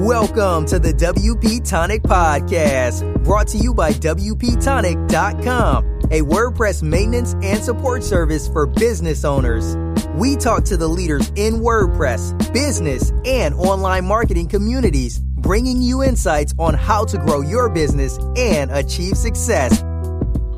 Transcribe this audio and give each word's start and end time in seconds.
Welcome 0.00 0.64
to 0.68 0.78
the 0.78 0.94
WP 0.94 1.68
Tonic 1.68 2.02
Podcast, 2.02 3.22
brought 3.22 3.48
to 3.48 3.58
you 3.58 3.74
by 3.74 3.92
WPTonic.com, 3.92 5.84
a 6.04 6.22
WordPress 6.22 6.82
maintenance 6.82 7.34
and 7.42 7.62
support 7.62 8.02
service 8.02 8.48
for 8.48 8.64
business 8.64 9.26
owners. 9.26 9.76
We 10.14 10.36
talk 10.36 10.64
to 10.64 10.78
the 10.78 10.88
leaders 10.88 11.30
in 11.36 11.56
WordPress, 11.56 12.50
business, 12.50 13.12
and 13.26 13.54
online 13.56 14.06
marketing 14.06 14.48
communities, 14.48 15.18
bringing 15.18 15.82
you 15.82 16.02
insights 16.02 16.54
on 16.58 16.72
how 16.72 17.04
to 17.04 17.18
grow 17.18 17.42
your 17.42 17.68
business 17.68 18.16
and 18.38 18.70
achieve 18.70 19.18
success. 19.18 19.82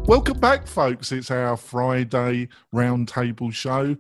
Welcome 0.06 0.38
back, 0.38 0.69
folks. 0.69 1.11
It's 1.11 1.33
our 1.33 1.56
Friday 1.56 2.47
roundtable 2.73 3.52
show. 3.52 3.97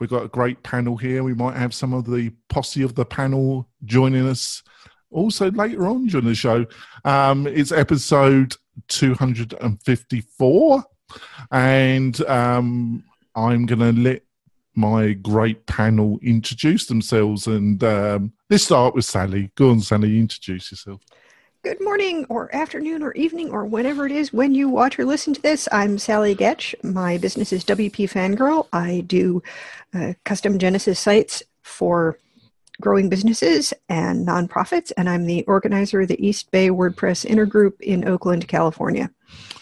We've 0.00 0.08
got 0.08 0.24
a 0.24 0.28
great 0.28 0.62
panel 0.62 0.96
here. 0.96 1.22
We 1.22 1.34
might 1.34 1.56
have 1.56 1.74
some 1.74 1.92
of 1.92 2.06
the 2.06 2.32
posse 2.48 2.80
of 2.80 2.94
the 2.94 3.04
panel 3.04 3.68
joining 3.84 4.26
us 4.26 4.62
also 5.16 5.50
later 5.50 5.86
on 5.88 6.06
during 6.06 6.26
the 6.26 6.34
show. 6.34 6.66
Um, 7.04 7.46
it's 7.46 7.72
episode 7.72 8.54
254, 8.88 10.84
and 11.50 12.20
um, 12.28 13.02
I'm 13.34 13.66
going 13.66 13.80
to 13.80 13.92
let 13.92 14.22
my 14.74 15.14
great 15.14 15.66
panel 15.66 16.18
introduce 16.22 16.86
themselves. 16.86 17.46
And 17.46 17.82
um, 17.82 18.32
let's 18.50 18.64
start 18.64 18.94
with 18.94 19.06
Sally. 19.06 19.50
Go 19.54 19.70
on, 19.70 19.80
Sally, 19.80 20.18
introduce 20.18 20.70
yourself. 20.70 21.00
Good 21.64 21.80
morning, 21.80 22.26
or 22.28 22.54
afternoon, 22.54 23.02
or 23.02 23.12
evening, 23.14 23.50
or 23.50 23.64
whenever 23.64 24.06
it 24.06 24.12
is 24.12 24.32
when 24.32 24.54
you 24.54 24.68
watch 24.68 24.98
or 24.98 25.04
listen 25.04 25.34
to 25.34 25.42
this. 25.42 25.66
I'm 25.72 25.98
Sally 25.98 26.36
Goetsch. 26.36 26.74
My 26.84 27.18
business 27.18 27.52
is 27.52 27.64
WP 27.64 28.08
Fangirl. 28.08 28.68
I 28.72 29.02
do 29.06 29.42
uh, 29.92 30.12
custom 30.24 30.58
Genesis 30.58 31.00
sites 31.00 31.42
for 31.62 32.18
growing 32.80 33.08
businesses 33.08 33.72
and 33.88 34.26
nonprofits, 34.26 34.92
and 34.96 35.08
I'm 35.08 35.26
the 35.26 35.44
organizer 35.44 36.02
of 36.02 36.08
the 36.08 36.26
East 36.26 36.50
Bay 36.50 36.68
WordPress 36.68 37.26
Intergroup 37.26 37.80
in 37.80 38.06
Oakland, 38.06 38.48
California. 38.48 39.10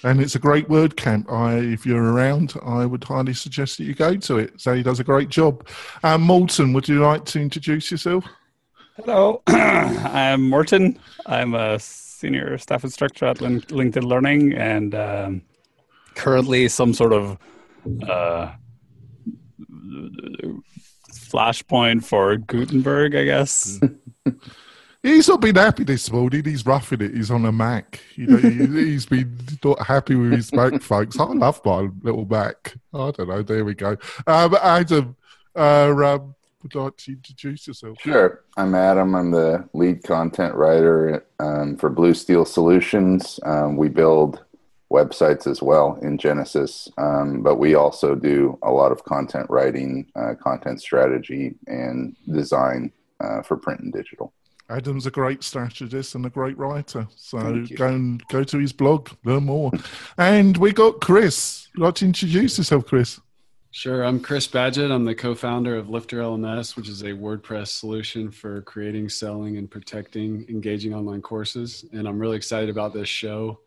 And 0.03 0.21
it's 0.21 0.35
a 0.35 0.39
great 0.39 0.69
word 0.69 0.97
camp. 0.97 1.31
I, 1.31 1.55
if 1.57 1.87
you're 1.87 2.13
around, 2.13 2.55
I 2.65 2.85
would 2.87 3.05
highly 3.05 3.33
suggest 3.33 3.79
that 3.79 3.85
you 3.85 3.95
go 3.95 4.17
to 4.17 4.39
it. 4.39 4.61
Sally 4.61 4.83
does 4.83 5.01
a 5.01 5.05
great 5.05 5.31
job. 5.31 5.67
Um, 6.03 6.23
Morten, 6.23 6.73
would 6.73 6.89
you 6.89 7.01
like 7.03 7.25
to 7.27 7.41
introduce 7.41 7.91
yourself? 7.91 8.25
Hello, 8.97 9.43
I'm 9.47 10.49
Morten. 10.49 10.99
I'm 11.27 11.55
a 11.55 11.79
senior 11.79 12.57
staff 12.59 12.85
instructor 12.85 13.27
at 13.27 13.39
LinkedIn 13.39 14.05
Learning 14.05 14.53
and 14.55 14.95
um, 14.95 15.43
currently 16.15 16.69
some 16.69 16.95
sort 16.95 17.13
of 17.13 17.39
uh, 18.09 18.53
flashpoint 21.35 22.05
for 22.05 22.37
Gutenberg, 22.37 23.17
I 23.17 23.25
guess. 23.25 23.81
He's 25.03 25.29
not 25.29 25.43
been 25.43 25.57
happy 25.57 25.85
this 25.85 26.11
morning. 26.11 26.45
He's 26.45 26.65
roughing 26.65 27.03
it. 27.03 27.15
He's 27.15 27.31
on 27.31 27.45
a 27.45 27.53
Mac. 27.53 28.01
You 28.15 28.27
know, 28.27 28.37
he's 28.39 29.05
been 29.05 29.37
not 29.63 29.87
happy 29.87 30.15
with 30.15 30.33
his 30.33 30.51
Mac, 30.51 30.81
folks. 30.81 31.21
I 31.21 31.25
love 31.25 31.61
my 31.63 31.91
little 32.01 32.25
Mac. 32.25 32.75
I 32.95 33.11
don't 33.11 33.29
know. 33.29 33.43
There 33.43 33.67
we 33.67 33.75
go. 33.75 33.99
Um, 34.27 34.57
Adam, 34.63 35.15
uh, 35.55 35.91
um, 35.91 36.35
would 36.63 36.75
like 36.75 36.97
to 36.97 37.13
introduce 37.13 37.67
yourself? 37.67 37.99
Sure. 38.01 38.45
I'm 38.57 38.75
Adam. 38.75 39.15
I'm 39.15 39.31
the 39.31 39.69
lead 39.75 40.03
content 40.05 40.55
writer 40.55 41.27
um, 41.39 41.77
for 41.77 41.91
Blue 41.91 42.15
Steel 42.15 42.47
Solutions. 42.47 43.39
Um, 43.43 43.77
we 43.77 43.91
build 43.91 44.43
websites 44.93 45.47
as 45.47 45.63
well 45.63 45.99
in 46.03 46.19
Genesis, 46.19 46.89
um, 46.99 47.43
but 47.43 47.57
we 47.57 47.75
also 47.75 48.15
do 48.15 48.59
a 48.63 48.71
lot 48.71 48.93
of 48.93 49.05
content 49.05 49.47
writing, 49.49 50.07
uh, 50.17 50.35
content 50.43 50.81
strategy, 50.81 51.55
and 51.67 52.17
design 52.33 52.93
uh, 53.21 53.43
for 53.43 53.57
print 53.57 53.81
and 53.81 53.93
digital. 53.93 54.33
Adam's 54.71 55.05
a 55.05 55.11
great 55.11 55.45
strategist 55.45 56.15
and 56.15 56.25
a 56.25 56.31
great 56.31 56.57
writer. 56.57 57.07
So 57.17 57.65
go 57.77 57.87
and 57.87 58.27
go 58.29 58.45
to 58.45 58.59
his 58.59 58.73
blog, 58.73 59.11
learn 59.25 59.45
more. 59.45 59.71
and 60.19 60.57
we 60.57 60.73
got 60.73 61.01
Chris. 61.01 61.69
Would 61.75 61.85
like 61.85 61.95
to 61.97 62.07
introduce 62.07 62.57
yourself, 62.57 62.87
Chris? 62.87 63.21
Sure. 63.73 64.05
I'm 64.05 64.21
Chris 64.21 64.47
Badgett. 64.47 64.93
I'm 64.93 65.05
the 65.05 65.17
co 65.17 65.35
founder 65.35 65.77
of 65.77 65.91
Lifter 65.91 66.21
LMS, 66.21 66.77
which 66.77 66.89
is 66.89 67.03
a 67.03 67.09
WordPress 67.09 67.67
solution 67.69 68.31
for 68.31 68.63
creating, 68.63 69.09
selling, 69.09 69.57
and 69.57 69.69
protecting 69.69 70.47
engaging 70.49 70.95
online 70.95 71.21
courses. 71.21 71.85
And 71.93 72.07
I'm 72.07 72.19
really 72.19 72.37
excited 72.37 72.71
about 72.71 72.95
this 72.95 73.09
show 73.09 73.59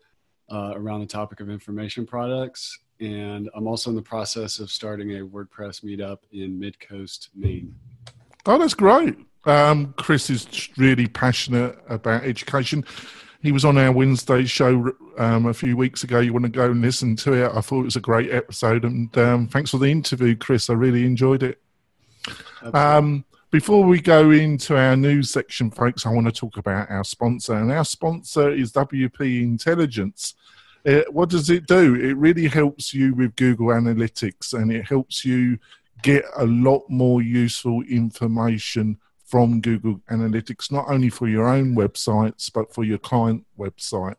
uh, 0.50 0.72
around 0.74 1.00
the 1.00 1.06
topic 1.06 1.40
of 1.40 1.50
information 1.50 2.06
products. 2.06 2.78
And 3.00 3.48
I'm 3.54 3.66
also 3.66 3.90
in 3.90 3.96
the 3.96 4.02
process 4.02 4.58
of 4.58 4.70
starting 4.70 5.12
a 5.16 5.20
WordPress 5.24 5.84
meetup 5.84 6.18
in 6.32 6.58
Mid 6.58 6.80
Coast, 6.80 7.30
Maine. 7.34 7.74
Oh, 8.46 8.58
that's 8.58 8.74
great. 8.74 9.16
Um, 9.44 9.94
Chris 9.96 10.30
is 10.30 10.68
really 10.76 11.06
passionate 11.06 11.78
about 11.88 12.24
education 12.24 12.84
he 13.40 13.52
was 13.52 13.64
on 13.64 13.78
our 13.78 13.92
Wednesday 13.92 14.44
show 14.44 14.92
um, 15.16 15.46
a 15.46 15.54
few 15.54 15.76
weeks 15.76 16.02
ago. 16.02 16.18
You 16.18 16.32
want 16.32 16.44
to 16.44 16.50
go 16.50 16.70
and 16.70 16.80
listen 16.80 17.14
to 17.16 17.32
it? 17.34 17.52
I 17.54 17.60
thought 17.60 17.82
it 17.82 17.84
was 17.84 17.96
a 17.96 18.00
great 18.00 18.30
episode, 18.30 18.84
and 18.84 19.16
um, 19.16 19.48
thanks 19.48 19.70
for 19.70 19.78
the 19.78 19.86
interview, 19.86 20.36
Chris. 20.36 20.68
I 20.68 20.74
really 20.74 21.04
enjoyed 21.04 21.42
it. 21.42 21.60
Um, 22.74 23.24
before 23.50 23.84
we 23.84 24.00
go 24.00 24.30
into 24.30 24.76
our 24.76 24.96
news 24.96 25.30
section, 25.30 25.70
folks, 25.70 26.04
I 26.04 26.10
want 26.10 26.26
to 26.26 26.32
talk 26.32 26.58
about 26.58 26.90
our 26.90 27.04
sponsor, 27.04 27.54
and 27.54 27.72
our 27.72 27.84
sponsor 27.84 28.50
is 28.50 28.72
WP 28.72 29.42
Intelligence. 29.42 30.34
Uh, 30.86 31.02
what 31.10 31.30
does 31.30 31.48
it 31.48 31.66
do? 31.66 31.94
It 31.94 32.16
really 32.16 32.46
helps 32.46 32.92
you 32.92 33.14
with 33.14 33.36
Google 33.36 33.68
Analytics, 33.68 34.52
and 34.52 34.70
it 34.70 34.86
helps 34.86 35.24
you 35.24 35.58
get 36.02 36.24
a 36.36 36.44
lot 36.44 36.82
more 36.88 37.22
useful 37.22 37.82
information 37.84 38.98
from 39.24 39.60
Google 39.60 40.00
Analytics, 40.10 40.70
not 40.70 40.86
only 40.88 41.08
for 41.08 41.26
your 41.26 41.48
own 41.48 41.74
websites, 41.74 42.52
but 42.52 42.72
for 42.72 42.84
your 42.84 42.98
client 42.98 43.46
website. 43.58 44.16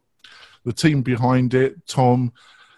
The 0.66 0.74
team 0.74 1.04
behind 1.04 1.54
it, 1.54 1.86
Tom, 1.88 2.34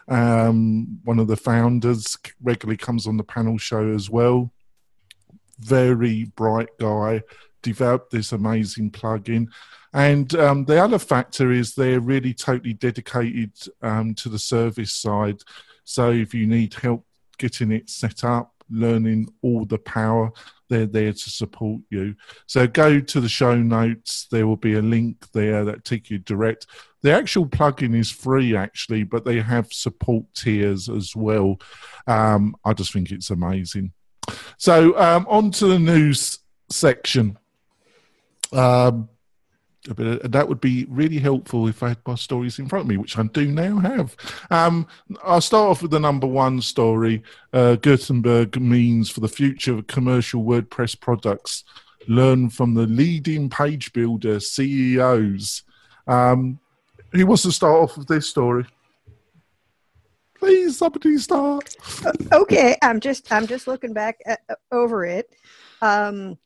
um, 0.10 1.00
one 1.06 1.20
of 1.20 1.28
the 1.28 1.38
founders, 1.38 2.18
regularly 2.42 2.78
comes 2.78 3.08
on 3.08 3.16
the 3.16 3.24
panel 3.24 3.58
show 3.58 3.94
as 3.94 4.10
well. 4.10 4.52
Very 5.62 6.26
bright 6.36 6.70
guy, 6.80 7.22
developed 7.62 8.12
this 8.12 8.32
amazing 8.32 8.92
plugin. 8.92 9.48
And 9.94 10.34
um, 10.36 10.66
the 10.66 10.82
other 10.82 11.00
factor 11.00 11.52
is 11.52 11.74
they're 11.74 12.00
really 12.00 12.34
totally 12.34 12.74
dedicated 12.74 13.54
um, 13.82 14.16
to 14.16 14.30
the 14.30 14.40
service 14.40 14.94
side. 14.94 15.42
So 15.84 16.12
if 16.12 16.34
you 16.34 16.48
need 16.48 16.74
help 16.74 17.06
getting 17.38 17.72
it 17.72 17.90
set 17.90 18.24
up, 18.24 18.54
learning 18.70 19.28
all 19.42 19.66
the 19.66 19.78
power, 19.80 20.32
they're 20.70 20.86
there 20.86 21.12
to 21.12 21.30
support 21.30 21.82
you. 21.90 22.16
So 22.48 22.66
go 22.66 23.02
to 23.02 23.20
the 23.20 23.28
show 23.28 23.58
notes. 23.58 24.28
There 24.32 24.48
will 24.48 24.56
be 24.56 24.76
a 24.76 24.82
link 24.82 25.30
there 25.34 25.66
that 25.66 25.84
take 25.84 26.10
you 26.10 26.20
direct. 26.20 26.68
The 27.02 27.12
actual 27.12 27.46
plugin 27.46 27.94
is 27.94 28.10
free, 28.10 28.56
actually, 28.56 29.04
but 29.04 29.26
they 29.26 29.42
have 29.42 29.74
support 29.74 30.24
tiers 30.34 30.88
as 30.88 31.14
well. 31.16 31.60
Um, 32.08 32.56
I 32.64 32.72
just 32.74 32.94
think 32.94 33.12
it's 33.12 33.32
amazing. 33.32 33.92
So 34.58 34.98
um, 35.00 35.26
on 35.30 35.52
to 35.52 35.68
the 35.68 35.80
news 35.80 36.40
section. 36.70 37.38
Um, 38.54 39.10
but 39.96 40.32
that 40.32 40.48
would 40.48 40.62
be 40.62 40.86
really 40.90 41.18
helpful 41.18 41.68
if 41.68 41.82
I 41.82 41.90
had 41.90 41.98
my 42.06 42.14
stories 42.16 42.60
in 42.60 42.70
front 42.70 42.84
of 42.84 42.90
me, 42.90 42.98
which 42.98 43.18
I 43.18 43.24
do 43.24 43.48
now 43.48 43.80
have. 43.80 44.16
Um, 44.52 44.86
I'll 45.24 45.42
start 45.42 45.72
off 45.72 45.82
with 45.82 45.92
the 45.92 46.00
number 46.00 46.28
one 46.28 46.62
story. 46.62 47.24
Uh, 47.52 47.76
Gutenberg 47.78 48.62
means 48.62 49.10
for 49.10 49.22
the 49.22 49.28
future 49.28 49.74
of 49.74 49.88
commercial 49.88 50.44
WordPress 50.44 51.00
products. 51.00 51.64
Learn 52.08 52.50
from 52.50 52.76
the 52.76 52.86
leading 52.86 53.50
page 53.50 53.92
builder 53.94 54.40
CEOs. 54.40 55.64
Um, 56.06 56.60
who 57.12 57.26
wants 57.26 57.44
to 57.44 57.52
start 57.52 57.82
off 57.82 57.98
with 57.98 58.08
this 58.08 58.30
story? 58.30 58.66
Please, 60.42 60.80
somebody 60.80 61.20
start. 61.20 61.76
okay, 62.32 62.76
I'm 62.82 63.00
just 63.00 63.32
I'm 63.32 63.46
just 63.46 63.68
looking 63.68 63.94
back 63.94 64.20
at, 64.26 64.40
uh, 64.50 64.56
over 64.72 65.06
it, 65.06 65.30
um, 65.82 66.38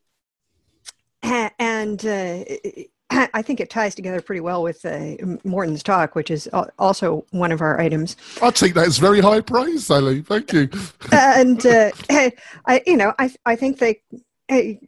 and. 1.22 2.04
Uh, 2.04 2.44
I 3.08 3.40
think 3.40 3.60
it 3.60 3.70
ties 3.70 3.94
together 3.94 4.20
pretty 4.20 4.40
well 4.40 4.64
with 4.64 4.84
uh, 4.84 5.14
Morten's 5.44 5.84
talk, 5.84 6.16
which 6.16 6.28
is 6.28 6.48
also 6.76 7.24
one 7.30 7.52
of 7.52 7.60
our 7.60 7.80
items. 7.80 8.16
I 8.42 8.50
think 8.50 8.74
that's 8.74 8.98
very 8.98 9.20
high 9.20 9.42
praise, 9.42 9.86
Sally. 9.86 10.22
Thank 10.22 10.52
you. 10.52 10.68
and 11.12 11.64
uh, 11.64 11.92
I, 12.66 12.82
you 12.84 12.96
know, 12.96 13.14
I 13.20 13.32
I 13.46 13.54
think 13.54 13.78
they 13.78 14.00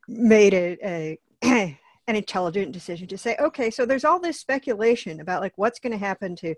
made 0.09 0.53
a, 0.53 1.17
a 1.45 1.79
an 2.09 2.17
intelligent 2.17 2.73
decision 2.73 3.07
to 3.07 3.19
say, 3.19 3.37
okay, 3.39 3.71
so 3.71 3.87
there's 3.87 4.05
all 4.05 4.19
this 4.19 4.41
speculation 4.41 5.21
about 5.21 5.43
like 5.43 5.53
what's 5.57 5.79
going 5.79 5.93
to 5.93 5.99
happen 5.99 6.35
to 6.37 6.55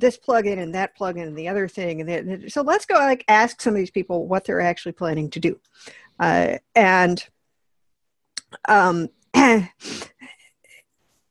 this 0.00 0.18
plugin 0.18 0.58
and 0.58 0.74
that 0.74 0.96
plugin 0.98 1.26
and 1.28 1.36
the 1.36 1.48
other 1.48 1.68
thing, 1.68 2.00
and 2.00 2.08
then, 2.08 2.50
so 2.50 2.62
let's 2.62 2.86
go 2.86 2.94
like 2.94 3.24
ask 3.28 3.60
some 3.60 3.74
of 3.74 3.78
these 3.78 3.90
people 3.90 4.26
what 4.26 4.44
they're 4.44 4.60
actually 4.60 4.92
planning 4.92 5.30
to 5.30 5.40
do, 5.40 5.60
uh, 6.18 6.58
and 6.74 7.26
um 8.68 9.08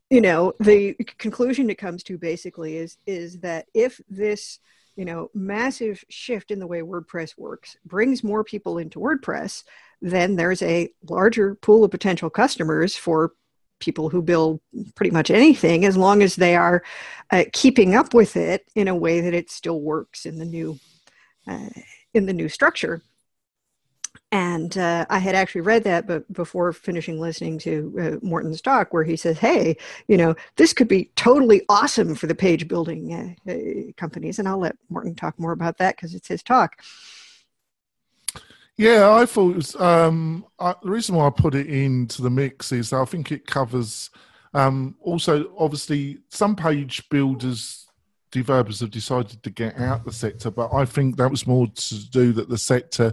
you 0.09 0.21
know 0.21 0.53
the 0.59 0.93
conclusion 1.17 1.69
it 1.69 1.77
comes 1.77 2.03
to 2.03 2.17
basically 2.17 2.77
is 2.77 2.97
is 3.05 3.39
that 3.39 3.65
if 3.73 3.99
this 4.09 4.59
you 4.95 5.05
know 5.05 5.29
massive 5.33 6.03
shift 6.09 6.51
in 6.51 6.59
the 6.59 6.67
way 6.67 6.81
wordpress 6.81 7.37
works 7.37 7.77
brings 7.85 8.23
more 8.23 8.43
people 8.43 8.77
into 8.77 8.99
wordpress 8.99 9.63
then 10.01 10.35
there's 10.35 10.61
a 10.61 10.89
larger 11.09 11.55
pool 11.55 11.83
of 11.83 11.91
potential 11.91 12.29
customers 12.29 12.95
for 12.95 13.33
people 13.79 14.09
who 14.09 14.21
build 14.21 14.59
pretty 14.95 15.11
much 15.11 15.29
anything 15.29 15.85
as 15.85 15.97
long 15.97 16.21
as 16.21 16.35
they 16.35 16.55
are 16.55 16.83
uh, 17.31 17.43
keeping 17.53 17.95
up 17.95 18.13
with 18.13 18.35
it 18.35 18.67
in 18.75 18.87
a 18.87 18.95
way 18.95 19.21
that 19.21 19.33
it 19.33 19.49
still 19.49 19.81
works 19.81 20.25
in 20.25 20.37
the 20.37 20.45
new 20.45 20.79
uh, 21.47 21.69
in 22.13 22.25
the 22.25 22.33
new 22.33 22.49
structure 22.49 23.01
and 24.31 24.77
uh, 24.77 25.05
I 25.09 25.17
had 25.17 25.33
actually 25.33 25.61
read 25.61 25.83
that, 25.85 26.05
but 26.05 26.31
before 26.31 26.71
finishing 26.71 27.19
listening 27.19 27.57
to 27.59 28.19
uh, 28.21 28.25
Morten's 28.25 28.61
talk, 28.61 28.93
where 28.93 29.03
he 29.03 29.15
says, 29.15 29.39
"Hey, 29.39 29.75
you 30.07 30.17
know, 30.17 30.35
this 30.55 30.71
could 30.71 30.87
be 30.87 31.11
totally 31.15 31.63
awesome 31.67 32.13
for 32.13 32.27
the 32.27 32.35
page 32.35 32.67
building 32.67 33.35
uh, 33.47 33.51
uh 33.51 33.91
companies," 33.97 34.37
and 34.37 34.47
I'll 34.47 34.59
let 34.59 34.75
Morten 34.89 35.15
talk 35.15 35.39
more 35.39 35.51
about 35.51 35.77
that 35.79 35.95
because 35.95 36.13
it's 36.13 36.27
his 36.27 36.43
talk. 36.43 36.81
Yeah, 38.79 39.11
I 39.11 39.25
thought 39.25 39.57
was, 39.57 39.75
um, 39.75 40.45
I, 40.57 40.73
the 40.81 40.89
reason 40.89 41.15
why 41.15 41.27
I 41.27 41.31
put 41.31 41.53
it 41.53 41.67
into 41.67 42.21
the 42.21 42.29
mix 42.29 42.71
is 42.71 42.93
I 42.93 43.03
think 43.03 43.29
it 43.29 43.45
covers. 43.45 44.09
Um, 44.53 44.95
also, 45.01 45.51
obviously, 45.57 46.19
some 46.29 46.55
page 46.55 47.03
builders 47.09 47.89
developers 48.31 48.79
have 48.79 48.91
decided 48.91 49.43
to 49.43 49.49
get 49.49 49.77
out 49.77 50.05
the 50.05 50.13
sector, 50.13 50.49
but 50.49 50.73
I 50.73 50.85
think 50.85 51.17
that 51.17 51.29
was 51.29 51.45
more 51.45 51.67
to 51.67 52.09
do 52.09 52.31
that 52.31 52.47
the 52.47 52.57
sector 52.57 53.11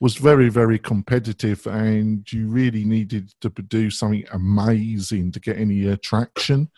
was 0.00 0.16
very, 0.16 0.48
very 0.48 0.78
competitive, 0.78 1.66
and 1.66 2.32
you 2.32 2.46
really 2.46 2.86
needed 2.86 3.30
to 3.42 3.50
do 3.50 3.90
something 3.90 4.24
amazing 4.32 5.32
to 5.32 5.40
get 5.40 5.58
any 5.58 5.86
attraction. 5.88 6.70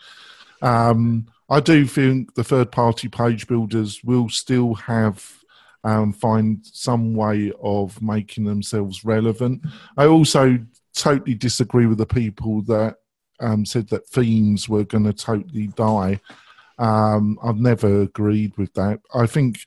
Um, 0.62 1.28
I 1.49 1.61
do 1.61 1.87
think 1.87 2.34
the 2.34 2.43
third 2.43 2.73
party 2.73 3.06
page 3.06 3.46
builders 3.46 4.02
will 4.02 4.28
still 4.31 4.75
have 4.75 5.44
um, 5.87 6.12
find 6.12 6.59
some 6.65 7.15
way 7.15 7.53
of 7.62 8.03
making 8.03 8.44
themselves 8.44 9.05
relevant. 9.05 9.65
I 9.97 10.06
also 10.06 10.59
totally 10.94 11.35
disagree 11.35 11.87
with 11.87 11.99
the 11.99 12.06
people 12.06 12.62
that 12.62 12.97
um, 13.38 13.65
said 13.65 13.88
that 13.91 14.09
themes 14.09 14.69
were 14.69 14.83
going 14.83 15.05
to 15.05 15.12
totally 15.12 15.69
die. 15.69 16.21
Um, 16.79 17.38
I've 17.41 17.59
never 17.59 18.03
agreed 18.03 18.56
with 18.59 18.75
that. 18.75 19.00
I 19.15 19.27
think 19.27 19.61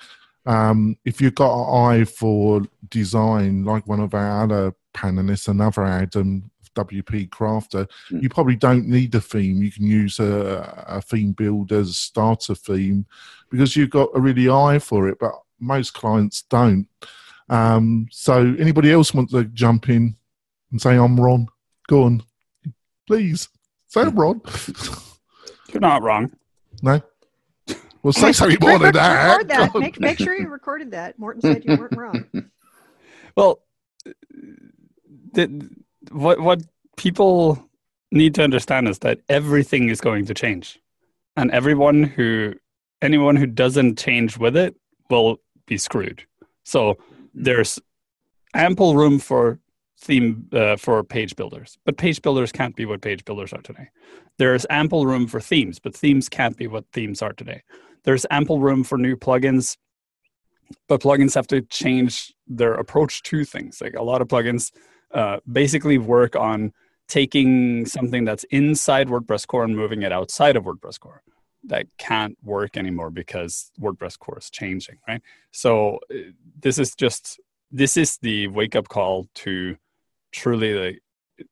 um, 0.45 0.98
if 1.06 1.21
you've 1.21 1.36
got 1.36 1.54
an 1.54 2.01
eye 2.01 2.04
for 2.04 2.63
design, 2.89 3.63
like 3.63 3.88
one 3.88 4.01
of 4.01 4.13
our 4.13 4.44
other 4.44 4.74
panelists, 4.94 5.48
another 5.48 5.86
Adam, 5.86 6.51
WP 6.75 7.30
Crafter, 7.30 7.88
mm. 8.12 8.21
you 8.21 8.27
probably 8.27 8.57
don't 8.57 8.88
need 8.88 9.16
a 9.16 9.21
theme. 9.21 9.63
You 9.63 9.71
can 9.71 9.86
use 9.86 10.19
a, 10.19 10.86
a 10.86 11.01
theme 11.01 11.31
builder 11.31 11.80
as 11.80 11.89
a 11.89 11.94
starter 11.94 12.56
theme 12.56 13.06
because 13.50 13.77
you've 13.77 13.89
got 13.89 14.10
a 14.13 14.19
really 14.19 14.50
eye 14.50 14.80
for 14.80 15.07
it, 15.07 15.18
but 15.18 15.31
most 15.59 15.94
clients 15.94 16.44
don't. 16.44 16.88
Um, 17.50 18.07
so, 18.11 18.56
anybody 18.59 18.91
else 18.91 19.13
want 19.13 19.31
to 19.31 19.44
jump 19.45 19.89
in 19.89 20.15
and 20.71 20.81
say, 20.81 20.95
I'm 20.95 21.19
wrong? 21.19 21.50
Go 21.88 22.03
on, 22.03 22.23
please. 23.07 23.50
Say 23.88 24.01
I'm 24.01 24.15
wrong. 24.15 24.41
You're 25.73 25.81
not 25.81 26.03
wrong. 26.03 26.31
No? 26.81 27.01
Well, 28.01 28.13
say 28.13 28.31
something 28.31 28.57
more 28.61 28.79
than 28.79 28.94
that. 28.94 29.47
That. 29.47 29.75
Make, 29.75 30.00
make 30.00 30.19
sure 30.19 30.38
you 30.38 30.47
recorded 30.47 30.91
that. 30.91 31.19
Morten 31.19 31.41
said 31.41 31.65
you 31.65 31.75
weren't 31.75 31.97
wrong. 31.97 32.25
Well, 33.35 33.61
the, 35.33 35.69
what 36.11 36.41
what 36.41 36.61
people 36.97 37.69
need 38.11 38.35
to 38.35 38.44
understand 38.44 38.89
is 38.89 39.00
that 39.00 39.19
everything 39.29 39.88
is 39.88 40.01
going 40.01 40.25
to 40.25 40.33
change, 40.33 40.79
and 41.38 41.50
everyone 41.51 42.03
who 42.03 42.56
anyone 43.01 43.38
who 43.38 43.45
doesn't 43.45 43.97
change 43.97 44.38
with 44.38 44.57
it 44.57 44.75
will 45.09 45.39
be 45.69 45.77
screwed. 45.77 46.25
So 46.63 46.98
there's 47.33 47.80
ample 48.54 48.95
room 48.95 49.19
for 49.19 49.60
theme 50.01 50.50
uh, 50.54 50.75
for 50.75 51.04
page 51.04 51.36
builders, 51.36 51.77
but 51.86 51.98
page 51.98 52.21
builders 52.21 52.51
can't 52.51 52.75
be 52.75 52.86
what 52.86 53.01
page 53.01 53.24
builders 53.24 53.54
are 53.54 53.62
today. 53.62 53.89
There's 54.38 54.66
ample 54.69 55.06
room 55.06 55.27
for 55.27 55.39
themes, 55.39 55.80
but 55.80 55.95
themes 55.95 56.27
can't 56.30 56.57
be 56.57 56.68
what 56.68 56.86
themes 56.92 57.21
are 57.21 57.33
today 57.33 57.63
there's 58.04 58.25
ample 58.31 58.60
room 58.60 58.83
for 58.83 58.98
new 58.98 59.16
plugins 59.16 59.77
but 60.88 61.01
plugins 61.01 61.33
have 61.36 61.48
to 61.48 61.62
change 61.63 62.33
their 62.48 62.74
approach 62.74 63.24
to 63.24 63.44
things 63.44 63.81
like 63.81 63.95
a 63.95 64.04
lot 64.04 64.21
of 64.21 64.27
plugins 64.27 64.71
uh, 65.13 65.38
basically 65.51 65.98
work 65.98 66.36
on 66.36 66.71
taking 67.07 67.86
something 67.86 68.24
that's 68.24 68.44
inside 68.45 69.07
wordpress 69.07 69.45
core 69.48 69.63
and 69.63 69.75
moving 69.75 70.04
it 70.04 70.12
outside 70.12 70.56
of 70.56 70.63
wordpress 70.63 71.00
core 71.00 71.24
that 71.63 71.85
can't 71.97 72.38
work 72.44 72.77
anymore 72.77 73.09
because 73.09 73.71
wordpress 73.79 74.17
core 74.17 74.38
is 74.38 74.50
changing 74.50 74.97
right 75.07 75.21
so 75.51 76.00
uh, 76.11 76.17
this 76.59 76.79
is 76.79 76.95
just 76.95 77.39
this 77.71 77.97
is 77.97 78.17
the 78.21 78.47
wake 78.47 78.75
up 78.75 78.88
call 78.88 79.27
to 79.33 79.75
truly 80.31 80.73
like 80.73 81.01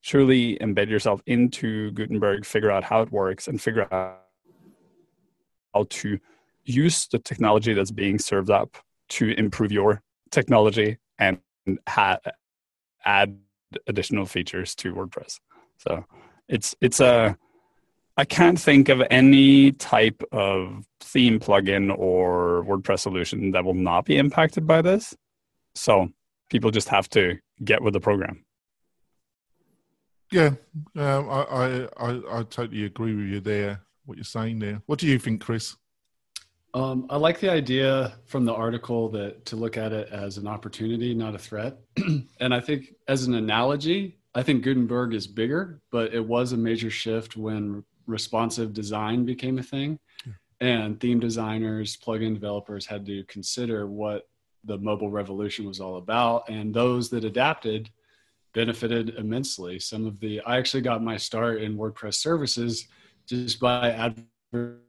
truly 0.04 0.57
embed 0.59 0.89
yourself 0.89 1.21
into 1.25 1.92
gutenberg 1.92 2.45
figure 2.45 2.71
out 2.71 2.83
how 2.83 3.01
it 3.01 3.12
works 3.12 3.48
and 3.48 3.62
figure 3.62 3.88
out 3.94 4.21
how 5.74 5.86
to 5.89 6.19
use 6.65 7.07
the 7.07 7.19
technology 7.19 7.74
that's 7.74 7.92
being 7.92 8.19
served 8.19 8.50
up 8.50 8.77
to 9.09 9.30
improve 9.38 9.71
your 9.71 10.01
technology 10.31 10.98
and 11.19 11.39
ha- 11.88 12.19
add 13.06 13.38
additional 13.88 14.25
features 14.25 14.75
to 14.75 14.94
WordPress. 14.94 15.39
So 15.77 16.06
it's 16.48 16.75
it's 16.81 17.00
a 17.00 17.38
I 18.18 18.25
can't 18.25 18.60
think 18.60 18.90
of 18.90 19.04
any 19.12 19.72
type 19.74 20.24
of 20.31 20.84
theme 21.00 21.40
plugin 21.40 21.96
or 21.96 22.66
WordPress 22.68 23.00
solution 23.00 23.52
that 23.52 23.64
will 23.64 23.75
not 23.75 24.06
be 24.06 24.18
impacted 24.18 24.66
by 24.66 24.81
this. 24.81 25.16
So 25.75 26.10
people 26.50 26.72
just 26.72 26.90
have 26.90 27.08
to 27.10 27.38
get 27.64 27.81
with 27.81 27.94
the 27.94 28.00
program. 28.00 28.44
Yeah, 30.31 30.52
um, 30.96 31.30
I, 31.30 31.42
I, 31.42 31.88
I 31.98 32.40
I 32.40 32.44
totally 32.44 32.86
agree 32.86 33.16
with 33.16 33.28
you 33.28 33.40
there. 33.40 33.81
What 34.06 34.18
you're 34.18 34.25
saying 34.25 34.60
there. 34.60 34.81
What 34.86 35.00
do 35.00 35.08
you 35.08 35.19
think, 35.19 35.42
Chris? 35.42 35.75
Um, 36.74 37.08
I 37.10 37.18
like 37.18 37.40
the 37.40 37.50
idea 37.50 38.14
from 38.25 38.44
the 38.44 38.54
article 38.54 39.10
that 39.10 39.46
to 39.46 39.56
look 39.56 39.78
at 39.78 39.94
it 39.94 40.10
as 40.10 40.38
an 40.38 40.48
opportunity, 40.48 41.14
not 41.14 41.34
a 41.34 41.38
threat. 41.40 41.78
and 42.40 42.54
I 42.54 42.60
think 42.60 42.94
as 43.08 43.25
an 43.25 43.36
analogy, 43.36 44.18
I 44.36 44.44
think 44.44 44.64
Gutenberg 44.64 45.14
is 45.14 45.28
bigger, 45.28 45.81
but 45.92 46.14
it 46.14 46.25
was 46.25 46.52
a 46.52 46.58
major 46.58 46.90
shift 46.90 47.38
when 47.38 47.84
responsive 48.07 48.74
design 48.74 49.25
became 49.25 49.59
a 49.59 49.63
thing. 49.63 50.00
And 50.59 51.00
theme 51.00 51.19
designers, 51.19 51.95
plugin 51.98 52.33
developers 52.33 52.86
had 52.86 53.06
to 53.06 53.24
consider 53.25 53.86
what 53.86 54.27
the 54.63 54.77
mobile 54.80 55.12
revolution 55.12 55.68
was 55.68 55.80
all 55.80 55.98
about. 55.98 56.50
And 56.50 56.74
those 56.74 57.09
that 57.12 57.24
adapted 57.24 57.92
benefited 58.54 59.09
immensely. 59.18 59.78
Some 59.78 60.07
of 60.07 60.19
the, 60.19 60.42
I 60.42 60.57
actually 60.57 60.81
got 60.81 61.04
my 61.04 61.16
start 61.16 61.61
in 61.61 61.78
WordPress 61.78 62.16
services 62.16 62.87
just 63.28 63.59
by 63.59 63.92
advertising 63.92 64.81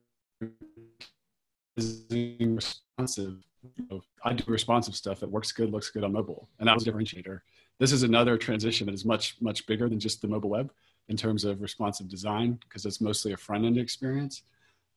responsive. 2.56 3.44
You 3.76 3.87
know, 3.90 4.00
I 4.25 4.32
do 4.32 4.44
responsive 4.46 4.94
stuff 4.94 5.20
that 5.20 5.30
works 5.30 5.52
good, 5.52 5.70
looks 5.70 5.90
good 5.90 6.04
on 6.04 6.12
mobile, 6.12 6.48
and 6.58 6.66
that 6.68 6.75
was 6.75 6.87
a 6.87 6.90
differentiator. 6.90 7.40
This 7.78 7.92
is 7.92 8.04
another 8.04 8.38
transition 8.38 8.87
that 8.87 8.94
is 8.94 9.04
much, 9.04 9.37
much 9.40 9.66
bigger 9.66 9.88
than 9.88 10.00
just 10.00 10.22
the 10.22 10.28
mobile 10.28 10.48
web 10.48 10.72
in 11.08 11.16
terms 11.16 11.44
of 11.44 11.60
responsive 11.60 12.08
design 12.08 12.58
because 12.68 12.84
it's 12.84 13.00
mostly 13.00 13.32
a 13.32 13.36
front 13.36 13.64
end 13.64 13.78
experience. 13.78 14.42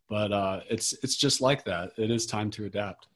But 0.10 0.32
uh, 0.32 0.60
it's 0.70 0.94
it's 1.04 1.16
just 1.16 1.42
like 1.42 1.64
that. 1.66 1.92
It 1.98 2.12
is 2.12 2.26
time 2.26 2.52
to 2.52 2.66
adapt. 2.66 3.08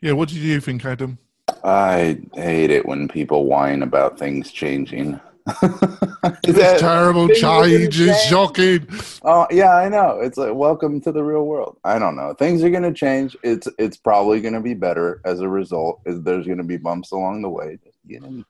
Yeah, 0.00 0.12
what 0.12 0.28
did 0.28 0.38
you 0.38 0.60
think, 0.60 0.84
Adam? 0.84 1.18
I 1.62 2.18
hate 2.34 2.70
it 2.70 2.84
when 2.86 3.08
people 3.08 3.46
whine 3.46 3.82
about 3.82 4.18
things 4.18 4.50
changing. 4.50 5.20
it's 5.62 6.80
terrible 6.80 7.28
change 7.28 8.00
is 8.00 8.20
shocking. 8.24 8.84
Oh 9.22 9.46
yeah, 9.48 9.76
I 9.76 9.88
know. 9.88 10.18
It's 10.20 10.36
like 10.36 10.52
welcome 10.52 11.00
to 11.02 11.12
the 11.12 11.22
real 11.22 11.46
world. 11.46 11.78
I 11.84 12.00
don't 12.00 12.16
know. 12.16 12.34
Things 12.34 12.64
are 12.64 12.70
gonna 12.70 12.92
change. 12.92 13.36
It's 13.44 13.68
it's 13.78 13.96
probably 13.96 14.40
gonna 14.40 14.60
be 14.60 14.74
better 14.74 15.20
as 15.24 15.38
a 15.38 15.48
result. 15.48 16.00
There's 16.04 16.48
gonna 16.48 16.64
be 16.64 16.78
bumps 16.78 17.12
along 17.12 17.42
the 17.42 17.48
way. 17.48 17.78
Just 17.84 17.98
get 18.08 18.24
in, 18.24 18.44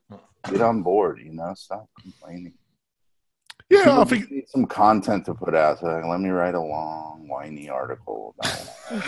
get 0.51 0.63
on 0.63 0.83
board. 0.83 1.21
You 1.23 1.35
know, 1.35 1.53
stop 1.55 1.87
complaining. 2.01 2.55
Yeah, 3.69 3.85
People 3.85 4.01
I 4.01 4.05
think 4.05 4.31
need 4.31 4.49
some 4.49 4.67
content 4.67 5.25
to 5.27 5.35
put 5.35 5.55
out. 5.55 5.81
So 5.81 5.87
let 5.87 6.21
me 6.21 6.31
write 6.31 6.55
a 6.55 6.61
long, 6.61 7.27
whiny 7.29 7.69
article. 7.69 8.35
About 8.39 9.03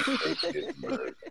it. 0.55 1.15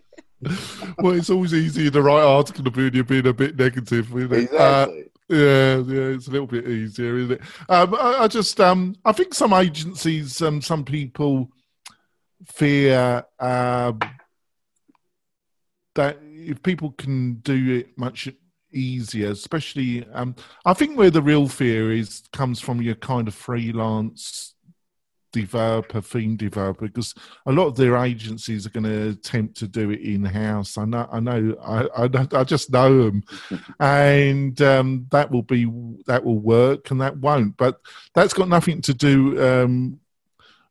Well, 0.98 1.14
it's 1.14 1.30
always 1.30 1.52
easier 1.52 1.90
to 1.90 2.00
write 2.00 2.22
article 2.22 2.68
about 2.68 2.94
you 2.94 3.02
being 3.02 3.26
a 3.26 3.32
bit 3.32 3.58
negative. 3.58 4.14
Uh, 4.14 4.18
exactly. 4.18 4.56
Uh, 4.56 4.86
yeah, 5.28 5.76
yeah, 5.78 6.14
it's 6.14 6.28
a 6.28 6.30
little 6.30 6.46
bit 6.46 6.66
easier, 6.68 7.18
isn't 7.18 7.32
it? 7.32 7.40
Um, 7.68 7.94
I, 7.94 8.18
I, 8.20 8.28
just, 8.28 8.60
um, 8.60 8.94
I 9.04 9.12
think 9.12 9.34
some 9.34 9.52
agencies, 9.52 10.40
um, 10.40 10.62
some 10.62 10.84
people 10.84 11.50
fear 12.46 13.24
um, 13.40 13.98
that 15.96 16.18
if 16.22 16.62
people 16.62 16.92
can 16.92 17.34
do 17.36 17.80
it 17.80 17.98
much 17.98 18.28
easier, 18.72 19.30
especially, 19.30 20.06
um, 20.12 20.34
I 20.64 20.74
think 20.74 20.96
where 20.96 21.10
the 21.10 21.22
real 21.22 21.48
fear 21.48 21.92
is 21.92 22.22
comes 22.32 22.60
from 22.60 22.82
your 22.82 22.94
kind 22.96 23.28
of 23.28 23.34
freelance 23.34 24.54
developer, 25.32 26.00
theme 26.00 26.36
developer, 26.36 26.86
because 26.86 27.14
a 27.46 27.52
lot 27.52 27.66
of 27.66 27.76
their 27.76 27.96
agencies 27.96 28.66
are 28.66 28.70
going 28.70 28.84
to 28.84 29.10
attempt 29.10 29.56
to 29.58 29.68
do 29.68 29.90
it 29.90 30.00
in 30.00 30.24
house. 30.24 30.78
I 30.78 30.84
know, 30.84 31.08
I 31.10 31.20
know, 31.20 31.56
I, 31.62 32.04
I, 32.04 32.28
I 32.32 32.44
just 32.44 32.70
know 32.72 33.04
them, 33.04 33.24
and 33.80 34.60
um, 34.62 35.06
that 35.10 35.30
will 35.30 35.42
be 35.42 35.64
that 36.06 36.24
will 36.24 36.38
work, 36.38 36.90
and 36.90 37.00
that 37.00 37.16
won't. 37.18 37.56
But 37.56 37.80
that's 38.14 38.34
got 38.34 38.48
nothing 38.48 38.80
to 38.82 38.94
do 38.94 39.42
um, 39.42 40.00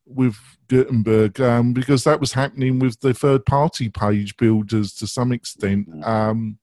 with 0.06 0.38
Gutenberg 0.68 1.40
um, 1.42 1.74
because 1.74 2.04
that 2.04 2.20
was 2.20 2.34
happening 2.34 2.80
with 2.80 3.00
the 3.00 3.14
third 3.14 3.46
party 3.46 3.90
page 3.90 4.36
builders 4.38 4.94
to 4.96 5.08
some 5.08 5.32
extent. 5.32 5.90
Mm-hmm. 5.90 6.04
Um, 6.04 6.60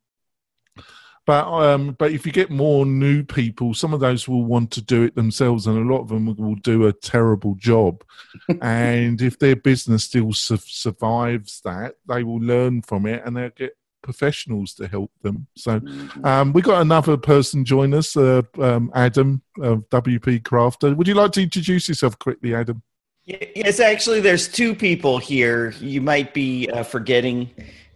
but 1.26 1.47
um, 1.47 1.93
but 1.99 2.12
if 2.12 2.26
you 2.26 2.33
get 2.33 2.50
more 2.50 2.85
new 2.85 3.23
people, 3.23 3.73
some 3.75 3.95
of 3.95 4.00
those 4.00 4.28
will 4.28 4.45
want 4.45 4.71
to 4.73 4.83
do 4.83 5.02
it 5.04 5.14
themselves, 5.14 5.66
and 5.66 5.78
a 5.78 5.93
lot 5.93 6.02
of 6.02 6.09
them 6.09 6.35
will 6.37 6.57
do 6.57 6.87
a 6.87 6.93
terrible 6.93 7.54
job. 7.54 8.04
and 8.62 9.21
if 9.23 9.38
their 9.38 9.57
business 9.57 10.04
still 10.04 10.33
su- 10.33 10.59
survives 10.59 11.61
that, 11.62 11.97
they 12.07 12.23
will 12.23 12.40
learn 12.40 12.83
from 12.83 13.07
it, 13.07 13.23
and 13.25 13.37
they'll 13.37 13.50
get 13.50 13.76
professionals 14.02 14.75
to 14.75 14.87
help 14.87 15.11
them. 15.23 15.47
So 15.57 15.81
Mhm. 15.81 16.26
um, 16.26 16.52
we 16.52 16.61
got 16.61 16.83
another 16.83 17.16
person 17.16 17.64
join 17.64 17.95
us, 17.95 18.16
uh, 18.16 18.43
um, 18.61 18.93
Adam 18.95 19.40
of 19.61 19.88
WP 19.88 20.40
Crafter. 20.40 20.95
Would 20.95 21.09
you 21.09 21.14
like 21.14 21.33
to 21.33 21.43
introduce 21.43 21.88
yourself 21.88 22.19
quickly, 22.19 22.54
Adam? 22.54 22.83
Yes, 23.25 23.81
actually, 23.81 24.21
there's 24.21 24.47
two 24.47 24.75
people 24.75 25.16
here. 25.16 25.71
You 25.81 26.02
might 26.02 26.35
be 26.35 26.69
uh, 26.69 26.83
forgetting 26.83 27.49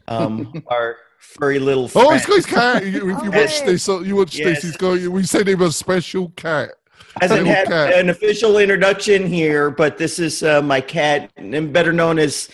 um, 0.08 0.62
our 0.68 0.96
furry 1.38 1.58
little 1.58 1.88
friend. 1.88 2.08
Oh, 2.08 2.12
he's 2.12 2.26
got 2.26 2.36
his 2.36 2.46
cat. 2.46 2.86
You- 2.86 3.10
If 3.16 3.22
you 3.22 3.30
watch 3.30 4.06
you 4.06 4.16
watch 4.16 4.36
this. 4.36 4.46
Yes. 4.46 4.62
He's 4.62 4.76
got. 4.76 4.98
We 5.00 5.22
sent 5.24 5.48
him 5.48 5.60
a 5.62 5.70
special 5.70 6.30
cat. 6.30 6.70
Hasn't 7.20 7.46
had 7.46 7.66
cat. 7.68 7.94
an 7.94 8.10
official 8.10 8.58
introduction 8.58 9.26
here, 9.26 9.70
but 9.70 9.98
this 9.98 10.18
is 10.18 10.42
uh, 10.42 10.62
my 10.62 10.80
cat, 10.80 11.30
and 11.36 11.72
better 11.72 11.92
known 11.92 12.18
as 12.18 12.48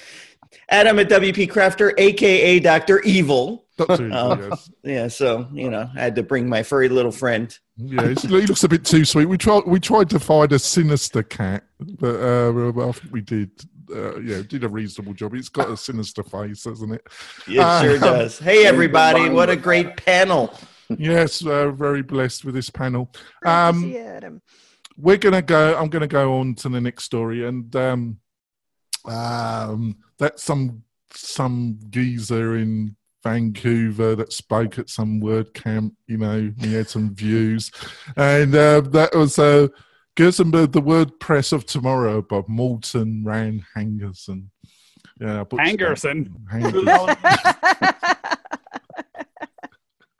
Adam 0.71 0.99
at 0.99 1.09
WP 1.09 1.50
Crafter, 1.50 1.93
aka 1.99 2.59
Doctor 2.61 3.00
Evil. 3.02 3.64
Doctor, 3.76 4.09
Oh. 4.12 4.38
yes. 4.50 4.71
Yeah, 4.85 5.09
so 5.09 5.49
you 5.52 5.69
know, 5.69 5.90
I 5.97 6.00
had 6.00 6.14
to 6.16 6.23
bring 6.23 6.49
my 6.49 6.62
furry 6.62 6.88
little 6.88 7.11
friend. 7.12 7.57
Yeah, 7.76 8.14
he 8.14 8.28
looks 8.28 8.62
a 8.64 8.69
bit 8.69 8.85
too 8.85 9.04
sweet. 9.04 9.26
We 9.26 9.37
tried. 9.37 9.64
We 9.66 9.81
tried 9.81 10.09
to 10.11 10.21
find 10.21 10.50
a 10.52 10.59
sinister 10.59 11.23
cat, 11.25 11.64
but 11.81 12.14
uh, 12.14 12.52
well, 12.52 12.88
I 12.90 12.93
think 12.93 13.12
we 13.12 13.21
did. 13.21 13.50
Uh, 13.91 14.21
yeah, 14.21 14.43
did 14.47 14.64
a 14.64 14.69
reasonable 14.69 15.14
job. 15.14 15.35
It's 15.35 15.49
got 15.49 15.71
a 15.71 15.76
sinister 15.76 16.23
face, 16.23 16.64
hasn't 16.64 16.93
it? 16.93 17.03
It 17.49 17.59
Uh, 17.59 17.83
sure 17.83 17.99
does. 18.12 18.38
Hey, 18.38 18.67
everybody! 18.67 19.29
What 19.29 19.50
a 19.50 19.57
great 19.57 19.97
panel. 19.97 20.53
Yes, 20.99 21.45
uh, 21.45 21.71
very 21.71 22.03
blessed 22.03 22.45
with 22.45 22.55
this 22.55 22.71
panel. 22.71 23.11
Um, 23.45 23.81
see 23.83 23.99
Adam. 23.99 24.43
we're 24.97 25.17
gonna 25.17 25.43
go. 25.43 25.76
I'm 25.79 25.88
gonna 25.88 26.07
go 26.07 26.38
on 26.38 26.55
to 26.57 26.69
the 26.69 26.81
next 26.81 27.05
story, 27.05 27.47
and 27.47 27.75
um, 27.75 28.19
um, 29.07 29.97
that's 30.19 30.43
some 30.43 30.83
some 31.12 31.79
geezer 31.91 32.57
in 32.57 32.97
Vancouver 33.23 34.14
that 34.17 34.33
spoke 34.33 34.79
at 34.79 34.91
some 34.91 35.21
word 35.21 35.55
camp. 35.55 35.95
You 36.07 36.19
know, 36.19 36.53
he 36.61 36.75
had 36.75 36.88
some 36.88 37.14
views, 37.14 37.71
and 38.17 38.55
uh, 38.55 38.81
that 38.83 39.14
was 39.14 39.38
uh, 39.38 39.69
Gutenberg, 40.16 40.73
the 40.73 40.83
WordPress 40.83 41.52
of 41.52 41.66
tomorrow, 41.66 42.23
by 42.23 42.42
Moulton 42.47 43.25
Rand 43.25 43.64
Hangerson. 43.76 44.47
Yeah, 45.21 45.40
I. 45.44 45.44
Hangerson. 45.44 46.28
Hangerson. 46.52 47.16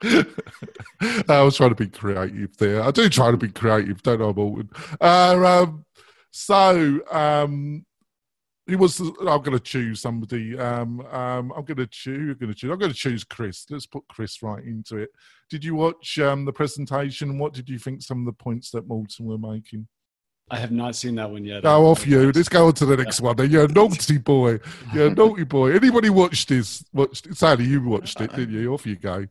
I 1.29 1.41
was 1.41 1.57
trying 1.57 1.69
to 1.69 1.75
be 1.75 1.87
creative 1.87 2.55
there. 2.57 2.83
I 2.83 2.91
do 2.91 3.09
try 3.09 3.31
to 3.31 3.37
be 3.37 3.49
creative, 3.49 4.03
don't 4.03 4.21
I, 4.21 4.31
Morten? 4.31 4.69
Uh, 4.99 5.63
um, 5.63 5.85
so, 6.31 6.99
um, 7.11 7.85
he 8.67 8.75
was. 8.75 8.99
I'm 8.99 9.15
going 9.41 9.51
to 9.51 9.59
choose 9.59 10.01
somebody. 10.01 10.57
Um, 10.57 11.01
um, 11.11 11.53
I'm 11.55 11.65
going 11.65 11.77
to 11.77 11.87
choose. 11.87 12.31
I'm 12.31 12.37
going 12.37 12.51
to 12.51 12.55
choose. 12.55 12.71
I'm 12.71 12.79
going 12.79 12.91
to 12.91 12.97
choose 12.97 13.23
Chris. 13.23 13.65
Let's 13.69 13.85
put 13.85 14.03
Chris 14.09 14.41
right 14.41 14.63
into 14.63 14.97
it. 14.97 15.09
Did 15.49 15.63
you 15.63 15.75
watch 15.75 16.17
um, 16.19 16.45
the 16.45 16.53
presentation? 16.53 17.37
What 17.37 17.53
did 17.53 17.69
you 17.69 17.77
think? 17.77 18.01
Some 18.01 18.19
of 18.21 18.25
the 18.25 18.43
points 18.43 18.71
that 18.71 18.87
Moulton 18.87 19.25
were 19.25 19.37
making. 19.37 19.87
I 20.49 20.57
have 20.57 20.71
not 20.71 20.95
seen 20.95 21.15
that 21.15 21.29
one 21.29 21.43
yet. 21.43 21.63
Go 21.63 21.87
off 21.87 22.05
you. 22.05 22.31
Let's 22.31 22.49
go 22.49 22.67
on 22.67 22.73
to 22.73 22.85
the 22.85 22.97
next 22.97 23.19
one. 23.19 23.49
You're 23.49 23.65
a 23.65 23.67
naughty 23.67 24.19
boy. 24.19 24.59
You're 24.93 25.07
a 25.07 25.09
naughty 25.15 25.43
boy. 25.43 25.71
Anybody 25.71 26.09
watched 26.09 26.49
this? 26.49 26.83
Watched? 26.93 27.35
Sally, 27.35 27.65
you 27.65 27.81
watched 27.81 28.21
it, 28.21 28.31
didn't 28.35 28.53
you? 28.53 28.73
Off 28.73 28.85
you 28.85 28.95
go. 28.95 29.25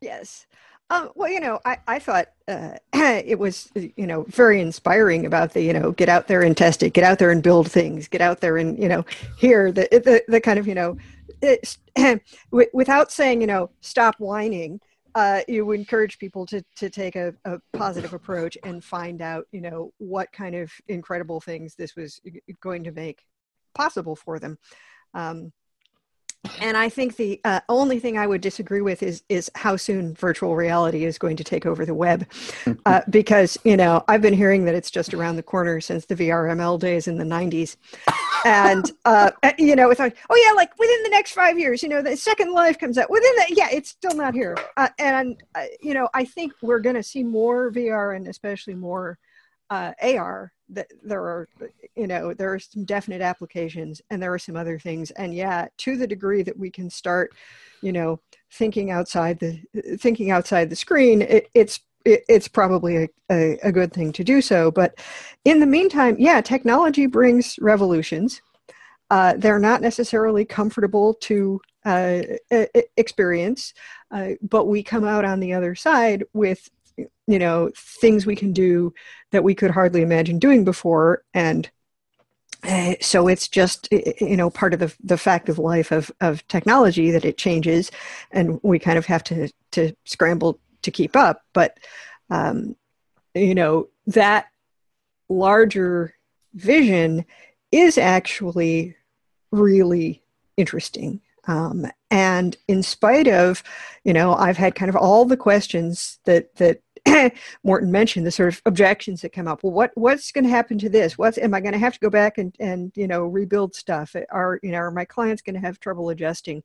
Yes. 0.00 0.46
Um, 0.88 1.10
well, 1.16 1.30
you 1.30 1.40
know, 1.40 1.58
I, 1.64 1.78
I 1.88 1.98
thought 1.98 2.28
uh, 2.46 2.76
it 2.94 3.38
was, 3.38 3.70
you 3.74 4.06
know, 4.06 4.22
very 4.28 4.60
inspiring 4.60 5.26
about 5.26 5.52
the, 5.52 5.62
you 5.62 5.72
know, 5.72 5.90
get 5.92 6.08
out 6.08 6.28
there 6.28 6.42
and 6.42 6.56
test 6.56 6.82
it, 6.82 6.92
get 6.92 7.02
out 7.02 7.18
there 7.18 7.30
and 7.30 7.42
build 7.42 7.70
things, 7.70 8.06
get 8.06 8.20
out 8.20 8.40
there 8.40 8.56
and, 8.56 8.78
you 8.80 8.88
know, 8.88 9.04
hear 9.36 9.72
the, 9.72 9.88
the, 9.90 10.22
the 10.28 10.40
kind 10.40 10.58
of, 10.58 10.68
you 10.68 10.74
know, 10.74 10.96
without 12.72 13.10
saying, 13.10 13.40
you 13.40 13.48
know, 13.48 13.70
stop 13.80 14.14
whining, 14.18 14.80
uh, 15.16 15.40
you 15.48 15.72
encourage 15.72 16.18
people 16.18 16.46
to, 16.46 16.62
to 16.76 16.88
take 16.88 17.16
a, 17.16 17.34
a 17.44 17.58
positive 17.72 18.12
approach 18.12 18.56
and 18.64 18.84
find 18.84 19.22
out, 19.22 19.46
you 19.50 19.60
know, 19.60 19.92
what 19.98 20.30
kind 20.30 20.54
of 20.54 20.70
incredible 20.86 21.40
things 21.40 21.74
this 21.74 21.96
was 21.96 22.20
going 22.60 22.84
to 22.84 22.92
make 22.92 23.24
possible 23.74 24.14
for 24.14 24.38
them. 24.38 24.56
Um, 25.14 25.52
and 26.60 26.76
I 26.76 26.88
think 26.88 27.16
the 27.16 27.40
uh, 27.44 27.60
only 27.68 27.98
thing 27.98 28.18
I 28.18 28.26
would 28.26 28.40
disagree 28.40 28.80
with 28.80 29.02
is 29.02 29.22
is 29.28 29.50
how 29.54 29.76
soon 29.76 30.14
virtual 30.14 30.56
reality 30.56 31.04
is 31.04 31.18
going 31.18 31.36
to 31.36 31.44
take 31.44 31.66
over 31.66 31.84
the 31.84 31.94
web, 31.94 32.26
uh, 32.86 33.00
because 33.10 33.58
you 33.64 33.76
know 33.76 34.04
I've 34.08 34.22
been 34.22 34.34
hearing 34.34 34.64
that 34.64 34.74
it's 34.74 34.90
just 34.90 35.14
around 35.14 35.36
the 35.36 35.42
corner 35.42 35.80
since 35.80 36.06
the 36.06 36.14
VRML 36.14 36.78
days 36.78 37.08
in 37.08 37.16
the 37.16 37.24
'90s, 37.24 37.76
and 38.44 38.90
uh, 39.04 39.30
you 39.58 39.76
know 39.76 39.90
it's 39.90 40.00
like 40.00 40.16
oh 40.30 40.44
yeah, 40.46 40.52
like 40.52 40.76
within 40.78 41.02
the 41.02 41.10
next 41.10 41.32
five 41.32 41.58
years, 41.58 41.82
you 41.82 41.88
know 41.88 42.02
the 42.02 42.16
Second 42.16 42.52
Life 42.52 42.78
comes 42.78 42.98
out. 42.98 43.10
Within 43.10 43.32
that 43.36 43.50
yeah, 43.50 43.68
it's 43.70 43.90
still 43.90 44.14
not 44.14 44.34
here, 44.34 44.56
uh, 44.76 44.88
and 44.98 45.42
uh, 45.54 45.64
you 45.80 45.94
know 45.94 46.08
I 46.14 46.24
think 46.24 46.52
we're 46.62 46.80
going 46.80 46.96
to 46.96 47.02
see 47.02 47.22
more 47.22 47.70
VR 47.70 48.16
and 48.16 48.28
especially 48.28 48.74
more 48.74 49.18
uh, 49.70 49.92
AR 50.02 50.52
that 50.68 50.88
there 51.02 51.22
are 51.22 51.48
you 51.94 52.06
know 52.06 52.34
there 52.34 52.52
are 52.52 52.58
some 52.58 52.84
definite 52.84 53.22
applications 53.22 54.02
and 54.10 54.22
there 54.22 54.32
are 54.32 54.38
some 54.38 54.56
other 54.56 54.78
things. 54.78 55.10
And 55.12 55.34
yeah 55.34 55.68
to 55.78 55.96
the 55.96 56.06
degree 56.06 56.42
that 56.42 56.58
we 56.58 56.70
can 56.70 56.90
start 56.90 57.32
you 57.82 57.92
know 57.92 58.20
thinking 58.52 58.90
outside 58.90 59.38
the 59.38 59.60
thinking 59.98 60.30
outside 60.30 60.70
the 60.70 60.76
screen 60.76 61.22
it, 61.22 61.48
it's 61.54 61.80
it, 62.04 62.22
it's 62.28 62.48
probably 62.48 62.96
a, 62.96 63.08
a, 63.30 63.58
a 63.64 63.72
good 63.72 63.92
thing 63.92 64.12
to 64.12 64.24
do 64.24 64.40
so. 64.40 64.70
But 64.70 64.98
in 65.44 65.60
the 65.60 65.66
meantime 65.66 66.16
yeah 66.18 66.40
technology 66.40 67.06
brings 67.06 67.58
revolutions. 67.60 68.42
Uh, 69.08 69.34
they're 69.36 69.60
not 69.60 69.80
necessarily 69.80 70.44
comfortable 70.44 71.14
to 71.14 71.60
uh, 71.84 72.22
experience 72.96 73.72
uh, 74.10 74.30
but 74.42 74.66
we 74.66 74.82
come 74.82 75.04
out 75.04 75.24
on 75.24 75.40
the 75.40 75.52
other 75.52 75.74
side 75.74 76.24
with 76.32 76.70
you 76.96 77.38
know 77.38 77.70
things 77.76 78.26
we 78.26 78.36
can 78.36 78.52
do 78.52 78.92
that 79.32 79.44
we 79.44 79.54
could 79.54 79.70
hardly 79.70 80.02
imagine 80.02 80.38
doing 80.38 80.64
before. 80.64 81.22
And 81.34 81.70
uh, 82.62 82.94
so 83.00 83.28
it's 83.28 83.48
just 83.48 83.88
you 83.90 84.36
know 84.36 84.50
part 84.50 84.74
of 84.74 84.80
the 84.80 84.94
the 85.02 85.18
fact 85.18 85.48
of 85.48 85.58
life 85.58 85.92
of 85.92 86.10
of 86.20 86.46
technology 86.48 87.10
that 87.10 87.24
it 87.24 87.36
changes 87.36 87.90
and 88.30 88.60
we 88.62 88.78
kind 88.78 88.98
of 88.98 89.06
have 89.06 89.22
to 89.24 89.50
to 89.72 89.94
scramble 90.04 90.58
to 90.82 90.90
keep 90.90 91.16
up. 91.16 91.42
But 91.52 91.78
um 92.30 92.76
you 93.34 93.54
know 93.54 93.88
that 94.06 94.46
larger 95.28 96.14
vision 96.54 97.24
is 97.72 97.98
actually 97.98 98.96
really 99.50 100.22
interesting. 100.56 101.20
Um, 101.48 101.86
and 102.10 102.56
in 102.68 102.82
spite 102.82 103.28
of 103.28 103.62
you 104.04 104.12
know 104.12 104.34
i've 104.34 104.56
had 104.56 104.74
kind 104.74 104.88
of 104.88 104.96
all 104.96 105.24
the 105.24 105.36
questions 105.36 106.18
that 106.24 106.54
that 106.56 106.80
morten 107.62 107.90
mentioned 107.90 108.26
the 108.26 108.30
sort 108.30 108.52
of 108.52 108.62
objections 108.66 109.22
that 109.22 109.32
come 109.32 109.48
up. 109.48 109.62
Well 109.62 109.72
what 109.72 109.92
what's 109.94 110.32
going 110.32 110.44
to 110.44 110.50
happen 110.50 110.78
to 110.78 110.88
this? 110.88 111.16
What's 111.16 111.38
am 111.38 111.54
i 111.54 111.60
going 111.60 111.72
to 111.72 111.78
have 111.78 111.94
to 111.94 112.00
go 112.00 112.10
back 112.10 112.38
and 112.38 112.54
and 112.60 112.92
you 112.94 113.06
know 113.06 113.24
rebuild 113.24 113.74
stuff? 113.74 114.14
Are 114.30 114.58
you 114.62 114.72
know 114.72 114.78
are 114.78 114.90
my 114.90 115.04
clients 115.04 115.42
going 115.42 115.54
to 115.54 115.60
have 115.60 115.80
trouble 115.80 116.10
adjusting? 116.10 116.62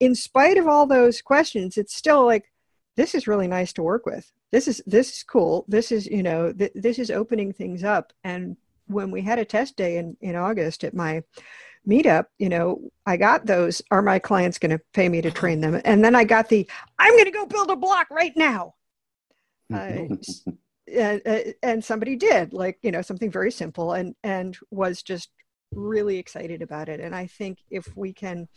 In 0.00 0.14
spite 0.14 0.58
of 0.58 0.66
all 0.66 0.86
those 0.86 1.22
questions 1.22 1.76
it's 1.76 1.94
still 1.94 2.24
like 2.24 2.50
this 2.96 3.14
is 3.14 3.28
really 3.28 3.48
nice 3.48 3.72
to 3.74 3.82
work 3.82 4.06
with. 4.06 4.30
This 4.52 4.68
is 4.68 4.82
this 4.86 5.16
is 5.16 5.22
cool. 5.22 5.64
This 5.68 5.92
is 5.92 6.06
you 6.06 6.22
know 6.22 6.52
th- 6.52 6.72
this 6.74 6.98
is 6.98 7.10
opening 7.10 7.52
things 7.52 7.84
up. 7.84 8.12
And 8.24 8.56
when 8.86 9.10
we 9.10 9.20
had 9.20 9.38
a 9.38 9.44
test 9.44 9.76
day 9.76 9.98
in 9.98 10.16
in 10.20 10.36
august 10.36 10.84
at 10.84 10.94
my 10.94 11.22
meetup 11.88 12.26
you 12.38 12.48
know 12.48 12.80
i 13.06 13.16
got 13.16 13.46
those 13.46 13.80
are 13.92 14.02
my 14.02 14.18
clients 14.18 14.58
going 14.58 14.76
to 14.76 14.80
pay 14.92 15.08
me 15.08 15.20
to 15.20 15.30
train 15.30 15.60
them? 15.60 15.80
And 15.84 16.04
then 16.04 16.14
i 16.14 16.24
got 16.24 16.48
the 16.48 16.68
i'm 16.98 17.12
going 17.12 17.24
to 17.24 17.30
go 17.30 17.46
build 17.46 17.70
a 17.70 17.76
block 17.76 18.08
right 18.10 18.36
now 18.36 18.74
uh, 19.72 19.92
and, 20.92 21.22
uh, 21.26 21.38
and 21.62 21.84
somebody 21.84 22.16
did 22.16 22.52
like 22.52 22.78
you 22.82 22.90
know 22.90 23.02
something 23.02 23.30
very 23.30 23.50
simple 23.50 23.92
and 23.92 24.14
and 24.22 24.56
was 24.70 25.02
just 25.02 25.30
really 25.72 26.18
excited 26.18 26.62
about 26.62 26.88
it 26.88 27.00
and 27.00 27.14
i 27.14 27.26
think 27.26 27.58
if 27.70 27.88
we 27.96 28.12
can 28.12 28.48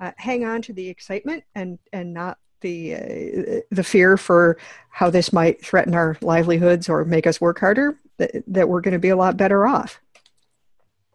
uh, 0.00 0.12
hang 0.16 0.44
on 0.44 0.60
to 0.62 0.72
the 0.72 0.88
excitement 0.88 1.44
and 1.54 1.78
and 1.92 2.12
not 2.12 2.38
the 2.60 2.94
uh, 2.94 3.60
the 3.70 3.84
fear 3.84 4.16
for 4.16 4.58
how 4.90 5.08
this 5.08 5.32
might 5.32 5.64
threaten 5.64 5.94
our 5.94 6.16
livelihoods 6.20 6.88
or 6.88 7.04
make 7.04 7.26
us 7.26 7.40
work 7.40 7.60
harder 7.60 7.98
that, 8.16 8.42
that 8.48 8.68
we're 8.68 8.80
going 8.80 8.92
to 8.92 8.98
be 8.98 9.10
a 9.10 9.16
lot 9.16 9.36
better 9.36 9.66
off 9.66 10.00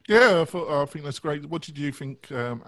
Yeah, 0.08 0.42
I, 0.42 0.46
thought, 0.46 0.82
I 0.82 0.86
think 0.86 1.06
that's 1.06 1.20
great. 1.20 1.46
What 1.46 1.62
did 1.62 1.78
you 1.78 1.92
think, 1.92 2.30
um, 2.32 2.64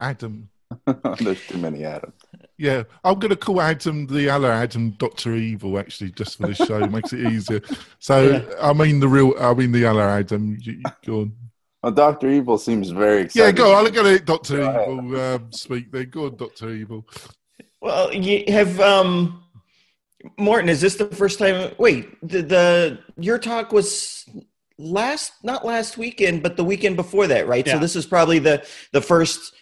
Adam? 0.00 0.50
There's 1.18 1.46
too 1.46 1.58
many 1.58 1.84
Adams. 1.84 2.14
Yeah, 2.60 2.82
I'm 3.02 3.18
going 3.18 3.30
to 3.30 3.36
call 3.36 3.58
Adam 3.62 4.06
the 4.06 4.28
other 4.28 4.52
Adam 4.52 4.90
Doctor 4.90 5.34
Evil 5.34 5.78
actually, 5.78 6.10
just 6.10 6.36
for 6.36 6.46
this 6.46 6.58
show. 6.58 6.84
it 6.84 6.92
makes 6.92 7.10
it 7.14 7.20
easier. 7.32 7.62
So 8.00 8.46
I 8.60 8.74
mean 8.74 9.00
the 9.00 9.08
real, 9.08 9.32
I 9.40 9.54
mean 9.54 9.72
the 9.72 9.86
other 9.86 10.02
Adam. 10.06 10.58
You, 10.60 10.72
you- 10.74 10.82
go 11.06 11.20
on. 11.22 11.32
Well, 11.82 11.92
Doctor 11.92 12.28
Evil 12.28 12.58
seems 12.58 12.90
very 12.90 13.22
excited. 13.22 13.46
Yeah, 13.46 13.52
go 13.52 13.74
on. 13.74 13.84
Look 13.84 13.96
at 13.96 14.04
it, 14.04 14.26
Doctor 14.26 14.60
Evil. 14.60 15.18
Um, 15.18 15.50
speak 15.52 15.90
there. 15.90 16.04
Go 16.04 16.26
on, 16.26 16.36
Doctor 16.36 16.68
Evil. 16.68 17.08
Well, 17.80 18.12
you 18.12 18.44
have 18.48 18.78
um, 18.78 19.42
Morten. 20.36 20.68
Is 20.68 20.82
this 20.82 20.96
the 20.96 21.06
first 21.06 21.38
time? 21.38 21.72
Wait, 21.78 22.20
the, 22.20 22.42
the 22.42 22.98
your 23.16 23.38
talk 23.38 23.72
was 23.72 24.28
last, 24.76 25.32
not 25.42 25.64
last 25.64 25.96
weekend, 25.96 26.42
but 26.42 26.58
the 26.58 26.64
weekend 26.64 26.96
before 26.96 27.26
that, 27.28 27.48
right? 27.48 27.66
So 27.66 27.78
this 27.78 27.96
is 27.96 28.04
probably 28.04 28.38
the 28.38 28.66
the 28.92 29.00
first 29.00 29.54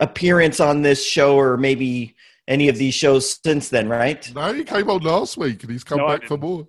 appearance 0.00 0.58
on 0.58 0.82
this 0.82 1.06
show, 1.06 1.36
or 1.36 1.56
maybe 1.56 2.16
any 2.50 2.68
of 2.68 2.76
these 2.76 2.92
shows 2.94 3.38
since 3.44 3.68
then, 3.70 3.88
right? 3.88 4.30
No, 4.34 4.52
he 4.52 4.64
came 4.64 4.90
on 4.90 5.00
last 5.02 5.36
week 5.38 5.62
and 5.62 5.72
he's 5.72 5.84
come 5.84 5.98
No, 5.98 6.08
back 6.08 6.24
for 6.24 6.36
more. 6.36 6.66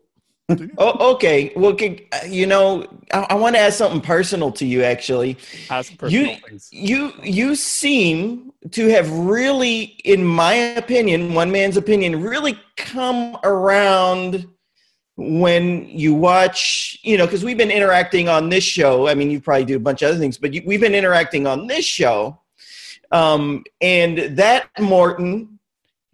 Oh, 0.78 1.14
okay. 1.16 1.52
Well, 1.56 1.74
can- 1.74 2.00
you 2.28 2.46
know, 2.46 2.86
I, 3.14 3.28
I 3.32 3.36
want 3.36 3.56
to 3.56 3.62
ask 3.62 3.78
something 3.78 4.02
personal 4.02 4.52
to 4.54 4.66
you, 4.66 4.84
actually. 4.84 5.38
Ask 5.70 5.98
personal 5.98 6.28
You, 6.30 6.36
things. 6.48 6.70
you, 6.72 7.14
you 7.24 7.56
seem 7.56 8.54
to 8.72 8.90
have 8.90 9.10
really, 9.12 9.82
in 10.06 10.24
my 10.26 10.54
opinion, 10.54 11.34
one 11.34 11.52
man's 11.52 11.78
opinion, 11.78 12.22
really 12.22 12.60
come 12.78 13.38
around 13.44 14.46
when 15.16 15.88
you 15.88 16.14
watch, 16.14 17.00
you 17.02 17.18
know, 17.18 17.26
because 17.26 17.44
we've 17.44 17.58
been 17.58 17.72
interacting 17.72 18.28
on 18.30 18.50
this 18.50 18.64
show. 18.64 19.08
I 19.08 19.16
mean, 19.16 19.32
you 19.32 19.40
probably 19.40 19.66
do 19.66 19.78
a 19.78 19.80
bunch 19.80 20.02
of 20.02 20.10
other 20.10 20.20
things, 20.20 20.38
but 20.38 20.54
you, 20.54 20.62
we've 20.66 20.82
been 20.82 20.96
interacting 20.96 21.48
on 21.48 21.68
this 21.68 21.86
show. 21.86 22.40
Um, 23.12 23.64
and 23.82 24.38
that 24.38 24.70
Morten 24.80 25.51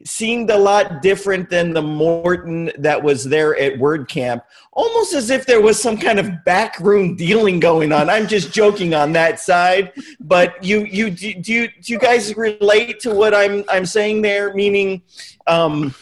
seemed 0.05 0.49
a 0.49 0.57
lot 0.57 1.01
different 1.01 1.49
than 1.49 1.73
the 1.73 1.81
Morten 1.81 2.71
that 2.77 3.01
was 3.01 3.23
there 3.23 3.57
at 3.57 3.73
WordCamp, 3.73 4.41
almost 4.71 5.13
as 5.13 5.29
if 5.29 5.45
there 5.45 5.61
was 5.61 5.81
some 5.81 5.97
kind 5.97 6.19
of 6.19 6.43
backroom 6.45 7.15
dealing 7.15 7.59
going 7.59 7.91
on. 7.91 8.09
I'm 8.09 8.27
just 8.27 8.53
joking 8.53 8.93
on 8.93 9.11
that 9.13 9.39
side, 9.39 9.91
but 10.19 10.63
you 10.63 10.85
you 10.85 11.09
do 11.09 11.33
do 11.33 11.53
you, 11.53 11.67
do 11.67 11.93
you 11.93 11.99
guys 11.99 12.37
relate 12.37 12.99
to 13.01 13.13
what 13.13 13.33
I'm 13.33 13.63
I'm 13.69 13.85
saying 13.85 14.21
there? 14.21 14.53
Meaning, 14.53 15.01
um, 15.47 15.95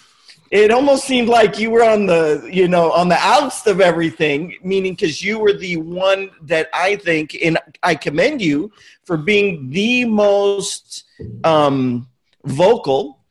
it 0.52 0.72
almost 0.72 1.06
seemed 1.06 1.30
like 1.30 1.58
you 1.58 1.72
were 1.72 1.84
on 1.84 2.06
the 2.06 2.50
you 2.52 2.68
know 2.68 2.92
on 2.92 3.08
the 3.08 3.18
outs 3.20 3.66
of 3.66 3.80
everything. 3.80 4.58
Meaning, 4.62 4.94
because 4.94 5.24
you 5.24 5.40
were 5.40 5.54
the 5.54 5.78
one 5.78 6.32
that 6.44 6.68
I 6.74 6.98
think, 6.98 7.38
and 7.42 7.58
I 7.82 7.96
commend 7.96 8.42
you 8.42 8.74
for 9.06 9.16
being 9.16 9.70
the 9.70 10.04
most 10.04 11.06
um, 11.46 12.10
vocal 12.44 13.22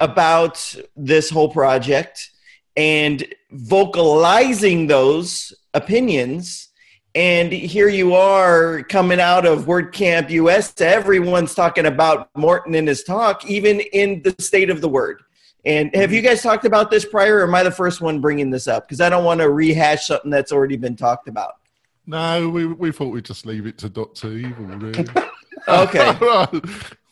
about 0.00 0.74
this 0.96 1.30
whole 1.30 1.48
project 1.48 2.30
and 2.76 3.24
vocalizing 3.50 4.86
those 4.86 5.52
opinions. 5.74 6.68
And 7.14 7.52
here 7.52 7.88
you 7.88 8.14
are 8.14 8.82
coming 8.84 9.20
out 9.20 9.46
of 9.46 9.66
WordCamp 9.66 10.30
US. 10.30 10.80
Everyone's 10.80 11.54
talking 11.54 11.86
about 11.86 12.28
Morten 12.36 12.74
in 12.74 12.86
his 12.86 13.04
talk, 13.04 13.44
even 13.46 13.80
in 13.80 14.22
the 14.22 14.34
state 14.40 14.70
of 14.70 14.80
the 14.80 14.88
word. 14.88 15.22
And 15.64 15.94
have 15.94 16.12
you 16.12 16.20
guys 16.20 16.42
talked 16.42 16.64
about 16.64 16.90
this 16.90 17.04
prior, 17.04 17.38
or 17.38 17.44
am 17.44 17.54
I 17.54 17.62
the 17.62 17.70
first 17.70 18.00
one 18.00 18.20
bringing 18.20 18.50
this 18.50 18.68
up? 18.68 18.86
Because 18.86 19.00
I 19.00 19.08
don't 19.08 19.24
want 19.24 19.40
to 19.40 19.50
rehash 19.50 20.08
something 20.08 20.30
that's 20.30 20.52
already 20.52 20.76
been 20.76 20.96
talked 20.96 21.28
about. 21.28 21.54
No, 22.06 22.50
we 22.50 22.66
we 22.66 22.92
thought 22.92 23.12
we'd 23.12 23.24
just 23.24 23.46
leave 23.46 23.66
it 23.66 23.78
to 23.78 23.88
Doctor 23.88 24.32
Evil. 24.32 24.66
Really. 24.66 25.06
Okay. 25.66 26.12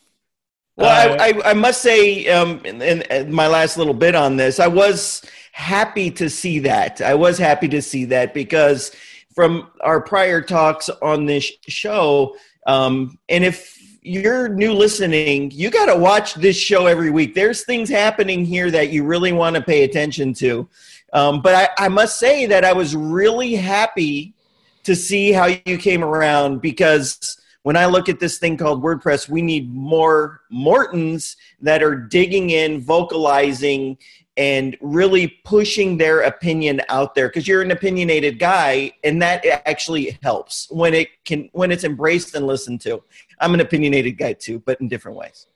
Well, 0.83 1.21
I, 1.21 1.29
I, 1.29 1.51
I 1.51 1.55
must 1.55 1.81
say, 1.81 2.29
um, 2.29 2.61
in, 2.65 2.83
in, 2.83 3.03
in 3.03 3.33
my 3.33 3.47
last 3.47 3.79
little 3.79 3.95
bit 3.95 4.15
on 4.15 4.37
this, 4.37 4.59
I 4.59 4.67
was 4.67 5.23
happy 5.53 6.11
to 6.11 6.29
see 6.29 6.59
that. 6.61 7.01
I 7.01 7.15
was 7.15 7.39
happy 7.39 7.69
to 7.69 7.81
see 7.81 8.05
that 8.07 8.35
because 8.35 8.91
from 9.35 9.71
our 9.81 10.01
prior 10.01 10.41
talks 10.41 10.89
on 10.89 11.27
this 11.27 11.51
show, 11.69 12.37
um, 12.67 13.19
and 13.29 13.45
if 13.45 13.79
you're 14.03 14.49
new 14.49 14.73
listening, 14.73 15.51
you 15.53 15.71
got 15.71 15.87
to 15.87 15.97
watch 15.97 16.35
this 16.35 16.57
show 16.57 16.87
every 16.87 17.11
week. 17.11 17.35
There's 17.35 17.65
things 17.65 17.89
happening 17.89 18.45
here 18.45 18.71
that 18.71 18.91
you 18.91 19.05
really 19.05 19.33
want 19.33 19.55
to 19.57 19.63
pay 19.63 19.85
attention 19.85 20.35
to. 20.35 20.69
Um, 21.13 21.43
but 21.43 21.55
I, 21.55 21.87
I 21.87 21.89
must 21.89 22.19
say 22.19 22.47
that 22.47 22.65
I 22.65 22.73
was 22.73 22.97
really 22.97 23.55
happy 23.55 24.35
to 24.83 24.97
see 24.97 25.31
how 25.31 25.47
you 25.65 25.79
came 25.79 26.03
around 26.03 26.61
because 26.61 27.39
when 27.63 27.77
I 27.77 27.87
look 27.87 28.09
at 28.09 28.21
this 28.21 28.39
thing 28.39 28.57
called 28.57 28.83
WordPress, 28.83 29.29
we 29.29 29.43
need 29.43 29.73
more 29.73 30.43
Mortens 30.53 31.37
that 31.61 31.83
are 31.83 31.95
digging 31.95 32.51
in, 32.51 32.81
vocalizing, 32.81 33.99
and 34.37 34.77
really 34.81 35.29
pushing 35.45 35.99
their 35.99 36.23
opinion 36.23 36.81
out 36.89 37.15
there. 37.15 37.29
Because 37.29 37.47
you're 37.47 37.63
an 37.63 37.71
opinionated 37.71 38.39
guy 38.39 38.93
and 39.05 39.21
that 39.23 39.45
actually 39.67 40.19
helps 40.23 40.69
when 40.71 40.95
it 40.95 41.09
can 41.25 41.51
when 41.53 41.71
it's 41.71 41.85
embraced 41.85 42.35
and 42.35 42.47
listened 42.47 42.81
to. 42.83 43.03
I'm 43.39 43.55
an 43.55 43.61
opinionated 43.61 44.19
guy 44.19 44.33
too 44.33 44.59
but 44.61 44.81
in 44.81 44.89
different 44.89 45.19
ways. 45.19 45.47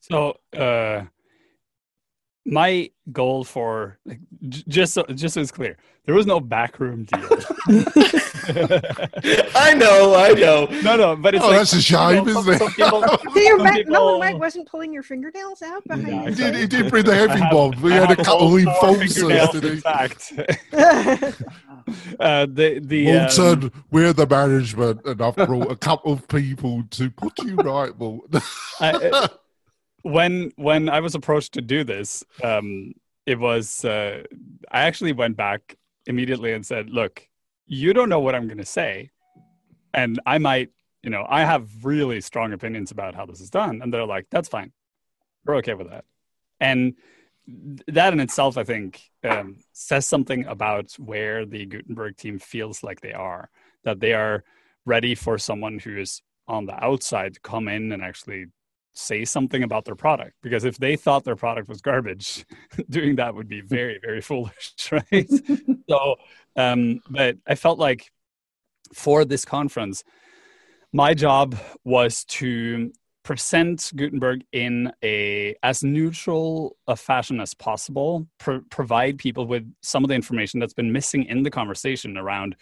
So, 0.00 0.38
uh, 0.56 1.04
my 2.44 2.90
goal 3.12 3.44
for 3.44 3.98
like, 4.04 4.18
just 4.48 4.94
so, 4.94 5.04
just 5.04 5.34
so 5.34 5.40
it's 5.40 5.52
clear, 5.52 5.76
there 6.10 6.16
was 6.16 6.26
no 6.26 6.40
backroom 6.40 7.04
deal. 7.04 7.20
i 9.54 9.72
know 9.76 10.14
i 10.16 10.32
know 10.32 10.66
no, 10.82 10.96
no, 10.96 11.14
but 11.14 11.36
it's 11.36 11.44
Oh, 11.44 11.48
like, 11.48 11.58
that's 11.58 11.72
a 11.74 11.80
shame, 11.80 12.26
you 12.26 12.34
know, 12.34 12.40
isn't 12.40 12.42
some- 12.42 12.52
it? 12.52 12.58
some 12.58 12.72
people- 12.72 13.02
So 13.32 13.40
your 13.40 13.56
some 13.58 13.62
Mac, 13.62 13.74
people- 13.76 13.92
no, 13.92 14.18
Mike 14.18 14.38
wasn't 14.40 14.68
pulling 14.68 14.92
your 14.92 15.04
fingernails 15.04 15.62
out 15.62 15.84
behind 15.86 16.06
No, 16.08 16.22
He 16.24 16.28
you. 16.30 16.34
did, 16.34 16.54
he 16.56 16.66
did 16.66 16.90
bring 16.90 17.04
the 17.04 17.14
heavy 17.14 17.34
I 17.34 17.36
have- 17.36 17.56
one. 17.56 17.80
We 17.80 17.92
I 17.92 17.94
had 17.96 18.10
a 18.10 18.16
have 18.16 18.26
couple 18.26 18.48
all 18.48 18.56
of 18.56 18.64
four 18.80 18.88
enforcers, 18.88 19.14
fingernails 19.14 19.50
did 19.52 19.62
he? 19.62 19.70
intact. 19.70 20.32
uh, 22.18 22.46
the 22.46 22.80
the 22.82 23.10
um, 23.12 23.16
Walton, 23.38 23.72
we're 23.92 24.12
the 24.12 24.26
management, 24.26 25.00
and 25.06 25.22
I've 25.22 25.36
brought 25.36 25.70
a 25.70 25.76
couple 25.76 26.12
of 26.12 26.26
people 26.26 26.82
to 26.90 27.10
put 27.10 27.38
you 27.44 27.54
right, 27.54 27.96
Walton. 27.96 28.42
I, 28.80 28.90
uh, 28.90 29.28
when 30.02 30.50
when 30.56 30.88
I 30.88 30.98
was 31.00 31.14
approached 31.14 31.52
to 31.54 31.60
do 31.60 31.84
this, 31.84 32.24
um, 32.42 32.94
it 33.26 33.38
was 33.38 33.84
uh, 33.84 34.24
I 34.72 34.80
actually 34.82 35.12
went 35.12 35.36
back 35.36 35.76
immediately 36.06 36.52
and 36.52 36.64
said, 36.64 36.90
"Look, 36.90 37.28
you 37.66 37.92
don't 37.92 38.08
know 38.08 38.20
what 38.20 38.34
I'm 38.34 38.46
going 38.46 38.58
to 38.58 38.64
say, 38.64 39.10
and 39.94 40.20
I 40.26 40.38
might, 40.38 40.70
you 41.02 41.10
know, 41.10 41.26
I 41.28 41.44
have 41.44 41.84
really 41.84 42.20
strong 42.20 42.52
opinions 42.52 42.90
about 42.90 43.14
how 43.14 43.26
this 43.26 43.40
is 43.40 43.50
done." 43.50 43.82
And 43.82 43.92
they're 43.92 44.06
like, 44.06 44.26
"That's 44.30 44.48
fine, 44.48 44.72
we're 45.44 45.56
okay 45.56 45.74
with 45.74 45.90
that." 45.90 46.04
And 46.60 46.94
that 47.88 48.12
in 48.12 48.20
itself, 48.20 48.56
I 48.56 48.64
think, 48.64 49.02
um, 49.24 49.56
says 49.72 50.06
something 50.06 50.44
about 50.46 50.92
where 50.98 51.44
the 51.44 51.66
Gutenberg 51.66 52.16
team 52.16 52.38
feels 52.38 52.82
like 52.82 53.00
they 53.00 53.12
are. 53.12 53.50
That 53.84 54.00
they 54.00 54.12
are 54.12 54.44
ready 54.84 55.14
for 55.14 55.38
someone 55.38 55.78
who 55.78 55.98
is 55.98 56.22
on 56.46 56.66
the 56.66 56.84
outside 56.84 57.34
to 57.34 57.40
come 57.40 57.68
in 57.68 57.92
and 57.92 58.02
actually 58.02 58.46
say 58.92 59.24
something 59.24 59.62
about 59.62 59.84
their 59.84 59.94
product 59.94 60.34
because 60.42 60.64
if 60.64 60.78
they 60.78 60.96
thought 60.96 61.24
their 61.24 61.36
product 61.36 61.68
was 61.68 61.80
garbage 61.80 62.44
doing 62.90 63.16
that 63.16 63.34
would 63.34 63.48
be 63.48 63.60
very 63.60 63.98
very 64.02 64.20
foolish 64.30 64.74
right? 64.90 65.30
So 65.88 66.16
um 66.56 67.00
but 67.08 67.36
i 67.46 67.54
felt 67.54 67.78
like 67.78 68.10
for 68.92 69.24
this 69.24 69.44
conference 69.44 70.04
my 70.92 71.14
job 71.14 71.56
was 71.84 72.24
to 72.24 72.92
present 73.22 73.92
gutenberg 73.94 74.42
in 74.52 74.92
a 75.04 75.54
as 75.62 75.84
neutral 75.84 76.76
a 76.88 76.96
fashion 76.96 77.40
as 77.40 77.54
possible 77.54 78.26
pro- 78.38 78.62
provide 78.70 79.18
people 79.18 79.46
with 79.46 79.72
some 79.82 80.02
of 80.02 80.08
the 80.08 80.14
information 80.14 80.58
that's 80.58 80.74
been 80.74 80.92
missing 80.92 81.24
in 81.24 81.42
the 81.42 81.50
conversation 81.50 82.16
around 82.16 82.56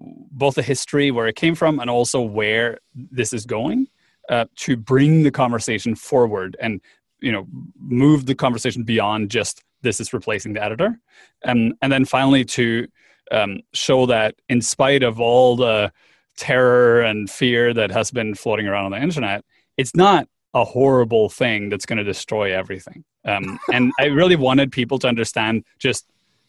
both 0.00 0.56
the 0.56 0.62
history 0.62 1.10
where 1.10 1.28
it 1.28 1.36
came 1.36 1.54
from 1.54 1.78
and 1.78 1.88
also 1.88 2.20
where 2.20 2.78
this 2.94 3.32
is 3.32 3.46
going 3.46 3.86
uh, 4.28 4.46
to 4.56 4.76
bring 4.76 5.22
the 5.22 5.30
conversation 5.30 5.94
forward 5.94 6.56
and 6.60 6.80
you 7.20 7.32
know 7.32 7.46
move 7.78 8.26
the 8.26 8.34
conversation 8.34 8.82
beyond 8.82 9.30
just 9.30 9.62
this 9.82 10.00
is 10.00 10.12
replacing 10.12 10.52
the 10.52 10.62
editor. 10.62 10.98
And 11.44 11.74
and 11.82 11.92
then 11.92 12.04
finally 12.04 12.44
to 12.46 12.86
um, 13.30 13.60
show 13.72 14.06
that 14.06 14.34
in 14.48 14.60
spite 14.60 15.02
of 15.02 15.20
all 15.20 15.56
the 15.56 15.92
terror 16.36 17.02
and 17.02 17.28
fear 17.28 17.74
that 17.74 17.90
has 17.90 18.10
been 18.10 18.34
floating 18.34 18.66
around 18.66 18.86
on 18.86 18.92
the 18.92 19.02
internet 19.02 19.44
it's 19.76 19.94
not 19.94 20.28
a 20.54 20.64
horrible 20.64 21.28
thing 21.28 21.68
that's 21.68 21.86
going 21.86 21.98
to 21.98 22.04
destroy 22.04 22.54
everything. 22.54 23.04
Um, 23.24 23.58
and 23.72 23.92
i 23.98 24.06
really 24.06 24.36
wanted 24.36 24.72
people 24.72 24.98
to 25.00 25.08
understand 25.08 25.64
just 25.78 26.06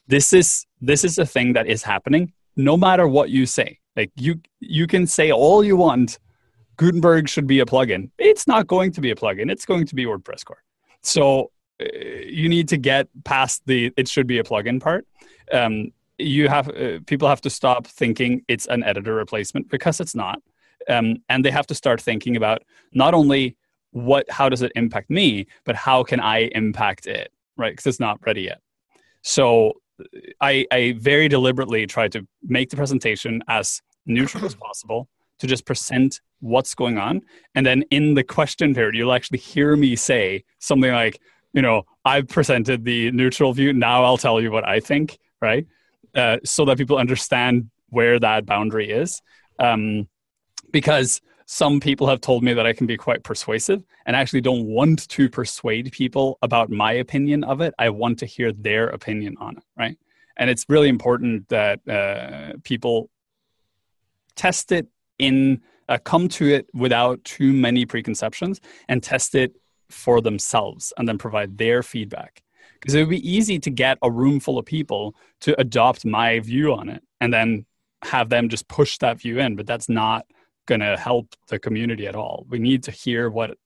this 0.08 0.34
is 0.34 0.66
this 0.82 1.04
is 1.04 1.18
a 1.18 1.26
thing 1.26 1.54
that 1.54 1.68
is 1.68 1.84
happening 1.84 2.34
no 2.56 2.78
matter 2.78 3.08
what 3.08 3.30
you 3.30 3.46
say. 3.46 3.80
Like 3.96 4.12
you 4.16 4.42
you 4.60 4.88
can 4.88 5.08
say 5.08 5.32
all 5.32 5.64
you 5.64 5.78
want 5.78 6.20
Gutenberg 6.78 7.30
should 7.30 7.48
be 7.48 7.60
a 7.60 7.66
plugin. 7.66 8.10
It's 8.18 8.48
not 8.48 8.68
going 8.68 8.92
to 8.94 9.02
be 9.02 9.12
a 9.12 9.16
plugin. 9.16 9.52
It's 9.52 9.66
going 9.66 9.86
to 9.86 9.96
be 9.96 10.06
WordPress 10.06 10.46
core. 10.46 10.64
So 11.02 11.52
uh, 11.82 11.86
you 12.26 12.50
need 12.50 12.68
to 12.70 12.78
get 12.78 13.08
past 13.24 13.62
the 13.66 13.92
it 13.98 14.08
should 14.08 14.28
be 14.28 14.40
a 14.40 14.44
plugin 14.44 14.82
part. 14.82 15.06
Um, 15.52 15.92
you 16.18 16.48
have 16.48 16.70
uh, 16.70 17.00
people 17.06 17.28
have 17.28 17.42
to 17.42 17.50
stop 17.50 17.88
thinking 17.88 18.44
it's 18.48 18.66
an 18.68 18.84
editor 18.84 19.16
replacement 19.16 19.70
because 19.70 20.00
it's 20.00 20.16
not, 20.16 20.42
um, 20.90 21.18
and 21.30 21.44
they 21.44 21.52
have 21.52 21.68
to 21.68 21.76
start 21.76 22.02
thinking 22.02 22.36
about 22.36 22.64
not 22.94 23.14
only 23.14 23.56
what 23.92 24.30
how 24.30 24.50
does 24.50 24.62
it 24.62 24.72
impact 24.76 25.10
me, 25.10 25.48
but 25.66 25.76
how 25.76 26.04
can 26.04 26.20
I 26.20 26.50
impact 26.56 27.08
it, 27.08 27.32
right? 27.58 27.72
Because 27.72 27.88
it's 27.88 28.00
not 28.00 28.20
ready 28.26 28.44
yet. 28.44 28.60
So 29.22 29.74
I, 30.42 30.66
I 30.72 30.96
very 31.00 31.28
deliberately 31.28 31.86
try 31.86 32.08
to 32.10 32.28
make 32.44 32.70
the 32.70 32.76
presentation 32.76 33.44
as 33.48 33.82
neutral 34.06 34.46
as 34.46 34.56
possible 34.56 35.08
to 35.44 35.48
just 35.48 35.66
present 35.66 36.22
what's 36.40 36.74
going 36.74 36.98
on. 36.98 37.22
And 37.54 37.66
then 37.66 37.84
in 37.92 38.14
the 38.14 38.24
question 38.24 38.74
period, 38.74 38.96
you'll 38.96 39.12
actually 39.12 39.40
hear 39.40 39.76
me 39.76 39.98
say 39.98 40.46
something 40.60 40.92
like, 40.92 41.20
you 41.52 41.62
know, 41.62 41.84
I've 42.06 42.30
presented 42.30 42.86
the 42.86 43.12
neutral 43.12 43.52
view. 43.52 43.74
Now 43.74 44.06
I'll 44.06 44.18
tell 44.18 44.40
you 44.40 44.52
what 44.52 44.66
I 44.66 44.80
think, 44.80 45.20
right? 45.42 45.68
Uh, 46.16 46.38
so 46.46 46.64
that 46.64 46.78
people 46.78 46.98
understand 46.98 47.70
where 47.90 48.20
that 48.20 48.46
boundary 48.46 48.90
is. 48.90 49.22
Um, 49.60 50.08
because 50.72 51.20
some 51.46 51.82
people 51.82 52.08
have 52.08 52.22
told 52.22 52.42
me 52.42 52.54
that 52.54 52.66
I 52.66 52.72
can 52.72 52.88
be 52.88 52.96
quite 52.96 53.24
persuasive 53.24 53.84
and 54.06 54.16
actually 54.16 54.42
don't 54.42 54.66
want 54.66 55.10
to 55.10 55.30
persuade 55.30 55.92
people 55.92 56.38
about 56.42 56.70
my 56.70 56.94
opinion 56.94 57.44
of 57.44 57.60
it. 57.60 57.74
I 57.78 57.90
want 57.90 58.20
to 58.20 58.26
hear 58.26 58.54
their 58.54 58.88
opinion 58.88 59.36
on 59.40 59.58
it, 59.58 59.64
right? 59.78 59.98
And 60.38 60.50
it's 60.50 60.66
really 60.70 60.88
important 60.88 61.50
that 61.50 61.86
uh, 61.88 62.58
people 62.64 63.10
test 64.36 64.72
it 64.72 64.88
in, 65.26 65.62
uh, 65.90 65.98
come 65.98 66.28
to 66.30 66.48
it 66.48 66.68
without 66.74 67.24
too 67.24 67.54
many 67.54 67.86
preconceptions 67.86 68.62
and 68.88 69.02
test 69.02 69.36
it 69.36 69.54
for 69.90 70.22
themselves 70.22 70.94
and 70.98 71.08
then 71.08 71.18
provide 71.18 71.58
their 71.58 71.84
feedback. 71.84 72.42
Because 72.80 72.96
it 72.96 73.00
would 73.00 73.10
be 73.10 73.30
easy 73.30 73.60
to 73.60 73.70
get 73.70 73.98
a 74.02 74.12
room 74.12 74.40
full 74.40 74.58
of 74.58 74.66
people 74.66 75.16
to 75.42 75.60
adopt 75.60 76.06
my 76.06 76.40
view 76.40 76.74
on 76.74 76.90
it 76.90 77.02
and 77.22 77.34
then 77.34 77.66
have 78.04 78.30
them 78.30 78.50
just 78.50 78.68
push 78.68 78.98
that 78.98 79.20
view 79.20 79.40
in, 79.40 79.56
but 79.56 79.66
that's 79.66 79.88
not 79.88 80.26
going 80.66 80.82
to 80.82 80.98
help 80.98 81.36
the 81.48 81.60
community 81.60 82.08
at 82.08 82.16
all. 82.16 82.46
We 82.50 82.60
need 82.60 82.84
to 82.84 82.92
hear 82.92 83.30
what 83.30 83.58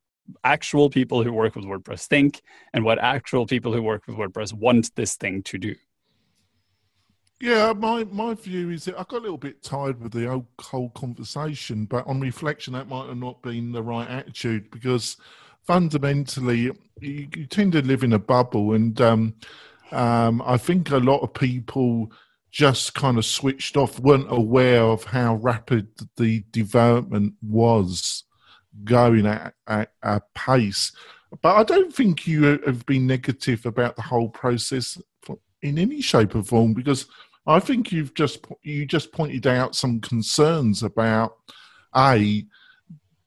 actual 0.43 0.89
people 0.89 1.23
who 1.23 1.31
work 1.31 1.55
with 1.55 1.65
WordPress 1.65 2.05
think 2.05 2.41
and 2.73 2.83
what 2.83 2.99
actual 2.99 3.45
people 3.45 3.73
who 3.73 3.81
work 3.81 4.05
with 4.07 4.17
WordPress 4.17 4.53
want 4.53 4.95
this 4.95 5.15
thing 5.15 5.41
to 5.43 5.57
do. 5.57 5.75
Yeah, 7.39 7.73
my, 7.73 8.03
my 8.05 8.33
view 8.33 8.71
is 8.71 8.85
that 8.85 8.95
I 8.99 9.03
got 9.03 9.19
a 9.19 9.21
little 9.21 9.37
bit 9.37 9.61
tired 9.61 10.01
with 10.01 10.11
the 10.11 10.25
whole, 10.25 10.47
whole 10.59 10.89
conversation, 10.89 11.85
but 11.85 12.07
on 12.07 12.19
reflection, 12.19 12.73
that 12.73 12.87
might 12.87 13.07
have 13.07 13.17
not 13.17 13.43
been 13.43 13.71
the 13.71 13.83
right 13.83 14.09
attitude 14.09 14.71
because 14.71 15.17
fundamentally, 15.63 16.71
you, 16.99 17.27
you 17.35 17.45
tend 17.45 17.73
to 17.73 17.81
live 17.83 18.03
in 18.03 18.13
a 18.13 18.19
bubble, 18.19 18.73
and 18.73 18.99
um, 19.01 19.35
um, 19.91 20.41
I 20.45 20.57
think 20.57 20.89
a 20.89 20.97
lot 20.97 21.19
of 21.19 21.33
people 21.33 22.11
just 22.49 22.95
kind 22.95 23.19
of 23.19 23.25
switched 23.25 23.77
off, 23.77 23.99
weren't 23.99 24.31
aware 24.31 24.81
of 24.81 25.03
how 25.03 25.35
rapid 25.35 25.89
the 26.15 26.43
development 26.51 27.33
was 27.43 28.23
going 28.83 29.27
at, 29.27 29.53
at 29.67 29.91
a 30.01 30.21
pace. 30.33 30.91
But 31.43 31.55
I 31.55 31.63
don't 31.63 31.93
think 31.93 32.25
you 32.25 32.59
have 32.65 32.83
been 32.87 33.05
negative 33.05 33.65
about 33.67 33.95
the 33.95 34.01
whole 34.01 34.29
process 34.29 34.97
in 35.61 35.77
any 35.77 36.01
shape 36.01 36.35
or 36.35 36.43
form 36.43 36.73
because 36.73 37.07
I 37.45 37.59
think 37.59 37.91
you've 37.91 38.13
just 38.13 38.45
you 38.63 38.85
just 38.85 39.11
pointed 39.11 39.47
out 39.47 39.75
some 39.75 40.01
concerns 40.01 40.83
about 40.83 41.37
a 41.95 42.45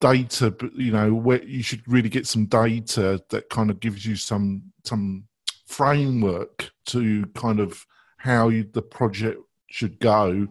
data, 0.00 0.54
you 0.74 0.92
know, 0.92 1.14
where 1.14 1.42
you 1.42 1.62
should 1.62 1.86
really 1.86 2.08
get 2.08 2.26
some 2.26 2.46
data 2.46 3.22
that 3.30 3.48
kind 3.50 3.70
of 3.70 3.80
gives 3.80 4.04
you 4.04 4.16
some 4.16 4.62
some 4.84 5.24
framework 5.66 6.70
to 6.86 7.26
kind 7.34 7.60
of 7.60 7.86
how 8.18 8.48
you, 8.48 8.68
the 8.72 8.82
project 8.82 9.40
should 9.68 9.98
go. 10.00 10.46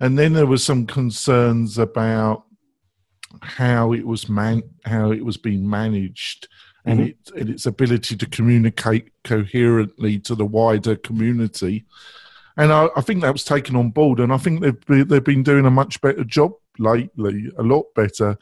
And 0.00 0.18
then 0.18 0.32
there 0.32 0.46
was 0.46 0.62
some 0.62 0.86
concerns 0.86 1.78
about 1.78 2.44
how 3.42 3.92
it 3.92 4.06
was 4.06 4.28
man 4.28 4.62
how 4.84 5.12
it 5.12 5.24
was 5.24 5.36
being 5.36 5.68
managed 5.68 6.48
and, 6.84 7.00
mm-hmm. 7.00 7.08
it, 7.08 7.40
and 7.40 7.50
its 7.50 7.66
ability 7.66 8.16
to 8.16 8.26
communicate 8.26 9.10
coherently 9.24 10.18
to 10.20 10.34
the 10.34 10.46
wider 10.46 10.96
community. 10.96 11.84
And 12.56 12.72
I, 12.72 12.88
I, 12.96 13.00
think 13.00 13.22
that 13.22 13.32
was 13.32 13.44
taken 13.44 13.76
on 13.76 13.90
board, 13.90 14.20
and 14.20 14.32
I 14.32 14.36
think 14.36 14.60
they've 14.60 14.86
be, 14.86 15.02
they've 15.02 15.22
been 15.22 15.42
doing 15.42 15.66
a 15.66 15.70
much 15.70 16.00
better 16.00 16.24
job 16.24 16.52
lately, 16.78 17.50
a 17.58 17.62
lot 17.62 17.86
better. 17.94 18.36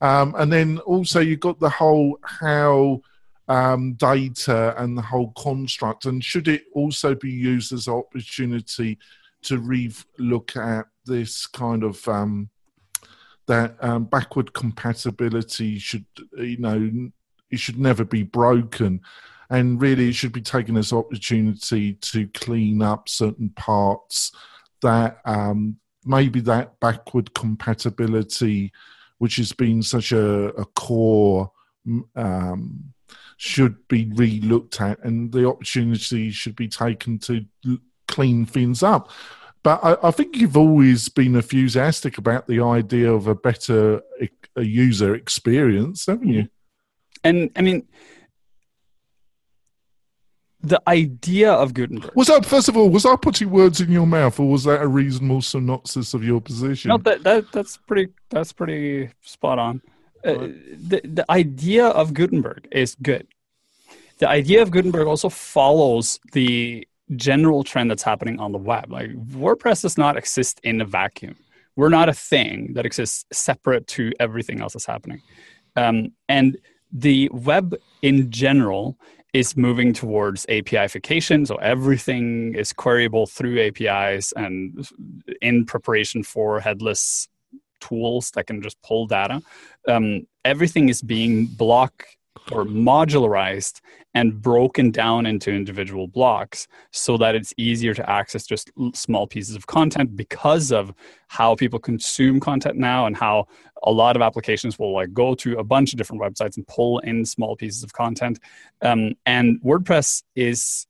Um, 0.00 0.34
and 0.36 0.52
then 0.52 0.78
also 0.80 1.20
you've 1.20 1.40
got 1.40 1.60
the 1.60 1.70
whole 1.70 2.18
how 2.22 3.00
um, 3.48 3.94
data 3.94 4.74
and 4.80 4.96
the 4.96 5.02
whole 5.02 5.32
construct? 5.36 6.06
And 6.06 6.24
should 6.24 6.48
it 6.48 6.64
also 6.72 7.14
be 7.14 7.30
used 7.30 7.72
as 7.72 7.86
an 7.86 7.94
opportunity 7.94 8.98
to 9.42 9.58
re 9.58 9.92
look 10.18 10.56
at 10.56 10.86
this 11.04 11.46
kind 11.46 11.84
of 11.84 12.06
um, 12.08 12.48
that 13.46 13.76
um, 13.80 14.04
backward 14.04 14.54
compatibility 14.54 15.78
should 15.78 16.06
you 16.38 16.56
know 16.56 17.10
it 17.54 17.58
should 17.58 17.78
never 17.78 18.04
be 18.04 18.22
broken 18.22 19.00
and 19.50 19.80
really 19.80 20.08
it 20.08 20.14
should 20.14 20.32
be 20.32 20.40
taken 20.40 20.76
as 20.76 20.92
opportunity 20.92 21.94
to 21.94 22.26
clean 22.28 22.82
up 22.82 23.08
certain 23.08 23.50
parts 23.50 24.32
that 24.82 25.18
um, 25.24 25.76
maybe 26.04 26.40
that 26.40 26.78
backward 26.80 27.32
compatibility 27.34 28.72
which 29.18 29.36
has 29.36 29.52
been 29.52 29.82
such 29.82 30.12
a, 30.12 30.48
a 30.54 30.64
core 30.66 31.50
um, 32.16 32.92
should 33.36 33.76
be 33.88 34.10
re-looked 34.14 34.80
at, 34.80 35.02
and 35.04 35.32
the 35.32 35.48
opportunity 35.48 36.30
should 36.30 36.56
be 36.56 36.68
taken 36.68 37.18
to 37.18 37.44
clean 38.08 38.46
things 38.46 38.82
up. 38.82 39.10
But 39.62 39.80
I, 39.82 40.08
I, 40.08 40.10
think 40.10 40.36
you've 40.36 40.56
always 40.56 41.08
been 41.08 41.34
enthusiastic 41.36 42.18
about 42.18 42.46
the 42.46 42.60
idea 42.60 43.10
of 43.10 43.26
a 43.26 43.34
better 43.34 44.02
a 44.56 44.62
user 44.62 45.14
experience, 45.14 46.06
haven't 46.06 46.28
you? 46.28 46.48
And 47.24 47.50
I 47.56 47.62
mean, 47.62 47.88
the 50.60 50.80
idea 50.88 51.52
of 51.52 51.74
Gutenberg 51.74 52.12
was 52.14 52.28
that. 52.28 52.46
First 52.46 52.68
of 52.68 52.76
all, 52.76 52.88
was 52.88 53.04
I 53.04 53.16
putting 53.16 53.50
words 53.50 53.80
in 53.80 53.90
your 53.90 54.06
mouth, 54.06 54.38
or 54.38 54.48
was 54.48 54.64
that 54.64 54.80
a 54.80 54.86
reasonable 54.86 55.42
synopsis 55.42 56.14
of 56.14 56.22
your 56.22 56.40
position? 56.40 56.90
No, 56.90 56.98
that, 56.98 57.22
that 57.24 57.50
that's 57.52 57.76
pretty. 57.76 58.12
That's 58.30 58.52
pretty 58.52 59.10
spot 59.22 59.58
on. 59.58 59.82
Uh, 60.24 60.48
the, 60.88 61.02
the 61.04 61.24
idea 61.30 61.86
of 61.88 62.14
Gutenberg 62.14 62.66
is 62.72 62.96
good. 63.02 63.26
The 64.18 64.28
idea 64.28 64.62
of 64.62 64.70
Gutenberg 64.70 65.06
also 65.06 65.28
follows 65.28 66.18
the 66.32 66.86
general 67.16 67.62
trend 67.62 67.90
that's 67.90 68.02
happening 68.02 68.40
on 68.40 68.52
the 68.52 68.58
web. 68.58 68.90
Like 68.90 69.10
WordPress 69.10 69.82
does 69.82 69.98
not 69.98 70.16
exist 70.16 70.60
in 70.64 70.80
a 70.80 70.84
vacuum. 70.86 71.36
We're 71.76 71.90
not 71.90 72.08
a 72.08 72.14
thing 72.14 72.72
that 72.74 72.86
exists 72.86 73.26
separate 73.32 73.86
to 73.88 74.12
everything 74.18 74.60
else 74.62 74.72
that's 74.72 74.86
happening. 74.86 75.20
Um, 75.76 76.12
and 76.28 76.56
the 76.94 77.28
web 77.32 77.74
in 78.02 78.30
general 78.30 78.96
is 79.32 79.56
moving 79.56 79.92
towards 79.92 80.46
APIification. 80.46 81.46
So 81.46 81.56
everything 81.56 82.54
is 82.54 82.72
queryable 82.72 83.28
through 83.28 83.60
APIs 83.60 84.32
and 84.36 84.88
in 85.42 85.66
preparation 85.66 86.22
for 86.22 86.60
headless 86.60 87.28
tools 87.80 88.30
that 88.30 88.46
can 88.46 88.62
just 88.62 88.80
pull 88.82 89.06
data. 89.06 89.42
Um, 89.88 90.26
everything 90.44 90.88
is 90.88 91.02
being 91.02 91.46
block 91.46 92.06
or 92.52 92.64
modularized 92.64 93.80
and 94.14 94.40
broken 94.40 94.90
down 94.90 95.26
into 95.26 95.50
individual 95.50 96.06
blocks 96.06 96.68
so 96.92 97.16
that 97.16 97.34
it's 97.34 97.52
easier 97.56 97.94
to 97.94 98.08
access 98.08 98.46
just 98.46 98.70
small 98.92 99.26
pieces 99.26 99.56
of 99.56 99.66
content 99.66 100.16
because 100.16 100.70
of 100.70 100.92
how 101.28 101.56
people 101.56 101.78
consume 101.78 102.38
content 102.38 102.76
now 102.76 103.06
and 103.06 103.16
how 103.16 103.46
a 103.84 103.92
lot 103.92 104.16
of 104.16 104.22
applications 104.22 104.78
will 104.78 104.92
like 104.92 105.12
go 105.12 105.34
to 105.36 105.58
a 105.58 105.64
bunch 105.64 105.92
of 105.92 105.98
different 105.98 106.22
websites 106.22 106.56
and 106.56 106.66
pull 106.66 106.98
in 107.00 107.24
small 107.24 107.54
pieces 107.54 107.82
of 107.82 107.92
content. 107.92 108.40
Um, 108.82 109.14
and 109.24 109.60
wordpress 109.62 110.22
is 110.34 110.86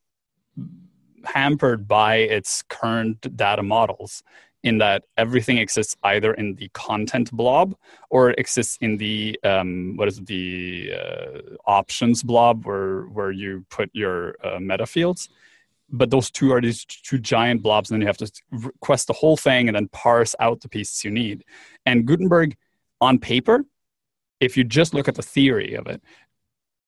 hampered 1.24 1.88
by 1.88 2.16
its 2.16 2.62
current 2.62 3.36
data 3.36 3.62
models 3.62 4.22
in 4.62 4.78
that 4.78 5.04
everything 5.18 5.58
exists 5.58 5.94
either 6.04 6.32
in 6.34 6.54
the 6.54 6.68
content 6.72 7.30
blob 7.32 7.76
or 8.08 8.30
it 8.30 8.38
exists 8.38 8.78
in 8.80 8.96
the 8.96 9.38
um, 9.44 9.94
what 9.96 10.08
is 10.08 10.18
it, 10.18 10.26
the 10.26 10.92
uh, 10.94 11.40
options 11.66 12.22
blob 12.22 12.64
where 12.64 13.02
where 13.02 13.30
you 13.30 13.64
put 13.68 13.90
your 13.92 14.36
uh, 14.42 14.58
meta 14.58 14.86
fields. 14.86 15.28
But 15.90 16.10
those 16.10 16.30
two 16.30 16.50
are 16.50 16.62
these 16.62 16.84
two 16.86 17.18
giant 17.18 17.62
blobs 17.62 17.90
and 17.90 17.96
then 17.96 18.00
you 18.00 18.06
have 18.06 18.16
to 18.16 18.32
request 18.50 19.06
the 19.06 19.12
whole 19.12 19.36
thing 19.36 19.68
and 19.68 19.76
then 19.76 19.88
parse 19.88 20.34
out 20.40 20.62
the 20.62 20.68
pieces 20.68 21.04
you 21.04 21.10
need. 21.10 21.44
And 21.84 22.06
gutenberg 22.06 22.56
on 23.04 23.18
paper 23.18 23.64
if 24.40 24.56
you 24.56 24.64
just 24.64 24.94
look 24.94 25.08
at 25.08 25.14
the 25.14 25.22
theory 25.22 25.74
of 25.74 25.86
it 25.86 26.02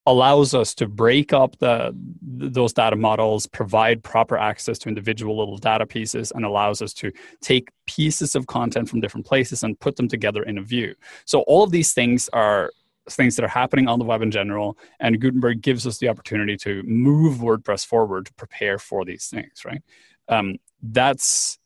allows 0.06 0.54
us 0.54 0.72
to 0.72 0.86
break 0.86 1.32
up 1.32 1.58
the 1.58 1.94
those 2.22 2.72
data 2.72 2.96
models 2.96 3.46
provide 3.46 4.02
proper 4.02 4.38
access 4.38 4.78
to 4.78 4.88
individual 4.88 5.36
little 5.36 5.58
data 5.58 5.84
pieces 5.84 6.32
and 6.34 6.44
allows 6.44 6.80
us 6.80 6.92
to 6.92 7.10
take 7.40 7.70
pieces 7.86 8.36
of 8.36 8.46
content 8.46 8.88
from 8.88 9.00
different 9.00 9.26
places 9.26 9.64
and 9.64 9.78
put 9.80 9.96
them 9.96 10.06
together 10.08 10.44
in 10.44 10.58
a 10.58 10.62
view. 10.62 10.94
So 11.24 11.40
all 11.42 11.64
of 11.64 11.72
these 11.72 11.92
things 11.92 12.28
are 12.32 12.70
things 13.10 13.36
that 13.36 13.44
are 13.44 13.48
happening 13.48 13.88
on 13.88 13.98
the 13.98 14.04
web 14.04 14.22
in 14.22 14.30
general 14.30 14.76
and 15.00 15.20
gutenberg 15.20 15.60
gives 15.60 15.86
us 15.86 15.98
the 15.98 16.08
opportunity 16.08 16.56
to 16.56 16.82
move 16.84 17.38
wordpress 17.38 17.86
forward 17.86 18.26
to 18.26 18.34
prepare 18.34 18.78
for 18.78 19.04
these 19.04 19.28
things 19.28 19.64
right? 19.64 19.82
Um, 20.28 20.56
that's 20.82 21.58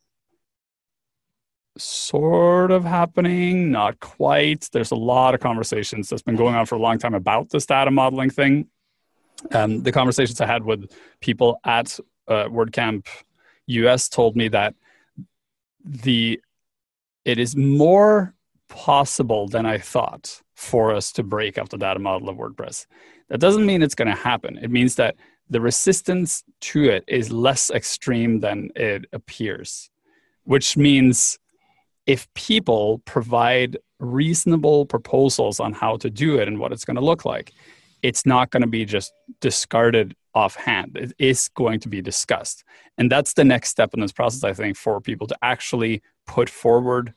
sort 1.78 2.70
of 2.70 2.84
happening, 2.84 3.70
not 3.70 4.00
quite. 4.00 4.68
There's 4.72 4.90
a 4.90 4.96
lot 4.96 5.34
of 5.34 5.40
conversations 5.40 6.08
that's 6.08 6.22
been 6.22 6.36
going 6.36 6.54
on 6.54 6.66
for 6.66 6.74
a 6.74 6.78
long 6.78 6.98
time 6.98 7.14
about 7.14 7.50
this 7.50 7.66
data 7.66 7.90
modeling 7.90 8.30
thing. 8.30 8.66
Um, 9.52 9.82
the 9.82 9.92
conversations 9.92 10.40
I 10.40 10.46
had 10.46 10.64
with 10.64 10.90
people 11.20 11.60
at 11.64 11.98
uh, 12.28 12.44
WordCamp 12.44 13.06
US 13.66 14.08
told 14.08 14.36
me 14.36 14.48
that 14.48 14.74
the 15.84 16.40
it 17.24 17.38
is 17.38 17.56
more 17.56 18.34
possible 18.68 19.48
than 19.48 19.66
I 19.66 19.78
thought 19.78 20.42
for 20.54 20.94
us 20.94 21.12
to 21.12 21.22
break 21.22 21.58
up 21.58 21.68
the 21.68 21.78
data 21.78 21.98
model 21.98 22.28
of 22.28 22.36
WordPress. 22.36 22.86
That 23.28 23.40
doesn't 23.40 23.66
mean 23.66 23.82
it's 23.82 23.94
going 23.94 24.08
to 24.08 24.14
happen. 24.14 24.58
It 24.58 24.70
means 24.70 24.94
that 24.96 25.16
the 25.48 25.60
resistance 25.60 26.44
to 26.60 26.84
it 26.84 27.04
is 27.08 27.32
less 27.32 27.70
extreme 27.70 28.40
than 28.40 28.70
it 28.76 29.06
appears, 29.12 29.90
which 30.44 30.76
means 30.76 31.38
if 32.10 32.26
people 32.34 33.00
provide 33.04 33.78
reasonable 34.00 34.84
proposals 34.84 35.60
on 35.60 35.72
how 35.72 35.96
to 35.96 36.10
do 36.10 36.40
it 36.40 36.48
and 36.48 36.58
what 36.58 36.72
it's 36.72 36.84
going 36.84 36.96
to 36.96 37.04
look 37.10 37.24
like, 37.24 37.52
it's 38.02 38.26
not 38.26 38.50
going 38.50 38.62
to 38.62 38.66
be 38.66 38.84
just 38.84 39.12
discarded 39.40 40.16
offhand. 40.34 40.96
It 40.96 41.12
is 41.20 41.48
going 41.54 41.78
to 41.78 41.88
be 41.88 42.02
discussed. 42.02 42.64
And 42.98 43.12
that's 43.12 43.34
the 43.34 43.44
next 43.44 43.68
step 43.68 43.94
in 43.94 44.00
this 44.00 44.10
process, 44.10 44.42
I 44.42 44.52
think, 44.54 44.76
for 44.76 45.00
people 45.00 45.28
to 45.28 45.36
actually 45.40 46.02
put 46.26 46.50
forward 46.50 47.14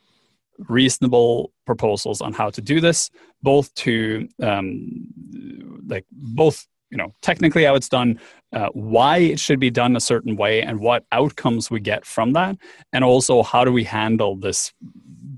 reasonable 0.70 1.52
proposals 1.66 2.22
on 2.22 2.32
how 2.32 2.52
to 2.52 2.62
do 2.62 2.80
this, 2.80 3.10
both 3.42 3.74
to 3.86 4.30
um, 4.44 5.08
like 5.88 6.06
both 6.12 6.68
you 6.94 6.98
know 6.98 7.12
technically 7.22 7.64
how 7.64 7.74
it's 7.74 7.90
done, 7.90 8.20
uh, 8.54 8.70
why 8.74 9.18
it 9.18 9.40
should 9.40 9.60
be 9.60 9.72
done 9.72 9.96
a 9.96 10.00
certain 10.00 10.36
way, 10.36 10.62
and 10.62 10.80
what 10.80 11.06
outcomes 11.12 11.72
we 11.72 11.80
get 11.80 12.06
from 12.06 12.34
that, 12.34 12.56
and 12.94 13.04
also 13.04 13.42
how 13.42 13.66
do 13.66 13.72
we 13.72 13.84
handle 13.84 14.36
this 14.36 14.72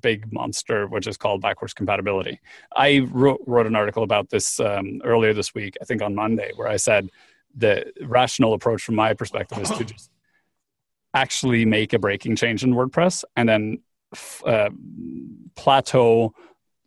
big 0.01 0.31
monster 0.31 0.85
which 0.87 1.07
is 1.07 1.17
called 1.17 1.41
backwards 1.41 1.73
compatibility. 1.73 2.39
I 2.75 3.07
wrote, 3.11 3.41
wrote 3.47 3.65
an 3.65 3.75
article 3.75 4.03
about 4.03 4.29
this 4.29 4.59
um, 4.59 5.01
earlier 5.03 5.33
this 5.33 5.55
week, 5.55 5.77
I 5.81 5.85
think 5.85 6.01
on 6.03 6.13
Monday, 6.13 6.51
where 6.57 6.67
I 6.67 6.75
said 6.75 7.09
the 7.55 7.91
rational 8.01 8.53
approach 8.53 8.83
from 8.83 8.95
my 8.95 9.13
perspective 9.13 9.57
is 9.59 9.71
to 9.71 9.83
just 9.93 10.11
actually 11.13 11.65
make 11.65 11.93
a 11.93 11.99
breaking 11.99 12.35
change 12.35 12.63
in 12.63 12.73
WordPress 12.73 13.23
and 13.37 13.47
then 13.47 13.79
uh, 14.45 14.69
plateau 15.55 16.33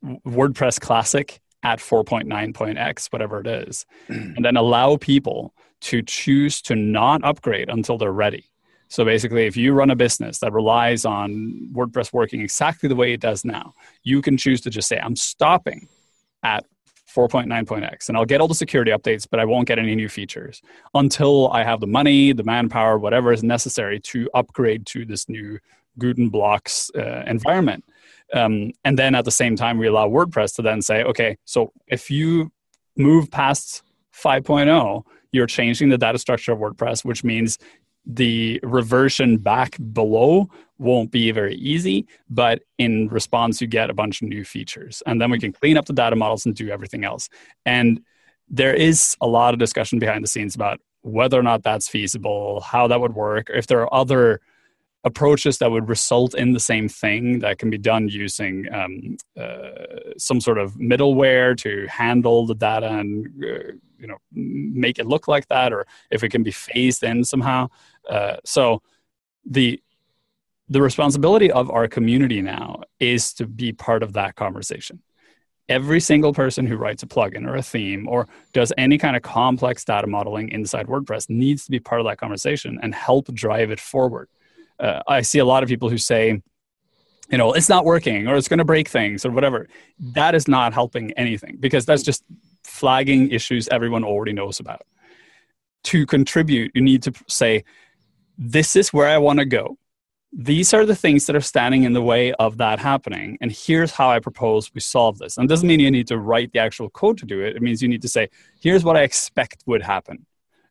WordPress 0.05 0.79
Classic 0.79 1.41
at 1.63 1.79
4.9.x, 1.79 3.09
whatever 3.09 3.41
it 3.41 3.47
is, 3.47 3.85
and 4.09 4.45
then 4.45 4.57
allow 4.57 4.97
people 4.97 5.55
to 5.81 6.03
choose 6.03 6.61
to 6.63 6.75
not 6.75 7.23
upgrade 7.25 7.69
until 7.69 7.99
they're 7.99 8.13
ready. 8.13 8.45
So 8.89 9.05
basically, 9.05 9.47
if 9.47 9.57
you 9.57 9.75
run 9.75 9.91
a 9.91 9.97
business 9.97 10.39
that 10.39 10.53
relies 10.53 11.05
on 11.05 11.69
WordPress 11.73 12.13
working 12.13 12.41
exactly 12.41 12.89
the 12.89 12.97
way 12.97 13.13
it 13.13 13.21
does 13.21 13.45
now, 13.45 13.75
you 14.03 14.23
can 14.23 14.37
choose 14.37 14.61
to 14.63 14.71
just 14.71 14.89
say, 14.89 14.99
I'm 14.99 15.15
stopping 15.15 15.89
at 16.43 16.65
4.9.x 17.15 18.09
and 18.09 18.17
I'll 18.17 18.25
get 18.25 18.41
all 18.41 18.49
the 18.49 18.55
security 18.55 18.91
updates, 18.91 19.27
but 19.31 19.41
I 19.41 19.45
won't 19.45 19.69
get 19.69 19.79
any 19.79 19.95
new 19.95 20.09
features 20.09 20.63
until 20.95 21.49
I 21.51 21.65
have 21.65 21.81
the 21.81 21.87
money, 21.87 22.33
the 22.33 22.45
manpower, 22.45 22.99
whatever 22.99 23.33
is 23.33 23.43
necessary 23.43 24.01
to 24.01 24.31
upgrade 24.35 24.87
to 24.87 25.05
this 25.05 25.29
new 25.29 25.59
Guten 25.99 26.29
blocks 26.29 26.91
uh, 26.97 27.25
environment. 27.27 27.85
Um, 28.35 28.73
and 28.85 28.99
then 28.99 29.15
at 29.15 29.25
the 29.25 29.31
same 29.31 29.57
time, 29.57 29.79
we 29.79 29.87
allow 29.87 30.09
WordPress 30.09 30.55
to 30.57 30.63
then 30.63 30.83
say, 30.83 31.03
okay, 31.03 31.37
so 31.45 31.73
if 31.87 32.11
you 32.11 32.51
move 32.97 33.31
past 33.31 33.83
5.0, 34.15 35.03
you're 35.33 35.47
changing 35.47 35.89
the 35.89 35.99
data 35.99 36.19
structure 36.19 36.53
of 36.53 36.59
WordPress, 36.59 37.05
which 37.05 37.25
means 37.25 37.59
the 38.05 38.59
reversion 38.63 39.37
back 39.37 39.77
below 39.93 40.49
won't 40.79 41.11
be 41.11 41.31
very 41.31 41.57
easy, 41.57 42.07
but 42.31 42.63
in 42.79 43.09
response, 43.09 43.61
you 43.61 43.67
get 43.67 43.91
a 43.91 43.95
bunch 43.95 44.23
of 44.23 44.29
new 44.29 44.45
features. 44.45 45.03
And 45.07 45.21
then 45.21 45.31
we 45.31 45.39
can 45.39 45.53
clean 45.53 45.77
up 45.77 45.87
the 45.87 45.93
data 45.93 46.17
models 46.17 46.47
and 46.47 46.55
do 46.55 46.71
everything 46.71 47.05
else. 47.05 47.29
And 47.67 48.01
there 48.49 48.75
is 48.75 49.17
a 49.21 49.27
lot 49.27 49.53
of 49.53 49.61
discussion 49.61 49.99
behind 49.99 50.25
the 50.25 50.29
scenes 50.29 50.55
about 50.55 50.81
whether 51.03 51.39
or 51.39 51.43
not 51.43 51.63
that's 51.63 51.89
feasible, 51.89 52.61
how 52.61 52.87
that 52.89 53.01
would 53.01 53.15
work, 53.15 53.51
if 53.51 53.67
there 53.67 53.81
are 53.83 53.95
other 53.95 54.41
approaches 55.09 55.59
that 55.59 55.71
would 55.71 55.89
result 55.89 56.35
in 56.35 56.53
the 56.53 56.61
same 56.61 56.89
thing 56.89 57.41
that 57.41 57.59
can 57.59 57.71
be 57.71 57.79
done 57.79 58.09
using 58.09 58.55
um, 58.73 59.17
uh, 59.37 60.15
some 60.17 60.41
sort 60.41 60.59
of 60.59 60.75
middleware 60.75 61.57
to 61.57 61.87
handle 61.89 62.47
the 62.47 62.55
data 62.55 62.89
and 63.01 63.27
uh, 63.43 63.73
you 63.99 64.07
know 64.07 64.19
make 64.33 64.99
it 65.01 65.07
look 65.07 65.27
like 65.27 65.47
that 65.49 65.73
or 65.73 65.87
if 66.11 66.23
it 66.23 66.29
can 66.29 66.43
be 66.43 66.53
phased 66.53 67.03
in 67.03 67.25
somehow. 67.25 67.67
Uh, 68.09 68.37
so 68.45 68.81
the 69.45 69.83
the 70.69 70.83
responsibility 70.83 71.51
of 71.51 71.71
our 71.71 71.89
community 71.89 72.43
now 72.43 72.83
is 73.01 73.33
to 73.33 73.47
be 73.47 73.73
part 73.73 74.03
of 74.03 74.13
that 74.13 74.37
conversation. 74.37 75.03
Every 75.69 76.01
single 76.01 76.33
person 76.33 76.67
who 76.67 76.77
writes 76.77 77.03
a 77.03 77.07
plugin 77.07 77.47
or 77.47 77.57
a 77.57 77.63
theme 77.63 78.07
or 78.09 78.29
does 78.53 78.73
any 78.77 78.99
kind 78.99 79.17
of 79.17 79.23
complex 79.23 79.85
data 79.85 80.07
modeling 80.07 80.51
inside 80.51 80.87
wordpress 80.87 81.29
needs 81.29 81.65
to 81.65 81.71
be 81.71 81.81
part 81.81 82.01
of 82.01 82.07
that 82.07 82.19
conversation 82.19 82.79
and 82.83 82.95
help 82.95 83.33
drive 83.33 83.71
it 83.71 83.81
forward 83.81 84.29
uh, 84.81 85.03
I 85.07 85.23
see 85.23 85.39
a 85.39 85.45
lot 85.45 85.63
of 85.63 85.69
people 85.69 85.89
who 85.89 85.99
say, 85.99 86.41
you 87.31 87.39
know, 87.39 87.53
it's 87.53 87.69
not 87.69 87.85
working 87.85 88.27
or 88.27 88.37
it's 88.37 88.49
going 88.49 88.59
to 88.59 88.65
break 88.65 88.89
things 88.89 89.25
or 89.25 89.31
whatever. 89.31 89.69
That 89.99 90.35
is 90.35 90.49
not 90.49 90.73
helping 90.73 91.13
anything 91.13 91.57
because 91.61 91.85
that's 91.85 92.03
just 92.03 92.25
flagging 92.65 93.31
issues 93.31 93.69
everyone 93.69 94.05
already 94.05 94.33
knows 94.33 94.61
about. 94.61 94.83
To 95.85 96.07
contribute, 96.07 96.73
you 96.75 96.83
need 96.83 97.03
to 97.03 97.13
say, 97.29 97.65
this 98.37 98.77
is 98.77 98.93
where 98.93 99.09
I 99.09 99.19
want 99.19 99.41
to 99.41 99.45
go. 99.45 99.77
These 100.33 100.75
are 100.75 100.85
the 100.85 100.95
things 100.95 101.27
that 101.27 101.37
are 101.37 101.41
standing 101.41 101.85
in 101.85 101.95
the 101.95 102.03
way 102.03 102.33
of 102.35 102.59
that 102.59 102.79
happening. 102.79 103.39
And 103.41 103.51
here's 103.51 103.93
how 103.93 104.11
I 104.11 104.21
propose 104.21 104.73
we 104.75 104.81
solve 104.81 105.19
this. 105.19 105.39
And 105.39 105.49
doesn't 105.49 105.67
mean 105.67 105.81
you 105.81 105.91
need 105.91 106.07
to 106.09 106.19
write 106.19 106.53
the 106.53 106.59
actual 106.59 106.91
code 106.91 107.19
to 107.19 107.27
do 107.27 107.41
it. 107.41 107.57
It 107.57 107.63
means 107.63 107.83
you 107.83 107.89
need 107.89 108.03
to 108.03 108.09
say, 108.09 108.29
here's 108.61 108.85
what 108.85 108.97
I 108.97 109.03
expect 109.03 109.65
would 109.67 109.83
happen. 109.83 110.27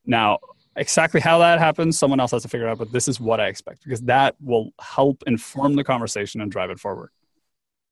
Now, 0.06 0.38
exactly 0.78 1.20
how 1.20 1.38
that 1.38 1.58
happens, 1.58 1.98
someone 1.98 2.20
else 2.20 2.30
has 2.30 2.42
to 2.42 2.48
figure 2.48 2.68
out, 2.68 2.78
but 2.78 2.92
this 2.92 3.08
is 3.08 3.20
what 3.20 3.40
I 3.40 3.48
expect 3.48 3.84
because 3.84 4.00
that 4.02 4.36
will 4.40 4.72
help 4.80 5.22
inform 5.26 5.74
the 5.74 5.84
conversation 5.84 6.40
and 6.40 6.50
drive 6.50 6.70
it 6.70 6.78
forward. 6.78 7.10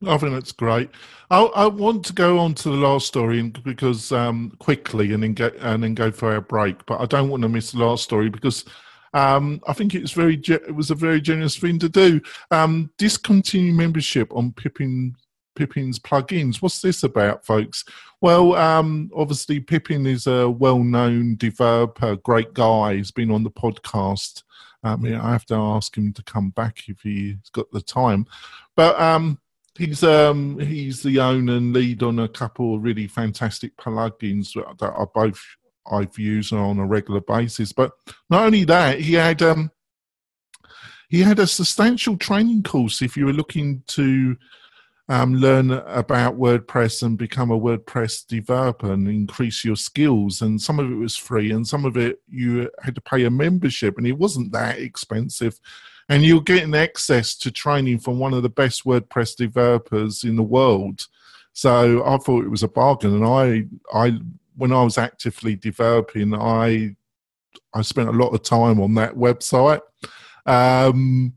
I 0.06 0.18
think 0.18 0.32
that's 0.32 0.52
great. 0.52 0.90
I, 1.30 1.42
I 1.42 1.66
want 1.66 2.04
to 2.06 2.12
go 2.12 2.38
on 2.38 2.54
to 2.54 2.68
the 2.68 2.76
last 2.76 3.06
story 3.06 3.42
because 3.42 4.12
um, 4.12 4.52
quickly 4.58 5.12
and 5.12 5.22
then 5.22 5.32
get 5.32 5.56
and 5.56 5.82
then 5.82 5.94
go 5.94 6.10
for 6.10 6.32
our 6.32 6.42
break. 6.42 6.84
But 6.84 7.00
I 7.00 7.06
don't 7.06 7.30
want 7.30 7.42
to 7.42 7.48
miss 7.48 7.72
the 7.72 7.78
last 7.78 8.04
story 8.04 8.28
because 8.28 8.66
um, 9.14 9.60
I 9.66 9.72
think 9.72 9.94
it's 9.94 10.12
very 10.12 10.36
it 10.36 10.74
was 10.74 10.90
a 10.90 10.94
very 10.94 11.20
generous 11.22 11.56
thing 11.56 11.78
to 11.78 11.88
do. 11.88 12.20
Um, 12.50 12.90
discontinue 12.98 13.72
membership 13.72 14.34
on 14.34 14.52
Pippin 14.52 15.16
Pippin's 15.54 15.98
plugins. 15.98 16.60
What's 16.60 16.82
this 16.82 17.02
about, 17.02 17.46
folks? 17.46 17.84
Well, 18.20 18.54
um, 18.54 19.10
obviously, 19.14 19.60
Pippin 19.60 20.06
is 20.06 20.26
a 20.26 20.48
well 20.48 20.82
known 20.82 21.36
developer, 21.36 22.16
great 22.16 22.54
guy. 22.54 22.96
He's 22.96 23.10
been 23.10 23.30
on 23.30 23.42
the 23.42 23.50
podcast. 23.50 24.42
Um, 24.82 25.04
I 25.04 25.32
have 25.32 25.46
to 25.46 25.54
ask 25.54 25.96
him 25.96 26.12
to 26.12 26.22
come 26.22 26.50
back 26.50 26.88
if 26.88 27.00
he's 27.00 27.36
got 27.52 27.70
the 27.72 27.80
time. 27.80 28.26
But 28.74 28.98
um, 29.00 29.38
he's 29.76 30.02
um, 30.02 30.58
he's 30.58 31.02
the 31.02 31.18
owner 31.18 31.56
and 31.56 31.72
lead 31.72 32.02
on 32.02 32.20
a 32.20 32.28
couple 32.28 32.76
of 32.76 32.82
really 32.82 33.06
fantastic 33.06 33.76
plugins 33.76 34.54
that, 34.54 34.78
that 34.78 34.92
are 34.92 35.10
both 35.14 35.42
I've 35.90 36.18
used 36.18 36.52
on 36.52 36.78
a 36.78 36.86
regular 36.86 37.20
basis. 37.20 37.72
But 37.72 37.92
not 38.30 38.44
only 38.44 38.64
that, 38.64 39.00
he 39.00 39.14
had 39.14 39.42
um, 39.42 39.70
he 41.08 41.20
had 41.20 41.38
a 41.38 41.46
substantial 41.46 42.16
training 42.16 42.62
course 42.62 43.02
if 43.02 43.16
you 43.16 43.26
were 43.26 43.32
looking 43.32 43.82
to 43.88 44.36
um, 45.08 45.36
learn 45.36 45.70
about 45.70 46.38
WordPress 46.38 47.02
and 47.02 47.16
become 47.16 47.50
a 47.50 47.58
WordPress 47.58 48.26
developer 48.26 48.92
and 48.92 49.08
increase 49.08 49.64
your 49.64 49.76
skills. 49.76 50.42
And 50.42 50.60
some 50.60 50.80
of 50.80 50.90
it 50.90 50.96
was 50.96 51.16
free, 51.16 51.52
and 51.52 51.66
some 51.66 51.84
of 51.84 51.96
it 51.96 52.20
you 52.28 52.70
had 52.82 52.94
to 52.96 53.00
pay 53.00 53.24
a 53.24 53.30
membership, 53.30 53.98
and 53.98 54.06
it 54.06 54.18
wasn't 54.18 54.52
that 54.52 54.78
expensive. 54.78 55.60
And 56.08 56.24
you're 56.24 56.40
getting 56.40 56.74
access 56.74 57.36
to 57.36 57.50
training 57.50 57.98
from 57.98 58.18
one 58.18 58.34
of 58.34 58.42
the 58.42 58.48
best 58.48 58.84
WordPress 58.84 59.36
developers 59.36 60.24
in 60.24 60.36
the 60.36 60.42
world. 60.42 61.06
So 61.52 62.04
I 62.04 62.16
thought 62.18 62.44
it 62.44 62.50
was 62.50 62.62
a 62.62 62.68
bargain, 62.68 63.14
and 63.14 63.24
I, 63.24 63.64
I, 63.92 64.18
when 64.56 64.72
I 64.72 64.82
was 64.82 64.98
actively 64.98 65.56
developing, 65.56 66.34
I, 66.34 66.96
I 67.74 67.82
spent 67.82 68.08
a 68.08 68.12
lot 68.12 68.34
of 68.34 68.42
time 68.42 68.80
on 68.80 68.94
that 68.94 69.14
website. 69.14 69.80
Um, 70.46 71.34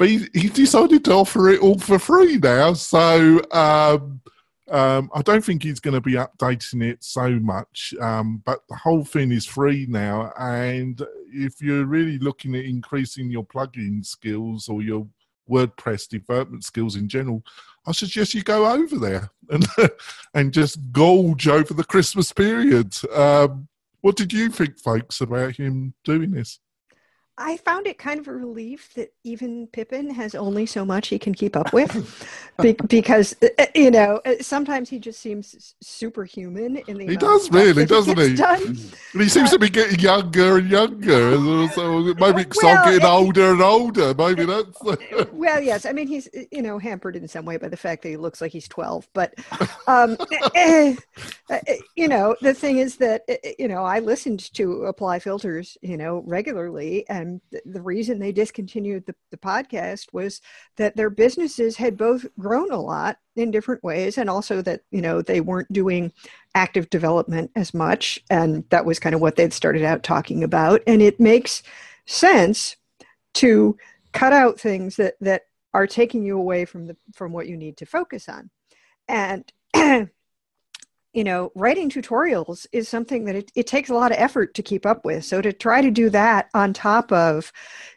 but 0.00 0.08
he, 0.08 0.26
he 0.32 0.48
decided 0.48 1.04
to 1.04 1.12
offer 1.12 1.50
it 1.50 1.60
all 1.60 1.78
for 1.78 1.98
free 1.98 2.38
now. 2.38 2.72
So 2.72 3.38
um, 3.50 4.22
um, 4.70 5.10
I 5.14 5.20
don't 5.20 5.44
think 5.44 5.62
he's 5.62 5.78
going 5.78 5.92
to 5.92 6.00
be 6.00 6.14
updating 6.14 6.82
it 6.82 7.04
so 7.04 7.28
much. 7.28 7.92
Um, 8.00 8.42
but 8.46 8.60
the 8.70 8.76
whole 8.76 9.04
thing 9.04 9.30
is 9.30 9.44
free 9.44 9.84
now, 9.90 10.32
and 10.38 11.06
if 11.26 11.60
you're 11.60 11.84
really 11.84 12.18
looking 12.18 12.54
at 12.54 12.64
increasing 12.64 13.30
your 13.30 13.44
plugin 13.44 14.02
skills 14.02 14.70
or 14.70 14.80
your 14.80 15.06
WordPress 15.50 16.08
development 16.08 16.64
skills 16.64 16.96
in 16.96 17.06
general, 17.06 17.42
I 17.86 17.92
suggest 17.92 18.32
you 18.32 18.42
go 18.42 18.72
over 18.72 18.98
there 18.98 19.28
and 19.50 19.66
and 20.34 20.54
just 20.54 20.78
gorge 20.92 21.46
over 21.46 21.74
the 21.74 21.84
Christmas 21.84 22.32
period. 22.32 22.96
Um, 23.12 23.68
what 24.00 24.16
did 24.16 24.32
you 24.32 24.48
think, 24.48 24.78
folks, 24.78 25.20
about 25.20 25.56
him 25.56 25.92
doing 26.04 26.30
this? 26.30 26.58
I 27.40 27.56
found 27.56 27.86
it 27.86 27.96
kind 27.96 28.20
of 28.20 28.28
a 28.28 28.32
relief 28.32 28.92
that 28.94 29.14
even 29.24 29.66
Pippin 29.68 30.10
has 30.10 30.34
only 30.34 30.66
so 30.66 30.84
much 30.84 31.08
he 31.08 31.18
can 31.18 31.34
keep 31.34 31.56
up 31.56 31.72
with, 31.72 31.90
Be- 32.60 32.76
because 32.86 33.34
uh, 33.42 33.48
uh, 33.58 33.66
you 33.74 33.90
know 33.90 34.20
uh, 34.26 34.34
sometimes 34.42 34.90
he 34.90 34.98
just 34.98 35.20
seems 35.20 35.74
superhuman 35.80 36.76
in 36.86 36.98
the. 36.98 37.06
He 37.06 37.16
does 37.16 37.50
really, 37.50 37.86
doesn't 37.86 38.18
he? 38.18 38.42
And 38.42 39.22
he 39.22 39.28
seems 39.30 39.48
uh, 39.48 39.52
to 39.52 39.58
be 39.58 39.70
getting 39.70 39.98
younger 40.00 40.58
and 40.58 40.70
younger, 40.70 41.68
so 41.74 42.00
maybe 42.02 42.16
well, 42.20 42.44
start 42.52 42.84
getting 42.84 43.06
older 43.06 43.52
and 43.52 43.62
older. 43.62 44.12
Maybe 44.12 44.44
that's. 44.44 44.78
well, 45.32 45.62
yes, 45.62 45.86
I 45.86 45.92
mean 45.92 46.08
he's 46.08 46.28
you 46.52 46.60
know 46.60 46.78
hampered 46.78 47.16
in 47.16 47.26
some 47.26 47.46
way 47.46 47.56
by 47.56 47.68
the 47.68 47.76
fact 47.76 48.02
that 48.02 48.10
he 48.10 48.18
looks 48.18 48.42
like 48.42 48.52
he's 48.52 48.68
twelve, 48.68 49.08
but 49.14 49.32
um, 49.86 50.18
you 51.96 52.08
know 52.08 52.36
the 52.42 52.52
thing 52.54 52.76
is 52.76 52.96
that 52.96 53.22
you 53.58 53.68
know 53.68 53.82
I 53.82 54.00
listened 54.00 54.52
to 54.54 54.84
Apply 54.84 55.18
Filters 55.18 55.78
you 55.80 55.96
know 55.96 56.22
regularly 56.26 57.08
and 57.08 57.29
and 57.30 57.62
the 57.64 57.82
reason 57.82 58.18
they 58.18 58.32
discontinued 58.32 59.06
the, 59.06 59.14
the 59.30 59.36
podcast 59.36 60.12
was 60.12 60.40
that 60.76 60.96
their 60.96 61.10
businesses 61.10 61.76
had 61.76 61.96
both 61.96 62.26
grown 62.38 62.70
a 62.72 62.80
lot 62.80 63.18
in 63.36 63.50
different 63.50 63.82
ways 63.84 64.18
and 64.18 64.28
also 64.28 64.60
that 64.62 64.82
you 64.90 65.00
know 65.00 65.22
they 65.22 65.40
weren't 65.40 65.72
doing 65.72 66.12
active 66.54 66.90
development 66.90 67.50
as 67.54 67.72
much. 67.72 68.18
And 68.30 68.64
that 68.70 68.84
was 68.84 68.98
kind 68.98 69.14
of 69.14 69.20
what 69.20 69.36
they'd 69.36 69.52
started 69.52 69.84
out 69.84 70.02
talking 70.02 70.42
about. 70.42 70.82
And 70.86 71.00
it 71.00 71.20
makes 71.20 71.62
sense 72.06 72.76
to 73.34 73.76
cut 74.12 74.32
out 74.32 74.58
things 74.58 74.96
that 74.96 75.14
that 75.20 75.42
are 75.72 75.86
taking 75.86 76.24
you 76.24 76.36
away 76.36 76.64
from 76.64 76.86
the 76.86 76.96
from 77.14 77.32
what 77.32 77.46
you 77.46 77.56
need 77.56 77.76
to 77.78 77.86
focus 77.86 78.28
on. 78.28 78.50
And 79.08 79.52
you 81.12 81.24
know, 81.24 81.50
writing 81.54 81.90
tutorials 81.90 82.66
is 82.72 82.88
something 82.88 83.24
that 83.24 83.34
it, 83.34 83.52
it 83.54 83.66
takes 83.66 83.90
a 83.90 83.94
lot 83.94 84.12
of 84.12 84.18
effort 84.18 84.54
to 84.54 84.62
keep 84.62 84.86
up 84.86 85.04
with. 85.04 85.24
So 85.24 85.42
to 85.42 85.52
try 85.52 85.80
to 85.80 85.90
do 85.90 86.08
that 86.10 86.48
on 86.54 86.72
top 86.72 87.10
of, 87.10 87.52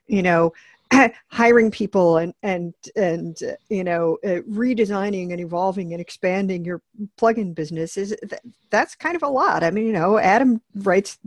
you 0.08 0.24
know, 0.24 0.54
hiring 1.28 1.72
people 1.72 2.18
and 2.18 2.34
and 2.44 2.74
and 2.96 3.42
uh, 3.44 3.54
you 3.70 3.84
know 3.84 4.18
uh, 4.24 4.42
redesigning 4.50 5.32
and 5.32 5.40
evolving 5.40 5.92
and 5.92 6.02
expanding 6.02 6.66
your 6.66 6.82
plugin 7.18 7.56
business 7.56 7.98
is 7.98 8.16
th- 8.30 8.42
that's 8.70 8.96
kind 8.96 9.16
of 9.16 9.24
a 9.24 9.28
lot. 9.28 9.64
I 9.64 9.72
mean, 9.72 9.86
you 9.86 9.94
know, 9.94 10.18
Adam 10.18 10.62
writes 10.76 11.18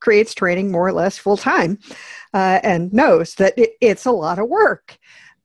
creates 0.00 0.34
training 0.34 0.70
more 0.70 0.86
or 0.86 0.92
less 0.92 1.18
full 1.18 1.36
time 1.36 1.78
uh, 2.32 2.60
and 2.62 2.92
knows 2.92 3.34
that 3.36 3.58
it, 3.58 3.72
it's 3.80 4.06
a 4.06 4.12
lot 4.12 4.38
of 4.38 4.48
work. 4.48 4.96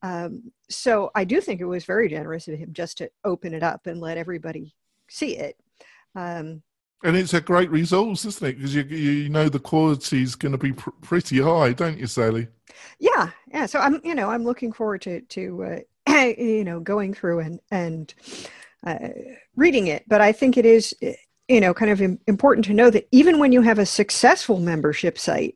Um, 0.01 0.51
so 0.69 1.11
I 1.15 1.23
do 1.23 1.39
think 1.41 1.61
it 1.61 1.65
was 1.65 1.85
very 1.85 2.09
generous 2.09 2.47
of 2.47 2.57
him 2.57 2.73
just 2.73 2.97
to 2.99 3.09
open 3.23 3.53
it 3.53 3.63
up 3.63 3.87
and 3.87 3.99
let 4.01 4.17
everybody 4.17 4.75
see 5.07 5.37
it. 5.37 5.57
Um, 6.15 6.61
and 7.03 7.17
it's 7.17 7.33
a 7.33 7.41
great 7.41 7.69
resource, 7.69 8.25
isn't 8.25 8.47
it? 8.47 8.57
Because 8.57 8.73
you 8.73 8.83
you 8.83 9.29
know 9.29 9.49
the 9.49 9.59
quality 9.59 10.23
is 10.23 10.35
going 10.35 10.53
to 10.53 10.57
be 10.57 10.73
pr- 10.73 10.91
pretty 11.01 11.39
high, 11.39 11.73
don't 11.73 11.97
you, 11.97 12.07
Sally? 12.07 12.47
Yeah, 12.99 13.29
yeah. 13.51 13.65
So 13.65 13.79
I'm 13.79 13.99
you 14.03 14.15
know 14.15 14.29
I'm 14.29 14.43
looking 14.43 14.71
forward 14.71 15.01
to 15.01 15.21
to 15.21 15.83
uh, 16.07 16.21
you 16.37 16.63
know 16.63 16.79
going 16.79 17.13
through 17.13 17.39
and 17.39 17.59
and 17.71 18.13
uh, 18.85 19.09
reading 19.55 19.87
it. 19.87 20.05
But 20.07 20.21
I 20.21 20.31
think 20.31 20.57
it 20.57 20.65
is 20.65 20.95
you 21.47 21.59
know 21.59 21.73
kind 21.73 21.91
of 21.91 22.01
important 22.27 22.65
to 22.65 22.73
know 22.73 22.89
that 22.89 23.07
even 23.11 23.39
when 23.39 23.51
you 23.51 23.61
have 23.61 23.79
a 23.79 23.85
successful 23.85 24.59
membership 24.59 25.19
site, 25.19 25.55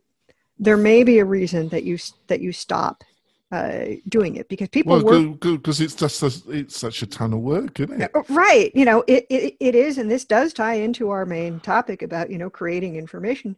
there 0.59 0.77
may 0.77 1.03
be 1.03 1.19
a 1.19 1.25
reason 1.25 1.69
that 1.69 1.83
you 1.83 1.97
that 2.27 2.41
you 2.41 2.51
stop 2.51 3.03
uh, 3.51 3.85
doing 4.09 4.35
it 4.35 4.49
because 4.49 4.67
people 4.67 5.01
well, 5.01 5.29
because 5.29 5.79
it's 5.79 5.95
just 5.95 6.21
a, 6.21 6.51
it's 6.51 6.77
such 6.77 7.01
a 7.01 7.07
ton 7.07 7.31
of 7.31 7.39
work, 7.39 7.79
isn't 7.79 8.01
it? 8.01 8.11
Right. 8.27 8.71
You 8.75 8.83
know, 8.83 9.05
it, 9.07 9.25
it 9.29 9.55
it 9.59 9.73
is, 9.73 9.97
and 9.97 10.11
this 10.11 10.25
does 10.25 10.51
tie 10.51 10.75
into 10.75 11.11
our 11.11 11.25
main 11.25 11.61
topic 11.61 12.01
about 12.01 12.29
you 12.29 12.37
know 12.37 12.49
creating 12.49 12.97
information 12.97 13.55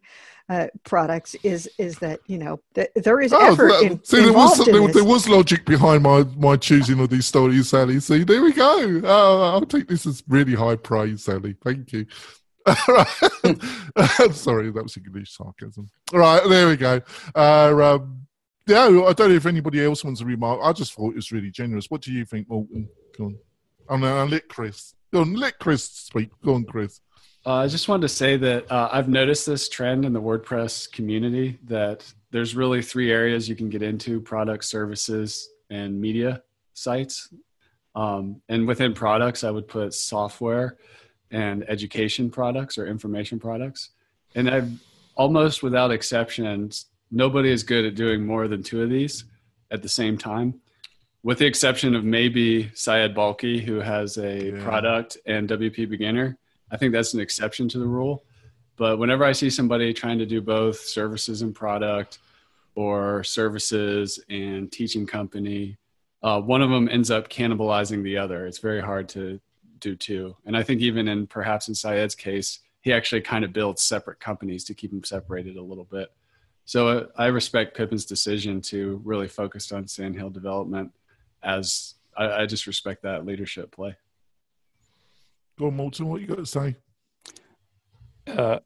uh, 0.48 0.68
products. 0.84 1.34
Is 1.42 1.68
is 1.76 1.98
that 1.98 2.20
you 2.28 2.38
know 2.38 2.60
th- 2.74 2.90
there 2.94 3.20
is 3.20 3.32
oh, 3.32 3.52
effort 3.52 3.72
in, 3.82 4.04
see, 4.04 4.20
there 4.22 4.32
was 4.32 4.64
there, 4.64 4.88
there, 4.92 5.04
was 5.04 5.28
logic 5.28 5.64
behind 5.64 6.04
my 6.04 6.22
my 6.36 6.56
choosing 6.56 7.00
of 7.00 7.10
these 7.10 7.26
stories, 7.26 7.68
Sally. 7.68 7.98
See, 7.98 8.22
there 8.22 8.42
we 8.42 8.52
go. 8.52 9.00
Oh, 9.04 9.42
I'll 9.42 9.62
take 9.62 9.88
this 9.88 10.06
as 10.06 10.22
really 10.28 10.54
high 10.54 10.76
praise, 10.76 11.24
Sally. 11.24 11.56
Thank 11.64 11.92
you. 11.92 12.06
Sorry, 14.32 14.70
that 14.70 14.82
was 14.84 14.96
English 14.96 15.36
sarcasm. 15.36 15.90
All 16.12 16.20
right, 16.20 16.48
there 16.48 16.68
we 16.68 16.76
go. 16.76 17.00
Uh, 17.34 17.96
um, 17.96 18.26
yeah, 18.66 18.84
I 18.84 19.12
don't 19.12 19.30
know 19.30 19.34
if 19.34 19.46
anybody 19.46 19.84
else 19.84 20.04
wants 20.04 20.20
to 20.20 20.26
remark. 20.26 20.60
I 20.62 20.72
just 20.72 20.92
thought 20.92 21.10
it 21.10 21.16
was 21.16 21.32
really 21.32 21.50
generous. 21.50 21.90
What 21.90 22.02
do 22.02 22.12
you 22.12 22.24
think, 22.24 22.48
Morten? 22.48 22.88
Go 23.16 23.26
on. 23.26 23.38
Oh, 23.88 23.96
no, 23.96 24.18
I'll 24.18 24.26
let 24.26 24.48
Chris. 24.48 24.94
Go 25.12 25.22
on, 25.22 25.34
let 25.34 25.58
Chris 25.58 25.84
speak. 25.84 26.30
Go 26.44 26.54
on, 26.54 26.64
Chris. 26.64 27.00
Uh, 27.44 27.54
I 27.54 27.66
just 27.68 27.88
wanted 27.88 28.02
to 28.02 28.08
say 28.08 28.36
that 28.36 28.70
uh, 28.70 28.90
I've 28.92 29.08
noticed 29.08 29.46
this 29.46 29.68
trend 29.68 30.04
in 30.04 30.12
the 30.12 30.20
WordPress 30.20 30.92
community 30.92 31.58
that 31.64 32.04
there's 32.30 32.54
really 32.54 32.82
three 32.82 33.10
areas 33.10 33.48
you 33.48 33.56
can 33.56 33.70
get 33.70 33.82
into 33.82 34.20
product, 34.20 34.64
services, 34.64 35.48
and 35.70 36.00
media 36.00 36.42
sites. 36.74 37.32
Um, 37.94 38.40
and 38.48 38.68
within 38.68 38.92
products, 38.94 39.42
I 39.42 39.50
would 39.50 39.66
put 39.66 39.94
software 39.94 40.76
and 41.30 41.68
education 41.68 42.30
products 42.30 42.78
or 42.78 42.86
information 42.86 43.40
products. 43.40 43.90
And 44.34 44.48
I've 44.48 44.70
almost 45.16 45.62
without 45.62 45.90
exception 45.90 46.46
nobody 47.10 47.50
is 47.50 47.62
good 47.62 47.84
at 47.84 47.94
doing 47.94 48.26
more 48.26 48.48
than 48.48 48.62
two 48.62 48.82
of 48.82 48.90
these 48.90 49.24
at 49.70 49.82
the 49.82 49.88
same 49.88 50.18
time, 50.18 50.60
with 51.22 51.38
the 51.38 51.46
exception 51.46 51.94
of 51.94 52.04
maybe 52.04 52.70
Syed 52.74 53.14
Balkhi, 53.14 53.60
who 53.62 53.76
has 53.76 54.16
a 54.16 54.52
yeah. 54.52 54.62
product 54.62 55.18
and 55.26 55.48
WP 55.48 55.88
Beginner. 55.88 56.38
I 56.70 56.76
think 56.76 56.92
that's 56.92 57.14
an 57.14 57.20
exception 57.20 57.68
to 57.70 57.78
the 57.78 57.86
rule. 57.86 58.24
But 58.76 58.98
whenever 58.98 59.24
I 59.24 59.32
see 59.32 59.50
somebody 59.50 59.92
trying 59.92 60.18
to 60.18 60.26
do 60.26 60.40
both 60.40 60.80
services 60.80 61.42
and 61.42 61.54
product 61.54 62.18
or 62.74 63.22
services 63.24 64.18
and 64.30 64.72
teaching 64.72 65.06
company, 65.06 65.76
uh, 66.22 66.40
one 66.40 66.62
of 66.62 66.70
them 66.70 66.88
ends 66.88 67.10
up 67.10 67.28
cannibalizing 67.28 68.02
the 68.02 68.16
other. 68.16 68.46
It's 68.46 68.58
very 68.58 68.80
hard 68.80 69.08
to 69.10 69.40
do 69.80 69.96
two. 69.96 70.36
And 70.46 70.56
I 70.56 70.62
think 70.62 70.80
even 70.80 71.08
in 71.08 71.26
perhaps 71.26 71.68
in 71.68 71.74
Syed's 71.74 72.14
case, 72.14 72.60
he 72.80 72.92
actually 72.92 73.20
kind 73.20 73.44
of 73.44 73.52
builds 73.52 73.82
separate 73.82 74.20
companies 74.20 74.64
to 74.64 74.74
keep 74.74 74.90
them 74.90 75.04
separated 75.04 75.56
a 75.56 75.62
little 75.62 75.84
bit. 75.84 76.10
So 76.70 76.86
uh, 76.86 77.06
I 77.16 77.26
respect 77.26 77.76
Pippin's 77.76 78.04
decision 78.04 78.60
to 78.60 79.00
really 79.02 79.26
focus 79.26 79.72
on 79.72 79.88
Sandhills 79.88 80.32
development 80.32 80.92
as 81.42 81.94
I, 82.16 82.42
I 82.42 82.46
just 82.46 82.68
respect 82.68 83.02
that 83.02 83.26
leadership 83.26 83.72
play. 83.72 83.96
Go 85.58 85.66
on, 85.66 85.74
Morten, 85.74 86.06
what 86.06 86.20
you 86.20 86.28
got 86.28 86.38
to 86.38 86.46
say? 86.46 86.76
Uh, 88.28 88.60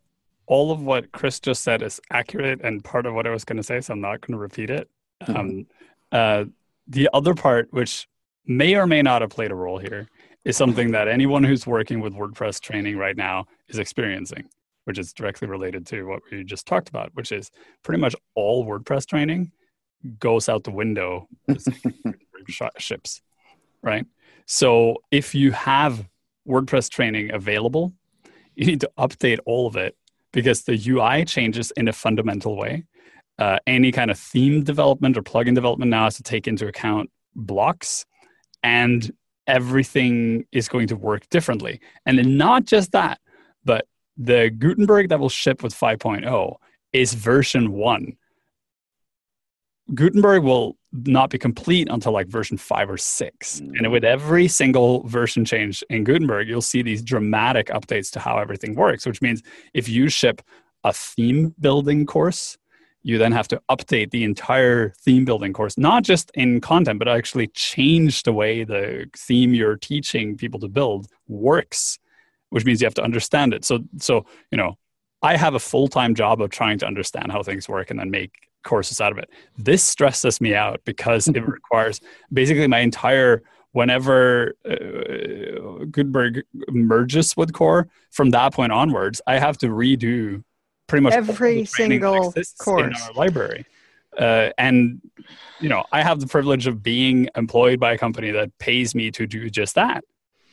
all 0.45 0.71
of 0.71 0.83
what 0.83 1.13
Chris 1.13 1.41
just 1.41 1.65
said 1.65 1.81
is 1.81 1.99
accurate 2.11 2.61
and 2.63 2.85
part 2.85 3.07
of 3.07 3.15
what 3.15 3.27
I 3.27 3.31
was 3.31 3.43
going 3.43 3.57
to 3.57 3.63
say, 3.63 3.81
so 3.81 3.95
I'm 3.95 4.03
not 4.03 4.21
going 4.21 4.33
to 4.33 4.39
repeat 4.39 4.69
it. 4.69 4.91
Mm-hmm. 5.23 5.37
Um, 5.39 5.67
uh, 6.13 6.45
the 6.87 7.09
other 7.15 7.33
part, 7.33 7.69
which 7.71 8.07
may 8.45 8.75
or 8.75 8.87
may 8.87 9.01
not 9.01 9.23
have 9.23 9.31
played 9.31 9.51
a 9.51 9.55
role 9.55 9.79
here, 9.79 10.11
is 10.45 10.59
something 10.59 10.91
that 10.91 11.09
anyone 11.09 11.43
who's 11.43 11.67
working 11.67 12.01
with 12.01 12.13
WordPress 12.13 12.61
training 12.61 12.99
right 12.99 13.17
now 13.17 13.47
is 13.69 13.79
experiencing 13.79 14.47
which 14.85 14.99
is 14.99 15.13
directly 15.13 15.49
related 15.49 15.87
to 15.87 16.05
what 16.05 16.21
we 16.31 16.45
just 16.45 16.67
talked 16.67 16.89
about, 16.89 17.11
which 17.15 17.33
is 17.33 17.51
pretty 17.83 18.01
much 18.01 18.15
all 18.35 18.65
WordPress 18.65 19.07
training 19.07 19.53
goes 20.19 20.49
out 20.49 20.65
the 20.65 20.71
window 20.71 21.29
ships, 22.79 23.23
right? 23.83 24.07
So 24.47 24.99
if 25.11 25.35
you 25.35 25.53
have 25.53 26.07
WordPress 26.47 26.91
training 26.91 27.33
available, 27.33 27.95
you 28.55 28.67
need 28.67 28.81
to 28.83 28.91
update 28.99 29.39
all 29.47 29.67
of 29.67 29.77
it 29.77 29.97
because 30.33 30.63
the 30.63 30.79
UI 30.89 31.25
changes 31.25 31.71
in 31.77 31.89
a 31.89 31.93
fundamental 31.93 32.57
way. 32.57 32.85
Uh, 33.39 33.59
any 33.67 33.91
kind 33.91 34.11
of 34.11 34.19
theme 34.19 34.63
development 34.63 35.17
or 35.17 35.23
plugin 35.23 35.55
development 35.55 35.91
now 35.91 36.05
has 36.05 36.17
to 36.17 36.23
take 36.23 36.47
into 36.47 36.69
account 36.69 37.11
blocks 37.35 38.05
and 38.63 39.13
everything 39.47 40.45
is 40.53 40.69
going 40.69 40.87
to 40.89 40.97
work 40.97 41.29
differently. 41.31 41.81
And 42.07 42.19
then 42.19 42.37
not 42.37 42.65
just 42.65 42.93
that, 42.93 43.19
the 44.17 44.51
Gutenberg 44.51 45.09
that 45.09 45.21
will 45.21 45.29
ship 45.29 45.63
with 45.63 45.75
5.0 45.75 46.57
is 46.93 47.15
version 47.15 47.73
1. 47.73 48.17
Gutenberg 49.95 50.43
will 50.43 50.77
not 50.93 51.31
be 51.31 51.39
complete 51.39 51.89
until 51.91 52.13
like 52.13 52.29
version 52.29 52.57
5 52.57 52.91
or 52.91 52.97
6. 52.97 53.61
Mm. 53.61 53.79
And 53.79 53.93
with 53.93 54.05
every 54.05 54.49
single 54.49 55.03
version 55.07 55.45
change 55.45 55.85
in 55.91 56.05
Gutenberg, 56.05 56.49
you'll 56.49 56.63
see 56.63 56.83
these 56.83 57.03
dramatic 57.03 57.67
updates 57.69 58.11
to 58.13 58.21
how 58.21 58.39
everything 58.39 58.75
works, 58.75 59.05
which 59.05 59.21
means 59.21 59.43
if 59.75 59.89
you 59.89 60.09
ship 60.09 60.41
a 60.85 60.93
theme 60.93 61.55
building 61.61 62.07
course, 62.07 62.57
you 63.03 63.19
then 63.19 63.33
have 63.33 63.49
to 63.49 63.61
update 63.71 64.11
the 64.11 64.25
entire 64.25 64.95
theme 65.01 65.27
building 65.27 65.53
course, 65.53 65.77
not 65.77 66.05
just 66.05 66.31
in 66.35 66.61
content, 66.61 66.99
but 66.99 67.09
actually 67.09 67.49
change 67.49 68.23
the 68.23 68.33
way 68.33 68.65
the 68.65 69.07
theme 69.15 69.53
you're 69.53 69.77
teaching 69.77 70.37
people 70.37 70.59
to 70.61 70.69
build 70.69 71.09
works 71.29 71.99
which 72.55 72.65
means 72.65 72.81
you 72.81 72.87
have 72.87 72.95
to 72.95 73.03
understand 73.03 73.53
it. 73.53 73.65
So, 73.65 73.81
so 73.99 74.27
you 74.53 74.57
know, 74.57 74.79
I 75.23 75.37
have 75.37 75.55
a 75.55 75.59
full 75.59 75.89
time 75.89 76.15
job 76.15 76.41
of 76.41 76.51
trying 76.51 76.79
to 76.79 76.87
understand 76.87 77.33
how 77.33 77.43
things 77.43 77.69
work 77.69 77.91
and 77.91 77.99
then 77.99 78.13
make 78.13 78.31
courses 78.63 79.01
out 79.01 79.11
of 79.11 79.19
it. 79.19 79.29
This 79.59 79.83
stresses 79.83 80.41
me 80.41 80.55
out 80.55 80.81
because 80.85 81.27
it 81.27 81.41
requires 81.49 82.01
basically 82.33 82.69
my 82.69 82.79
entire 82.79 83.43
whenever 83.73 84.55
uh, 84.65 85.85
Gutenberg 85.91 86.45
merges 86.69 87.37
with 87.37 87.53
core 87.53 87.89
from 88.13 88.31
that 88.31 88.55
point 88.55 88.71
onwards, 88.71 89.21
I 89.27 89.41
have 89.41 89.59
to 89.59 89.67
redo 89.67 90.45
pretty 90.87 91.03
much 91.03 91.15
every 91.15 91.65
single 91.65 92.33
course 92.61 92.85
in 92.87 92.95
our 92.95 93.13
library. 93.15 93.67
uh, 94.17 94.51
and 94.59 95.01
you 95.61 95.69
know 95.69 95.83
i 95.93 96.03
have 96.03 96.21
the 96.21 96.27
privilege 96.27 96.67
of 96.67 96.83
being 96.83 97.29
employed 97.37 97.81
by 97.81 97.93
a 97.93 97.99
company 97.99 98.31
that 98.31 98.57
pays 98.59 98.95
me 98.95 99.11
to 99.11 99.27
do 99.27 99.49
just 99.51 99.75
that 99.75 100.05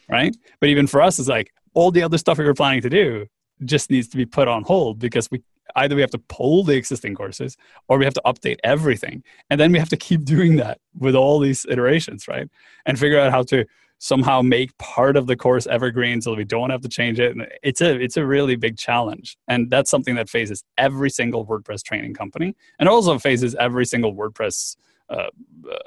right 0.09 0.35
but 0.59 0.69
even 0.69 0.87
for 0.87 1.01
us 1.01 1.19
it's 1.19 1.27
like 1.27 1.51
all 1.73 1.91
the 1.91 2.03
other 2.03 2.17
stuff 2.17 2.37
we 2.37 2.45
were 2.45 2.53
planning 2.53 2.81
to 2.81 2.89
do 2.89 3.25
just 3.63 3.89
needs 3.89 4.07
to 4.09 4.17
be 4.17 4.25
put 4.25 4.47
on 4.47 4.63
hold 4.63 4.99
because 4.99 5.29
we 5.31 5.41
either 5.75 5.95
we 5.95 6.01
have 6.01 6.11
to 6.11 6.17
pull 6.17 6.63
the 6.63 6.75
existing 6.75 7.15
courses 7.15 7.55
or 7.87 7.97
we 7.97 8.05
have 8.05 8.13
to 8.13 8.21
update 8.25 8.57
everything. 8.63 9.23
And 9.49 9.59
then 9.59 9.71
we 9.71 9.79
have 9.79 9.89
to 9.89 9.97
keep 9.97 10.25
doing 10.25 10.57
that 10.57 10.79
with 10.97 11.15
all 11.15 11.39
these 11.39 11.65
iterations 11.69 12.27
right? 12.27 12.49
And 12.85 12.99
figure 12.99 13.19
out 13.19 13.31
how 13.31 13.43
to 13.43 13.65
somehow 13.99 14.41
make 14.41 14.75
part 14.79 15.15
of 15.15 15.27
the 15.27 15.35
course 15.35 15.67
evergreen 15.67 16.21
so 16.21 16.33
we 16.33 16.43
don't 16.43 16.71
have 16.71 16.81
to 16.81 16.89
change 16.89 17.19
it. 17.19 17.35
And 17.35 17.47
it's 17.61 17.81
a 17.81 17.99
it's 18.01 18.17
a 18.17 18.25
really 18.25 18.55
big 18.55 18.77
challenge. 18.77 19.37
And 19.47 19.69
that's 19.69 19.91
something 19.91 20.15
that 20.15 20.29
faces 20.29 20.63
every 20.77 21.09
single 21.09 21.45
wordpress 21.45 21.83
training 21.83 22.15
company 22.15 22.55
and 22.79 22.89
also 22.89 23.19
faces 23.19 23.53
every 23.55 23.85
single 23.85 24.13
wordpress 24.13 24.75
uh, 25.09 25.29
uh, 25.69 25.77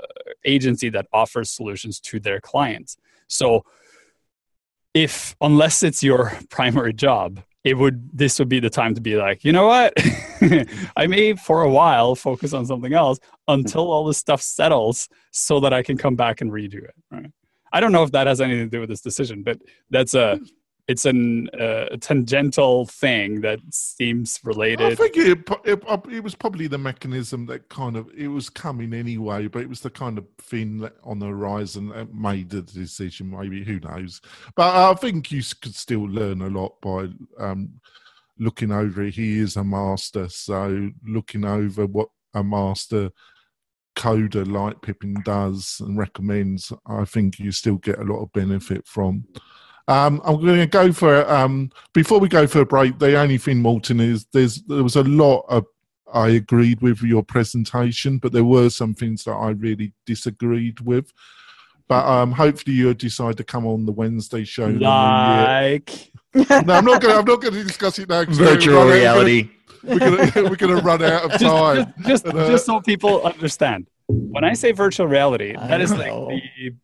agency 0.44 0.90
that 0.90 1.06
offers 1.12 1.50
solutions 1.50 1.98
to 1.98 2.20
their 2.20 2.40
clients. 2.40 2.96
So 3.26 3.64
if 4.94 5.36
unless 5.40 5.82
it's 5.82 6.02
your 6.02 6.32
primary 6.50 6.92
job 6.92 7.40
it 7.64 7.78
would 7.78 8.10
this 8.16 8.38
would 8.38 8.48
be 8.48 8.60
the 8.60 8.70
time 8.70 8.94
to 8.94 9.00
be 9.00 9.16
like 9.16 9.44
you 9.44 9.52
know 9.52 9.66
what? 9.66 9.92
I 10.96 11.06
may 11.06 11.34
for 11.34 11.62
a 11.62 11.70
while 11.70 12.14
focus 12.14 12.52
on 12.52 12.66
something 12.66 12.92
else 12.92 13.18
until 13.48 13.90
all 13.90 14.04
this 14.04 14.18
stuff 14.18 14.42
settles 14.42 15.08
so 15.30 15.60
that 15.60 15.72
i 15.72 15.82
can 15.82 15.96
come 15.96 16.14
back 16.14 16.40
and 16.40 16.50
redo 16.52 16.84
it 16.84 16.94
right? 17.10 17.30
I 17.72 17.80
don't 17.80 17.90
know 17.90 18.04
if 18.04 18.12
that 18.12 18.26
has 18.26 18.40
anything 18.40 18.66
to 18.66 18.70
do 18.70 18.80
with 18.80 18.90
this 18.90 19.00
decision 19.00 19.42
but 19.42 19.58
that's 19.90 20.14
a 20.14 20.38
it's 20.86 21.06
an 21.06 21.48
uh, 21.58 21.86
a 21.92 21.96
tangential 21.96 22.86
thing 22.86 23.40
that 23.40 23.58
seems 23.70 24.38
related. 24.44 24.92
I 24.92 24.94
think 24.94 25.16
it, 25.16 25.38
it, 25.64 25.82
it 26.10 26.22
was 26.22 26.34
probably 26.34 26.66
the 26.66 26.78
mechanism 26.78 27.46
that 27.46 27.68
kind 27.68 27.96
of 27.96 28.10
it 28.16 28.28
was 28.28 28.50
coming 28.50 28.92
anyway, 28.92 29.46
but 29.46 29.62
it 29.62 29.68
was 29.68 29.80
the 29.80 29.90
kind 29.90 30.18
of 30.18 30.26
thing 30.42 30.88
on 31.02 31.18
the 31.18 31.26
horizon 31.26 31.88
that 31.90 32.14
made 32.14 32.50
the 32.50 32.62
decision. 32.62 33.30
Maybe 33.30 33.64
who 33.64 33.80
knows? 33.80 34.20
But 34.56 34.74
I 34.74 34.94
think 34.94 35.32
you 35.32 35.42
could 35.62 35.74
still 35.74 36.04
learn 36.04 36.42
a 36.42 36.48
lot 36.48 36.80
by 36.82 37.08
um, 37.38 37.80
looking 38.38 38.70
over 38.70 39.04
it. 39.04 39.14
He 39.14 39.38
is 39.38 39.56
a 39.56 39.64
master, 39.64 40.28
so 40.28 40.90
looking 41.06 41.46
over 41.46 41.86
what 41.86 42.08
a 42.34 42.44
master 42.44 43.10
coder 43.96 44.50
like 44.50 44.82
Pippin 44.82 45.16
does 45.24 45.80
and 45.80 45.96
recommends, 45.96 46.72
I 46.86 47.04
think 47.04 47.38
you 47.38 47.52
still 47.52 47.76
get 47.76 47.98
a 47.98 48.04
lot 48.04 48.22
of 48.22 48.32
benefit 48.32 48.86
from. 48.86 49.24
Um, 49.86 50.22
I'm 50.24 50.40
going 50.40 50.60
to 50.60 50.66
go 50.66 50.92
for 50.92 51.28
um, 51.30 51.70
before 51.92 52.18
we 52.18 52.28
go 52.28 52.46
for 52.46 52.60
a 52.60 52.66
break. 52.66 52.98
The 52.98 53.18
only 53.18 53.38
thing, 53.38 53.60
Morten, 53.60 54.00
is 54.00 54.26
there's 54.32 54.62
there 54.62 54.82
was 54.82 54.96
a 54.96 55.02
lot 55.02 55.44
of 55.48 55.66
I 56.12 56.28
agreed 56.28 56.80
with 56.80 57.02
your 57.02 57.22
presentation, 57.22 58.18
but 58.18 58.32
there 58.32 58.44
were 58.44 58.70
some 58.70 58.94
things 58.94 59.24
that 59.24 59.32
I 59.32 59.50
really 59.50 59.92
disagreed 60.06 60.80
with. 60.80 61.12
But 61.86 62.06
um, 62.06 62.32
hopefully 62.32 62.76
you'll 62.76 62.94
decide 62.94 63.36
to 63.36 63.44
come 63.44 63.66
on 63.66 63.84
the 63.84 63.92
Wednesday 63.92 64.44
show. 64.44 64.68
Like, 64.68 66.12
no, 66.34 66.74
I'm 66.74 66.84
not 66.84 67.02
going. 67.02 67.16
I'm 67.18 67.24
not 67.24 67.42
going 67.42 67.52
to 67.52 67.64
discuss 67.64 67.98
it 67.98 68.08
now. 68.08 68.24
Virtual 68.24 68.86
reality. 68.86 69.50
We're 69.82 69.98
going 69.98 70.30
to 70.30 70.42
we're 70.44 70.56
going 70.56 70.76
to 70.76 70.82
run 70.82 71.02
out 71.02 71.30
of 71.30 71.32
time. 71.40 71.92
Just, 72.06 72.24
just, 72.24 72.26
uh, 72.26 72.48
just 72.48 72.64
so 72.64 72.80
people 72.80 73.22
understand, 73.22 73.86
when 74.06 74.44
I 74.44 74.54
say 74.54 74.72
virtual 74.72 75.06
reality, 75.06 75.52
that 75.54 75.80
is 75.82 75.90
like 75.92 76.10
the 76.10 76.74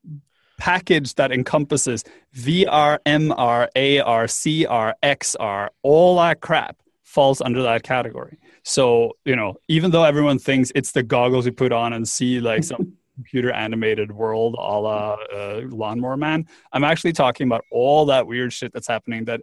package 0.60 1.14
that 1.14 1.32
encompasses 1.32 2.04
VR, 2.36 2.98
MR, 3.06 3.66
AR, 3.74 4.26
CR, 4.28 4.94
XR, 5.02 5.68
all 5.82 6.16
that 6.18 6.40
crap 6.40 6.76
falls 7.02 7.40
under 7.40 7.62
that 7.62 7.82
category. 7.82 8.38
So, 8.62 9.16
you 9.24 9.34
know, 9.34 9.56
even 9.68 9.90
though 9.90 10.04
everyone 10.04 10.38
thinks 10.38 10.70
it's 10.74 10.92
the 10.92 11.02
goggles 11.02 11.46
you 11.46 11.52
put 11.52 11.72
on 11.72 11.92
and 11.92 12.06
see 12.06 12.38
like 12.38 12.62
some 12.62 12.92
computer 13.14 13.50
animated 13.50 14.12
world 14.12 14.54
a 14.54 14.80
la 14.80 15.16
uh, 15.34 15.62
Lawnmower 15.64 16.16
Man, 16.16 16.46
I'm 16.72 16.84
actually 16.84 17.12
talking 17.12 17.48
about 17.48 17.64
all 17.72 18.06
that 18.06 18.26
weird 18.26 18.52
shit 18.52 18.72
that's 18.72 18.86
happening 18.86 19.24
that 19.24 19.40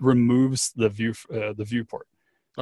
removes 0.00 0.72
the 0.76 0.88
view, 0.88 1.14
uh, 1.34 1.52
the 1.52 1.64
viewport. 1.64 2.06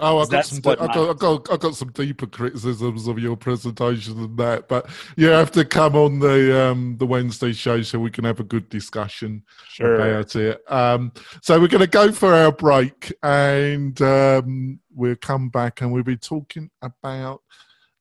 Oh, 0.02 0.18
I've 0.18 0.30
got, 0.30 0.46
some 0.46 0.60
de- 0.60 0.70
I've, 0.70 0.94
got, 0.94 1.10
I've, 1.10 1.18
got, 1.18 1.52
I've 1.52 1.60
got 1.60 1.74
some 1.74 1.90
deeper 1.92 2.26
criticisms 2.26 3.06
of 3.06 3.18
your 3.18 3.36
presentation 3.36 4.20
than 4.20 4.36
that, 4.36 4.68
but 4.68 4.88
you 5.16 5.28
have 5.28 5.50
to 5.52 5.64
come 5.64 5.96
on 5.96 6.18
the 6.18 6.68
um, 6.68 6.96
the 6.98 7.06
Wednesday 7.06 7.52
show 7.52 7.82
so 7.82 7.98
we 7.98 8.10
can 8.10 8.24
have 8.24 8.40
a 8.40 8.44
good 8.44 8.68
discussion 8.68 9.42
sure. 9.68 9.94
about 9.94 10.36
it. 10.36 10.60
Um, 10.70 11.12
so 11.42 11.60
we're 11.60 11.68
going 11.68 11.80
to 11.80 11.86
go 11.86 12.12
for 12.12 12.34
our 12.34 12.52
break, 12.52 13.12
and 13.22 14.00
um, 14.02 14.80
we'll 14.94 15.16
come 15.16 15.48
back 15.48 15.80
and 15.80 15.92
we'll 15.92 16.02
be 16.02 16.16
talking 16.16 16.70
about 16.82 17.42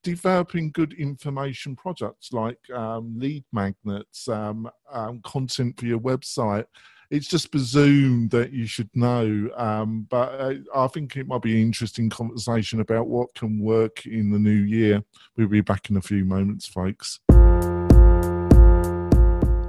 developing 0.04 0.72
good 0.72 0.94
information 0.94 1.76
products 1.76 2.32
like 2.32 2.60
um, 2.74 3.14
lead 3.18 3.44
magnets, 3.52 4.28
um, 4.30 4.70
um, 4.92 5.20
content 5.24 5.78
for 5.80 5.86
your 5.86 6.00
website 6.00 6.66
it's 7.10 7.28
just 7.28 7.52
presumed 7.52 8.32
that 8.32 8.52
you 8.52 8.66
should 8.66 8.90
know. 8.94 9.50
Um, 9.56 10.08
but 10.10 10.30
uh, 10.40 10.54
I 10.76 10.88
think 10.88 11.16
it 11.16 11.28
might 11.28 11.42
be 11.42 11.54
an 11.54 11.62
interesting 11.62 12.10
conversation 12.10 12.80
about 12.80 13.08
what 13.08 13.34
can 13.36 13.60
work 13.60 14.06
in 14.06 14.32
the 14.32 14.40
new 14.40 14.52
year. 14.52 15.04
We'll 15.36 15.48
be 15.48 15.62
back 15.62 15.90
in 15.90 15.98
a 15.98 16.02
few 16.02 16.26
moments, 16.26 16.68
folks. 16.68 17.20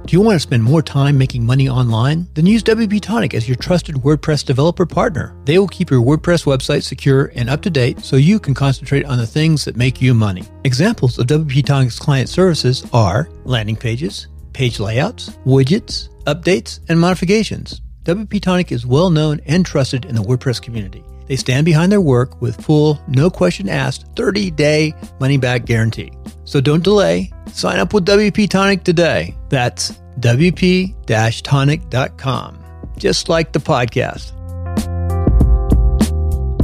Do 0.09 0.15
you 0.15 0.21
want 0.21 0.37
to 0.37 0.39
spend 0.39 0.63
more 0.63 0.81
time 0.81 1.19
making 1.19 1.45
money 1.45 1.69
online? 1.69 2.27
Then 2.33 2.47
use 2.47 2.63
WP 2.63 2.99
Tonic 2.99 3.35
as 3.35 3.47
your 3.47 3.57
trusted 3.57 3.93
WordPress 3.97 4.43
developer 4.43 4.87
partner. 4.87 5.35
They 5.45 5.59
will 5.59 5.67
keep 5.67 5.91
your 5.91 6.01
WordPress 6.01 6.45
website 6.45 6.81
secure 6.81 7.31
and 7.35 7.47
up 7.47 7.61
to 7.61 7.69
date 7.69 7.99
so 7.99 8.15
you 8.15 8.39
can 8.39 8.55
concentrate 8.55 9.05
on 9.05 9.19
the 9.19 9.27
things 9.27 9.65
that 9.65 9.75
make 9.75 10.01
you 10.01 10.15
money. 10.15 10.45
Examples 10.63 11.19
of 11.19 11.27
WP 11.27 11.63
Tonic's 11.63 11.99
client 11.99 12.27
services 12.27 12.87
are 12.91 13.29
landing 13.43 13.75
pages, 13.75 14.29
page 14.53 14.79
layouts, 14.79 15.29
widgets, 15.45 16.09
updates, 16.25 16.79
and 16.89 16.99
modifications. 16.99 17.81
WP 18.03 18.41
Tonic 18.41 18.71
is 18.71 18.85
well 18.85 19.09
known 19.09 19.39
and 19.45 19.65
trusted 19.65 20.05
in 20.05 20.15
the 20.15 20.21
WordPress 20.21 20.61
community. 20.61 21.03
They 21.27 21.35
stand 21.35 21.65
behind 21.65 21.91
their 21.91 22.01
work 22.01 22.41
with 22.41 22.59
full, 22.59 22.99
no 23.07 23.29
question 23.29 23.69
asked, 23.69 24.07
30 24.15 24.49
day 24.51 24.93
money 25.19 25.37
back 25.37 25.65
guarantee. 25.65 26.11
So 26.43 26.59
don't 26.59 26.83
delay. 26.83 27.31
Sign 27.53 27.77
up 27.77 27.93
with 27.93 28.05
WP 28.05 28.49
Tonic 28.49 28.83
today. 28.83 29.35
That's 29.49 29.91
WP 30.19 31.43
tonic.com, 31.43 32.63
just 32.97 33.29
like 33.29 33.51
the 33.51 33.59
podcast. 33.59 34.33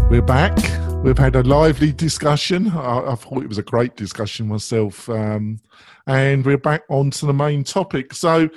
We're 0.10 0.22
back. 0.22 0.58
We've 1.04 1.18
had 1.18 1.36
a 1.36 1.44
lively 1.44 1.92
discussion. 1.92 2.70
I, 2.70 3.12
I 3.12 3.16
thought 3.16 3.44
it 3.44 3.50
was 3.50 3.60
a 3.60 3.64
great 3.64 3.96
discussion 3.96 4.48
myself. 4.48 5.08
Um, 5.10 5.60
and 6.08 6.46
we're 6.46 6.58
back 6.58 6.84
on 6.90 7.12
to 7.12 7.26
the 7.26 7.34
main 7.34 7.64
topic. 7.64 8.14
So, 8.14 8.50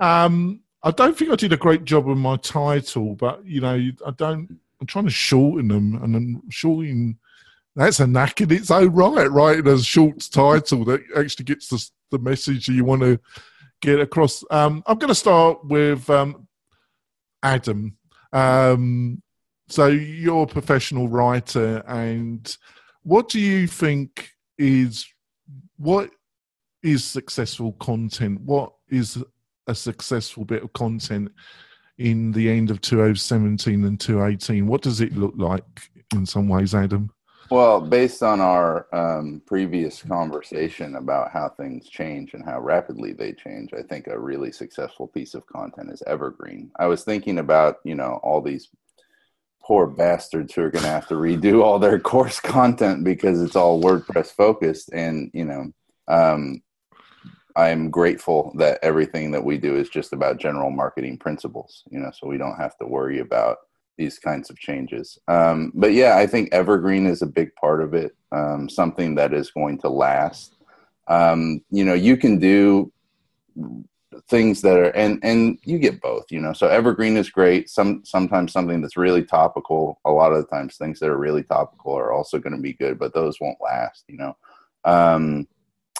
um, 0.00 0.60
I 0.82 0.90
don't 0.92 1.16
think 1.16 1.32
I 1.32 1.36
did 1.36 1.52
a 1.52 1.56
great 1.56 1.84
job 1.84 2.06
with 2.06 2.18
my 2.18 2.36
title, 2.36 3.16
but 3.16 3.44
you 3.44 3.60
know, 3.60 3.74
I 3.74 4.10
don't. 4.16 4.60
I'm 4.80 4.86
trying 4.86 5.06
to 5.06 5.10
shorten 5.10 5.68
them, 5.68 6.00
and 6.02 6.14
then 6.14 6.42
shortening. 6.50 7.18
That's 7.74 8.00
a 8.00 8.06
knack 8.06 8.40
in 8.40 8.50
its 8.52 8.70
own 8.70 8.90
right, 8.90 9.30
writing 9.30 9.66
a 9.68 9.78
short 9.78 10.20
title 10.30 10.84
that 10.86 11.02
actually 11.14 11.44
gets 11.44 11.68
the, 11.68 11.90
the 12.10 12.18
message 12.18 12.68
you 12.68 12.84
want 12.84 13.02
to 13.02 13.20
get 13.82 14.00
across. 14.00 14.42
Um, 14.50 14.82
I'm 14.86 14.98
going 14.98 15.08
to 15.08 15.14
start 15.14 15.66
with 15.66 16.08
um, 16.08 16.46
Adam. 17.42 17.98
Um, 18.32 19.22
so 19.68 19.88
you're 19.88 20.44
a 20.44 20.46
professional 20.46 21.08
writer, 21.08 21.82
and 21.86 22.56
what 23.02 23.28
do 23.28 23.40
you 23.40 23.66
think 23.66 24.30
is 24.56 25.06
what 25.76 26.10
is 26.86 27.04
successful 27.04 27.72
content? 27.72 28.40
What 28.42 28.72
is 28.88 29.22
a 29.66 29.74
successful 29.74 30.44
bit 30.44 30.62
of 30.62 30.72
content 30.72 31.32
in 31.98 32.30
the 32.30 32.48
end 32.48 32.70
of 32.70 32.80
2017 32.80 33.84
and 33.84 33.98
2018? 33.98 34.66
What 34.66 34.82
does 34.82 35.00
it 35.00 35.16
look 35.16 35.34
like 35.36 35.90
in 36.14 36.24
some 36.24 36.48
ways, 36.48 36.74
Adam? 36.74 37.10
Well, 37.50 37.80
based 37.80 38.22
on 38.22 38.40
our 38.40 38.86
um, 38.92 39.42
previous 39.46 40.02
conversation 40.02 40.96
about 40.96 41.30
how 41.30 41.48
things 41.48 41.88
change 41.88 42.34
and 42.34 42.44
how 42.44 42.60
rapidly 42.60 43.12
they 43.12 43.32
change, 43.32 43.72
I 43.72 43.82
think 43.82 44.06
a 44.06 44.18
really 44.18 44.50
successful 44.50 45.06
piece 45.08 45.34
of 45.34 45.46
content 45.46 45.90
is 45.90 46.02
evergreen. 46.06 46.70
I 46.78 46.86
was 46.86 47.04
thinking 47.04 47.38
about, 47.38 47.76
you 47.84 47.94
know, 47.94 48.20
all 48.22 48.40
these 48.40 48.68
poor 49.62 49.86
bastards 49.86 50.54
who 50.54 50.62
are 50.62 50.70
going 50.70 50.84
to 50.84 50.90
have 50.90 51.08
to 51.08 51.14
redo 51.14 51.62
all 51.62 51.78
their 51.78 51.98
course 52.00 52.38
content 52.40 53.04
because 53.04 53.40
it's 53.42 53.56
all 53.56 53.82
WordPress 53.82 54.28
focused. 54.28 54.90
And, 54.92 55.30
you 55.32 55.44
know, 55.44 55.72
um, 56.08 56.62
I'm 57.56 57.90
grateful 57.90 58.52
that 58.56 58.78
everything 58.82 59.30
that 59.30 59.42
we 59.42 59.56
do 59.56 59.76
is 59.76 59.88
just 59.88 60.12
about 60.12 60.38
general 60.38 60.70
marketing 60.70 61.16
principles, 61.18 61.84
you 61.90 61.98
know, 61.98 62.10
so 62.12 62.26
we 62.28 62.36
don't 62.36 62.58
have 62.58 62.76
to 62.78 62.86
worry 62.86 63.20
about 63.20 63.56
these 63.96 64.18
kinds 64.18 64.50
of 64.50 64.58
changes. 64.58 65.18
Um, 65.26 65.72
but 65.74 65.94
yeah, 65.94 66.18
I 66.18 66.26
think 66.26 66.50
evergreen 66.52 67.06
is 67.06 67.22
a 67.22 67.26
big 67.26 67.54
part 67.54 67.82
of 67.82 67.94
it, 67.94 68.14
um, 68.30 68.68
something 68.68 69.14
that 69.14 69.32
is 69.32 69.50
going 69.50 69.78
to 69.78 69.88
last. 69.88 70.56
Um, 71.08 71.62
you 71.70 71.84
know, 71.84 71.94
you 71.94 72.18
can 72.18 72.38
do 72.38 72.92
things 74.28 74.60
that 74.62 74.76
are 74.78 74.90
and 74.90 75.18
and 75.22 75.58
you 75.62 75.78
get 75.78 76.00
both 76.00 76.24
you 76.30 76.40
know 76.40 76.52
so 76.52 76.68
evergreen 76.68 77.16
is 77.16 77.28
great 77.28 77.68
some 77.68 78.02
sometimes 78.04 78.52
something 78.52 78.80
that's 78.80 78.96
really 78.96 79.22
topical 79.22 80.00
a 80.06 80.10
lot 80.10 80.32
of 80.32 80.38
the 80.38 80.46
times 80.46 80.76
things 80.76 80.98
that 80.98 81.10
are 81.10 81.18
really 81.18 81.42
topical 81.42 81.92
are 81.92 82.12
also 82.12 82.38
going 82.38 82.54
to 82.54 82.60
be 82.60 82.72
good 82.72 82.98
but 82.98 83.12
those 83.12 83.40
won't 83.40 83.58
last 83.60 84.04
you 84.08 84.16
know 84.16 84.34
Um, 84.84 85.46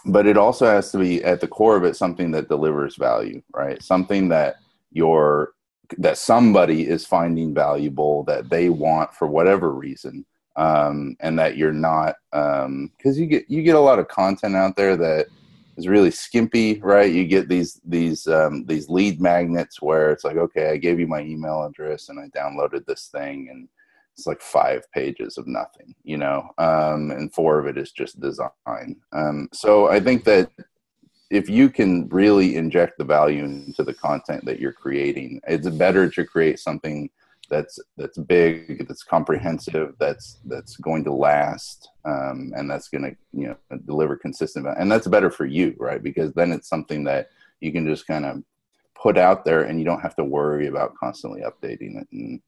but 0.06 0.26
it 0.26 0.36
also 0.36 0.66
has 0.66 0.90
to 0.92 0.98
be 0.98 1.22
at 1.24 1.40
the 1.40 1.48
core 1.48 1.76
of 1.76 1.84
it 1.84 1.96
something 1.96 2.30
that 2.30 2.48
delivers 2.48 2.96
value, 2.96 3.42
right? 3.52 3.82
Something 3.82 4.28
that 4.28 4.56
your 4.92 5.52
that 5.98 6.18
somebody 6.18 6.86
is 6.86 7.06
finding 7.06 7.54
valuable 7.54 8.24
that 8.24 8.48
they 8.48 8.68
want 8.68 9.12
for 9.14 9.26
whatever 9.26 9.72
reason 9.72 10.24
um, 10.56 11.16
and 11.20 11.38
that 11.38 11.56
you're 11.56 11.72
not 11.72 12.16
because 12.32 12.64
um, 12.66 12.90
you 13.14 13.26
get 13.26 13.48
you 13.48 13.62
get 13.62 13.76
a 13.76 13.80
lot 13.80 13.98
of 13.98 14.08
content 14.08 14.56
out 14.56 14.74
there 14.74 14.96
that 14.96 15.26
is 15.76 15.86
really 15.86 16.10
skimpy 16.10 16.80
right 16.80 17.12
you 17.12 17.24
get 17.24 17.48
these 17.48 17.80
these 17.84 18.26
um, 18.26 18.64
these 18.66 18.88
lead 18.88 19.20
magnets 19.20 19.80
where 19.80 20.10
it's 20.10 20.24
like 20.24 20.36
okay 20.36 20.70
i 20.70 20.76
gave 20.76 20.98
you 20.98 21.06
my 21.06 21.20
email 21.20 21.62
address 21.62 22.08
and 22.08 22.18
i 22.18 22.26
downloaded 22.36 22.84
this 22.86 23.08
thing 23.12 23.48
and 23.50 23.68
it's 24.16 24.26
like 24.26 24.40
five 24.40 24.90
pages 24.92 25.36
of 25.36 25.46
nothing 25.46 25.94
you 26.04 26.16
know 26.16 26.48
um, 26.58 27.10
and 27.10 27.32
four 27.32 27.58
of 27.58 27.66
it 27.66 27.76
is 27.76 27.92
just 27.92 28.20
design 28.20 28.96
um, 29.12 29.48
so 29.52 29.88
i 29.88 30.00
think 30.00 30.24
that 30.24 30.50
if 31.30 31.48
you 31.48 31.68
can 31.68 32.08
really 32.08 32.56
inject 32.56 32.98
the 32.98 33.04
value 33.04 33.44
into 33.44 33.82
the 33.82 33.94
content 33.94 34.44
that 34.44 34.60
you're 34.60 34.72
creating, 34.72 35.40
it's 35.48 35.68
better 35.68 36.08
to 36.08 36.24
create 36.24 36.58
something 36.58 37.10
that's 37.48 37.78
that's 37.96 38.18
big, 38.18 38.86
that's 38.86 39.02
comprehensive, 39.02 39.94
that's 39.98 40.38
that's 40.44 40.76
going 40.76 41.04
to 41.04 41.12
last, 41.12 41.90
um, 42.04 42.52
and 42.56 42.70
that's 42.70 42.88
going 42.88 43.04
to 43.04 43.16
you 43.32 43.48
know 43.48 43.78
deliver 43.86 44.16
consistent, 44.16 44.66
and 44.78 44.90
that's 44.90 45.06
better 45.06 45.30
for 45.30 45.46
you, 45.46 45.74
right? 45.78 46.02
Because 46.02 46.32
then 46.32 46.52
it's 46.52 46.68
something 46.68 47.04
that 47.04 47.30
you 47.60 47.72
can 47.72 47.86
just 47.86 48.06
kind 48.06 48.24
of 48.24 48.42
put 49.00 49.16
out 49.16 49.44
there, 49.44 49.62
and 49.62 49.78
you 49.78 49.84
don't 49.84 50.00
have 50.00 50.16
to 50.16 50.24
worry 50.24 50.66
about 50.66 50.96
constantly 50.96 51.42
updating 51.42 52.00
it, 52.00 52.08
and 52.12 52.40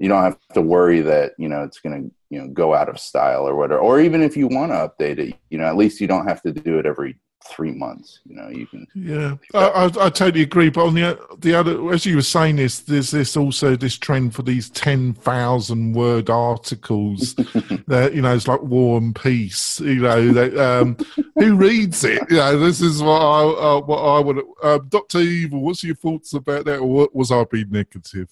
you 0.00 0.08
don't 0.08 0.22
have 0.22 0.38
to 0.54 0.62
worry 0.62 1.02
that 1.02 1.32
you 1.38 1.48
know 1.48 1.62
it's 1.62 1.78
going 1.78 2.02
to 2.02 2.14
you 2.30 2.40
know 2.40 2.48
go 2.48 2.74
out 2.74 2.88
of 2.88 2.98
style 2.98 3.46
or 3.46 3.54
whatever. 3.54 3.80
Or 3.80 4.00
even 4.00 4.22
if 4.22 4.36
you 4.36 4.48
want 4.48 4.72
to 4.72 4.76
update 4.76 5.18
it, 5.18 5.36
you 5.50 5.58
know 5.58 5.66
at 5.66 5.76
least 5.76 6.00
you 6.00 6.06
don't 6.06 6.26
have 6.26 6.42
to 6.42 6.52
do 6.52 6.78
it 6.78 6.86
every 6.86 7.16
three 7.46 7.72
months. 7.72 8.20
You 8.24 8.36
know, 8.36 8.48
you 8.48 8.66
can. 8.66 8.86
Yeah, 8.94 9.36
I, 9.52 9.66
I, 9.66 9.84
I, 9.84 10.10
totally 10.10 10.42
agree. 10.42 10.70
But 10.70 10.86
on 10.86 10.94
the 10.94 11.20
the 11.38 11.54
other, 11.54 11.92
as 11.92 12.06
you 12.06 12.16
were 12.16 12.22
saying, 12.22 12.56
this 12.56 12.80
there's 12.80 13.10
this 13.10 13.36
also 13.36 13.76
this 13.76 13.98
trend 13.98 14.34
for 14.34 14.42
these 14.42 14.70
ten 14.70 15.12
thousand 15.12 15.92
word 15.92 16.30
articles 16.30 17.34
that 17.86 18.12
you 18.14 18.22
know 18.22 18.34
it's 18.34 18.48
like 18.48 18.62
War 18.62 18.96
and 18.96 19.14
Peace. 19.14 19.80
You 19.80 20.00
know, 20.00 20.32
that, 20.32 20.56
um, 20.56 20.96
who 21.36 21.56
reads 21.56 22.04
it? 22.04 22.22
You 22.30 22.36
know, 22.36 22.58
this 22.58 22.80
is 22.80 23.02
what 23.02 23.20
I 23.20 23.42
uh, 23.42 23.80
what 23.82 23.98
I 23.98 24.20
would. 24.20 24.42
Uh, 24.62 24.78
Doctor 24.88 25.20
Evil, 25.20 25.60
what's 25.60 25.84
your 25.84 25.94
thoughts 25.94 26.32
about 26.32 26.64
that? 26.64 26.78
Or 26.78 27.08
was 27.12 27.30
I 27.30 27.44
being 27.44 27.70
negative? 27.70 28.30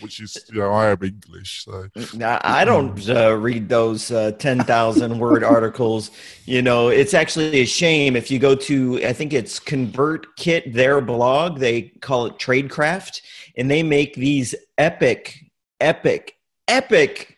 Which 0.00 0.20
is 0.20 0.36
you 0.52 0.60
know 0.60 0.70
I 0.70 0.90
am 0.90 1.02
English, 1.02 1.64
so 1.64 1.88
I 2.20 2.64
don't 2.64 3.08
uh, 3.08 3.36
read 3.36 3.68
those 3.68 4.10
uh, 4.10 4.32
ten 4.32 4.60
thousand 4.60 5.18
word 5.18 5.42
articles. 5.56 6.10
You 6.44 6.62
know, 6.62 6.88
it's 6.88 7.14
actually 7.14 7.60
a 7.60 7.66
shame 7.66 8.16
if 8.16 8.30
you 8.30 8.38
go 8.38 8.54
to 8.54 9.04
I 9.04 9.12
think 9.12 9.32
it's 9.32 9.58
ConvertKit, 9.58 10.72
their 10.72 11.00
blog. 11.00 11.58
They 11.58 11.82
call 12.00 12.26
it 12.26 12.38
Tradecraft, 12.38 13.20
and 13.56 13.70
they 13.70 13.82
make 13.82 14.14
these 14.14 14.54
epic, 14.78 15.36
epic, 15.80 16.36
epic 16.68 17.36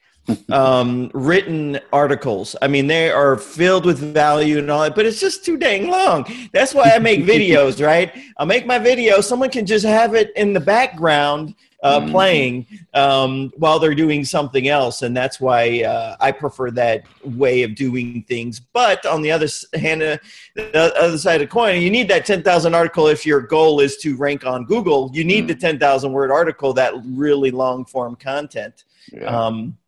um, 0.50 1.10
written 1.14 1.80
articles. 1.92 2.54
I 2.60 2.68
mean, 2.68 2.86
they 2.86 3.10
are 3.10 3.36
filled 3.36 3.86
with 3.86 3.98
value 3.98 4.58
and 4.58 4.70
all 4.70 4.82
that, 4.82 4.94
but 4.94 5.06
it's 5.06 5.20
just 5.20 5.44
too 5.44 5.56
dang 5.56 5.88
long. 5.88 6.26
That's 6.52 6.74
why 6.74 6.90
I 6.94 6.98
make 6.98 7.20
videos, 7.24 7.84
right? 7.84 8.12
I'll 8.36 8.46
make 8.46 8.66
my 8.66 8.78
video. 8.78 9.20
Someone 9.20 9.50
can 9.50 9.66
just 9.66 9.86
have 9.86 10.14
it 10.14 10.32
in 10.36 10.52
the 10.52 10.60
background 10.60 11.54
uh, 11.82 12.00
mm-hmm. 12.00 12.10
playing 12.10 12.66
um, 12.94 13.52
while 13.56 13.78
they're 13.78 13.94
doing 13.94 14.24
something 14.24 14.68
else, 14.68 15.02
and 15.02 15.16
that's 15.16 15.40
why 15.40 15.82
uh, 15.82 16.16
I 16.20 16.32
prefer 16.32 16.70
that 16.72 17.04
way 17.24 17.62
of 17.62 17.74
doing 17.74 18.24
things. 18.24 18.60
But 18.60 19.06
on 19.06 19.22
the 19.22 19.30
other 19.30 19.48
hand, 19.74 20.02
uh, 20.02 20.18
the 20.56 20.94
other 21.00 21.18
side 21.18 21.40
of 21.40 21.48
the 21.48 21.52
coin, 21.52 21.80
you 21.80 21.90
need 21.90 22.08
that 22.08 22.26
ten 22.26 22.42
thousand 22.42 22.74
article 22.74 23.06
if 23.06 23.24
your 23.24 23.40
goal 23.40 23.80
is 23.80 23.96
to 23.98 24.16
rank 24.16 24.44
on 24.44 24.64
Google. 24.64 25.10
You 25.12 25.24
need 25.24 25.40
mm-hmm. 25.40 25.46
the 25.48 25.54
ten 25.54 25.78
thousand 25.78 26.12
word 26.12 26.30
article, 26.30 26.72
that 26.74 26.94
really 27.04 27.50
long 27.50 27.84
form 27.84 28.16
content. 28.16 28.84
Yeah. 29.12 29.26
Um, 29.26 29.78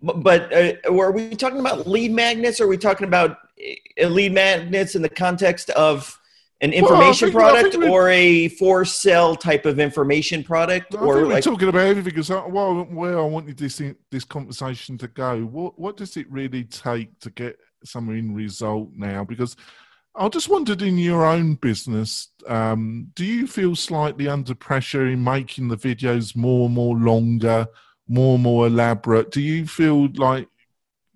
but 0.00 0.52
uh, 0.52 0.74
are 0.92 1.10
we 1.10 1.30
talking 1.30 1.60
about 1.60 1.88
lead 1.88 2.12
magnets? 2.12 2.60
Or 2.60 2.64
are 2.64 2.68
we 2.68 2.78
talking 2.78 3.08
about 3.08 3.38
uh, 4.00 4.06
lead 4.06 4.32
magnets 4.32 4.94
in 4.94 5.02
the 5.02 5.08
context 5.08 5.70
of 5.70 6.20
an 6.64 6.72
information 6.72 7.32
well, 7.32 7.52
product 7.52 7.76
or 7.76 8.08
a 8.08 8.48
for 8.48 8.84
sale 8.84 9.36
type 9.36 9.66
of 9.66 9.78
information 9.78 10.42
product? 10.42 10.94
I 10.94 10.98
or 10.98 11.16
think 11.16 11.28
we're 11.28 11.40
talking 11.40 11.68
about 11.68 11.86
everything. 11.86 12.04
Because 12.04 12.30
well, 12.30 12.84
where 12.84 13.18
I 13.18 13.22
wanted 13.22 13.58
this 13.58 13.80
this 14.10 14.24
conversation 14.24 14.98
to 14.98 15.08
go, 15.08 15.42
what 15.42 15.78
what 15.78 15.96
does 15.96 16.16
it 16.16 16.30
really 16.30 16.64
take 16.64 17.18
to 17.20 17.30
get 17.30 17.58
some 17.84 18.08
in 18.10 18.34
result 18.34 18.90
now? 18.94 19.24
Because 19.24 19.56
I 20.16 20.28
just 20.28 20.48
wondered 20.48 20.80
in 20.80 20.96
your 20.96 21.26
own 21.26 21.54
business, 21.54 22.28
um, 22.46 23.10
do 23.14 23.24
you 23.24 23.46
feel 23.46 23.76
slightly 23.76 24.28
under 24.28 24.54
pressure 24.54 25.06
in 25.08 25.22
making 25.22 25.68
the 25.68 25.76
videos 25.76 26.34
more 26.34 26.66
and 26.66 26.74
more 26.74 26.96
longer, 26.96 27.66
more 28.08 28.34
and 28.34 28.42
more 28.42 28.68
elaborate? 28.68 29.32
Do 29.32 29.42
you 29.42 29.66
feel 29.66 30.08
like 30.14 30.48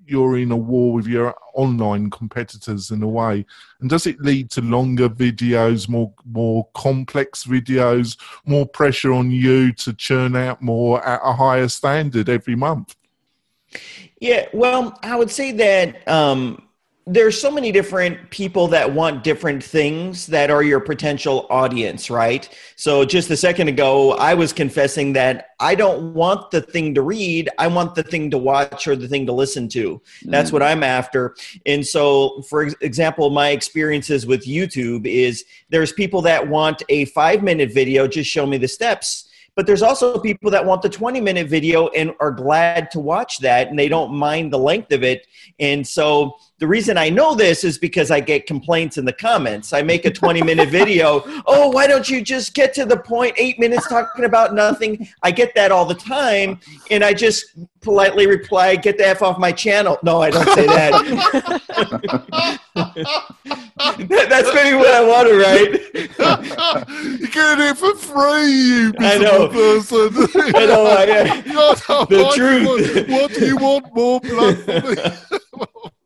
you're 0.09 0.39
in 0.39 0.53
a 0.53 0.57
war 0.57 0.93
with 0.93 1.07
your 1.07 1.35
online 1.55 2.11
competitors 2.11 2.91
in 2.91 3.03
a 3.03 3.09
way? 3.09 3.45
And 3.81 3.91
does 3.91 4.07
it 4.07 4.21
lead 4.21 4.51
to 4.53 4.61
longer 4.61 5.09
videos 5.09 5.89
more 5.89 6.13
more 6.25 6.69
complex 6.75 7.45
videos 7.45 8.17
more 8.45 8.67
pressure 8.67 9.13
on 9.13 9.31
you 9.31 9.73
to 9.73 9.93
churn 9.93 10.37
out 10.37 10.63
more 10.63 11.05
at 11.07 11.21
a 11.23 11.33
higher 11.33 11.69
standard 11.69 12.29
every 12.29 12.57
month? 12.57 12.97
Yeah 14.21 14.49
well 14.53 14.99
i 15.03 15.15
would 15.15 15.31
say 15.31 15.53
that 15.53 16.09
um 16.09 16.68
there's 17.11 17.41
so 17.41 17.51
many 17.51 17.73
different 17.73 18.31
people 18.31 18.69
that 18.69 18.93
want 18.93 19.25
different 19.25 19.65
things 19.65 20.27
that 20.27 20.51
are 20.51 20.63
your 20.63 20.79
potential 20.79 21.47
audience, 21.49 22.11
right? 22.11 22.49
So 22.77 23.05
just 23.07 23.31
a 23.31 23.37
second 23.37 23.69
ago, 23.69 24.13
I 24.13 24.35
was 24.35 24.53
confessing 24.53 25.15
that 25.15 25.51
I 25.59 25.75
don't 25.75 26.13
want 26.13 26.51
the 26.51 26.61
thing 26.61 26.95
to 26.95 27.03
read. 27.03 27.49
I 27.59 27.67
want 27.69 27.95
the 27.95 28.03
thing 28.03 28.31
to 28.33 28.39
watch 28.39 28.87
or 28.87 28.95
the 28.95 29.09
thing 29.09 29.25
to 29.27 29.33
listen 29.33 29.69
to. 29.71 30.03
That's 30.25 30.51
mm. 30.51 30.53
what 30.53 30.63
I'm 30.63 30.83
after. 30.83 31.35
And 31.65 31.87
so, 31.87 32.43
for 32.43 32.65
example, 32.83 33.31
my 33.31 33.51
experiences 33.51 34.27
with 34.27 34.45
YouTube 34.45 35.07
is 35.07 35.45
there's 35.71 35.93
people 35.93 36.21
that 36.23 36.47
want 36.47 36.83
a 36.91 37.07
five 37.07 37.43
minute 37.43 37.73
video, 37.73 38.07
just 38.07 38.29
show 38.29 38.45
me 38.47 38.59
the 38.59 38.69
steps 38.69 39.25
but 39.59 39.67
there's 39.67 39.83
also 39.83 40.21
people 40.21 40.53
that 40.53 40.65
want 40.65 40.83
the 40.83 40.89
20 40.89 41.21
minute 41.21 41.49
video 41.49 41.89
and 41.89 42.13
are 42.21 42.31
glad 42.31 42.93
to 42.93 43.01
watch 43.01 43.39
that 43.41 43.67
and 43.67 43.77
they 43.77 43.89
don't 43.89 44.15
mind 44.15 44.53
the 44.53 44.59
length 44.59 44.93
of 44.93 45.03
it 45.03 45.27
and 45.59 45.85
so 45.85 46.37
the 46.59 46.67
reason 46.67 46.99
I 46.99 47.09
know 47.09 47.37
this 47.37 47.63
is 47.63 47.79
because 47.79 48.11
I 48.11 48.19
get 48.19 48.47
complaints 48.47 48.99
in 48.99 49.05
the 49.05 49.13
comments. 49.13 49.73
I 49.73 49.83
make 49.83 50.05
a 50.07 50.11
20 50.11 50.43
minute 50.43 50.69
video. 50.69 51.25
Oh, 51.51 51.69
why 51.71 51.87
don't 51.87 52.11
you 52.11 52.21
just 52.21 52.53
get 52.53 52.75
to 52.75 52.85
the 52.85 52.97
point? 52.97 53.33
Eight 53.39 53.59
minutes 53.59 53.89
talking 53.89 54.25
about 54.25 54.55
nothing. 54.55 55.09
I 55.23 55.31
get 55.31 55.55
that 55.55 55.71
all 55.73 55.85
the 55.87 55.95
time. 55.95 56.61
And 56.91 57.03
I 57.03 57.15
just 57.15 57.57
politely 57.81 58.27
reply, 58.27 58.77
get 58.77 58.99
the 58.99 59.07
F 59.07 59.23
off 59.23 59.39
my 59.39 59.53
channel. 59.53 59.99
No, 60.03 60.21
I 60.21 60.31
don't 60.31 60.49
say 60.51 60.67
that. 60.67 60.93
That's 64.09 64.55
maybe 64.55 64.77
what 64.77 64.93
I 64.93 65.05
want 65.07 65.29
to 65.29 65.39
write. 65.39 65.71
You're 67.19 67.29
getting 67.29 67.67
it 67.67 67.79
for 67.79 67.95
free, 67.95 68.51
you 68.51 68.93
I 68.99 69.19
know. 69.19 69.49
person. 69.49 70.11
I 70.55 70.67
know. 70.67 70.87
I, 70.87 72.05
the 72.09 72.33
truth. 72.35 73.09
What 73.09 73.33
do 73.33 73.47
you 73.47 73.57
want 73.57 73.95
more 73.95 74.21
blood? 74.21 75.19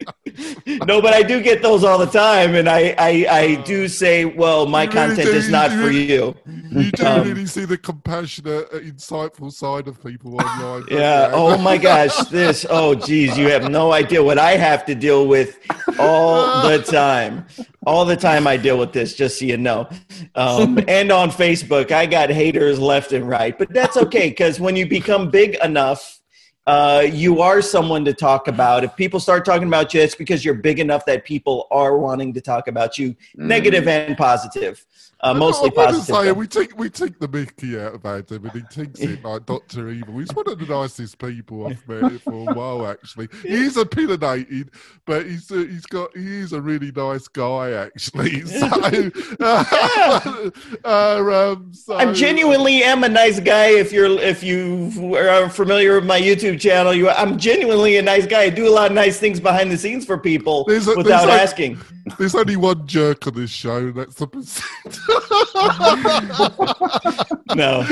no, 0.86 1.00
but 1.00 1.12
I 1.14 1.22
do 1.22 1.42
get 1.42 1.62
those 1.62 1.84
all 1.84 1.98
the 1.98 2.06
time, 2.06 2.54
and 2.54 2.68
I 2.68 2.94
I, 2.98 3.26
I 3.30 3.54
do 3.62 3.88
say, 3.88 4.24
well, 4.24 4.66
my 4.66 4.86
content 4.86 5.28
is 5.28 5.48
not 5.48 5.70
for 5.70 5.90
you. 5.90 6.34
You 6.70 6.90
do 6.92 7.06
um, 7.06 7.28
really 7.28 7.46
see 7.46 7.64
the 7.64 7.76
compassionate, 7.76 8.68
uh, 8.72 8.78
insightful 8.78 9.52
side 9.52 9.88
of 9.88 10.02
people 10.02 10.40
online. 10.40 10.84
Yeah. 10.90 11.30
Oh 11.32 11.58
my 11.58 11.78
gosh, 11.78 12.16
this. 12.28 12.66
Oh 12.68 12.94
geez, 12.94 13.36
you 13.36 13.48
have 13.48 13.70
no 13.70 13.92
idea 13.92 14.22
what 14.22 14.38
I 14.38 14.52
have 14.56 14.84
to 14.86 14.94
deal 14.94 15.26
with 15.26 15.58
all 15.98 16.68
the 16.68 16.78
time. 16.82 17.46
All 17.86 18.04
the 18.04 18.16
time 18.16 18.46
I 18.46 18.56
deal 18.56 18.78
with 18.78 18.92
this, 18.92 19.14
just 19.14 19.38
so 19.38 19.44
you 19.44 19.56
know. 19.56 19.88
Um, 20.34 20.78
and 20.86 21.10
on 21.10 21.30
Facebook, 21.30 21.90
I 21.90 22.06
got 22.06 22.30
haters 22.30 22.78
left 22.78 23.12
and 23.12 23.28
right, 23.28 23.58
but 23.58 23.72
that's 23.72 23.96
okay 23.96 24.30
because 24.30 24.60
when 24.60 24.76
you 24.76 24.86
become 24.86 25.30
big 25.30 25.56
enough 25.64 26.21
uh, 26.66 27.04
you 27.10 27.40
are 27.40 27.60
someone 27.60 28.04
to 28.04 28.14
talk 28.14 28.46
about. 28.46 28.84
If 28.84 28.94
people 28.96 29.18
start 29.18 29.44
talking 29.44 29.66
about 29.66 29.92
you, 29.92 30.00
it's 30.00 30.14
because 30.14 30.44
you're 30.44 30.54
big 30.54 30.78
enough 30.78 31.04
that 31.06 31.24
people 31.24 31.66
are 31.70 31.98
wanting 31.98 32.32
to 32.34 32.40
talk 32.40 32.68
about 32.68 32.98
you, 32.98 33.10
mm. 33.10 33.16
negative 33.36 33.88
and 33.88 34.16
positive. 34.16 34.84
Uh, 35.24 35.32
mostly 35.34 35.70
I 35.70 35.86
positive. 35.86 36.16
Say, 36.16 36.32
we 36.32 36.48
take 36.48 36.76
we 36.76 36.90
take 36.90 37.20
the 37.20 37.28
Mickey 37.28 37.78
out 37.78 37.94
about 37.94 38.28
him, 38.30 38.44
and 38.44 38.52
he 38.52 38.60
thinks 38.72 38.98
it 39.00 39.22
like 39.24 39.46
Doctor 39.46 39.88
Evil. 39.90 40.18
He's 40.18 40.34
one 40.34 40.48
of 40.48 40.58
the 40.58 40.66
nicest 40.66 41.18
people 41.18 41.66
I've 41.68 41.86
met 41.86 42.20
for 42.22 42.50
a 42.50 42.54
while. 42.54 42.86
Actually, 42.88 43.28
he's 43.42 43.76
opinionated, 43.76 44.70
but 45.06 45.24
he's 45.26 45.48
uh, 45.52 45.56
he's 45.58 45.86
got 45.86 46.16
he's 46.16 46.52
a 46.52 46.60
really 46.60 46.90
nice 46.90 47.28
guy. 47.28 47.70
Actually, 47.70 48.40
so, 48.46 48.66
uh, 49.40 50.42
um, 50.84 51.72
so, 51.72 51.94
I 51.94 52.12
genuinely 52.12 52.82
am 52.82 53.04
a 53.04 53.08
nice 53.08 53.38
guy. 53.38 53.66
If 53.66 53.92
you're 53.92 54.18
if 54.18 54.42
you 54.42 55.14
are 55.16 55.48
familiar 55.48 55.94
with 55.94 56.04
my 56.06 56.20
YouTube 56.20 56.60
channel. 56.60 56.92
You, 56.92 57.10
I'm 57.10 57.38
genuinely 57.38 57.96
a 57.96 58.02
nice 58.02 58.26
guy. 58.26 58.42
I 58.42 58.50
do 58.50 58.66
a 58.68 58.70
lot 58.70 58.90
of 58.90 58.94
nice 58.94 59.18
things 59.20 59.38
behind 59.40 59.70
the 59.70 59.78
scenes 59.78 60.04
for 60.04 60.18
people 60.18 60.64
There's 60.64 60.88
a- 60.88 60.96
without 60.96 61.26
there's 61.26 61.28
like- 61.28 61.40
asking. 61.40 61.78
There's 62.18 62.34
only 62.34 62.56
one 62.56 62.84
jerk 62.86 63.26
on 63.28 63.34
this 63.34 63.50
show. 63.50 63.76
And 63.76 63.94
that's 63.94 64.16
the 64.16 64.26
percent. 64.26 64.98
No, 67.54 67.84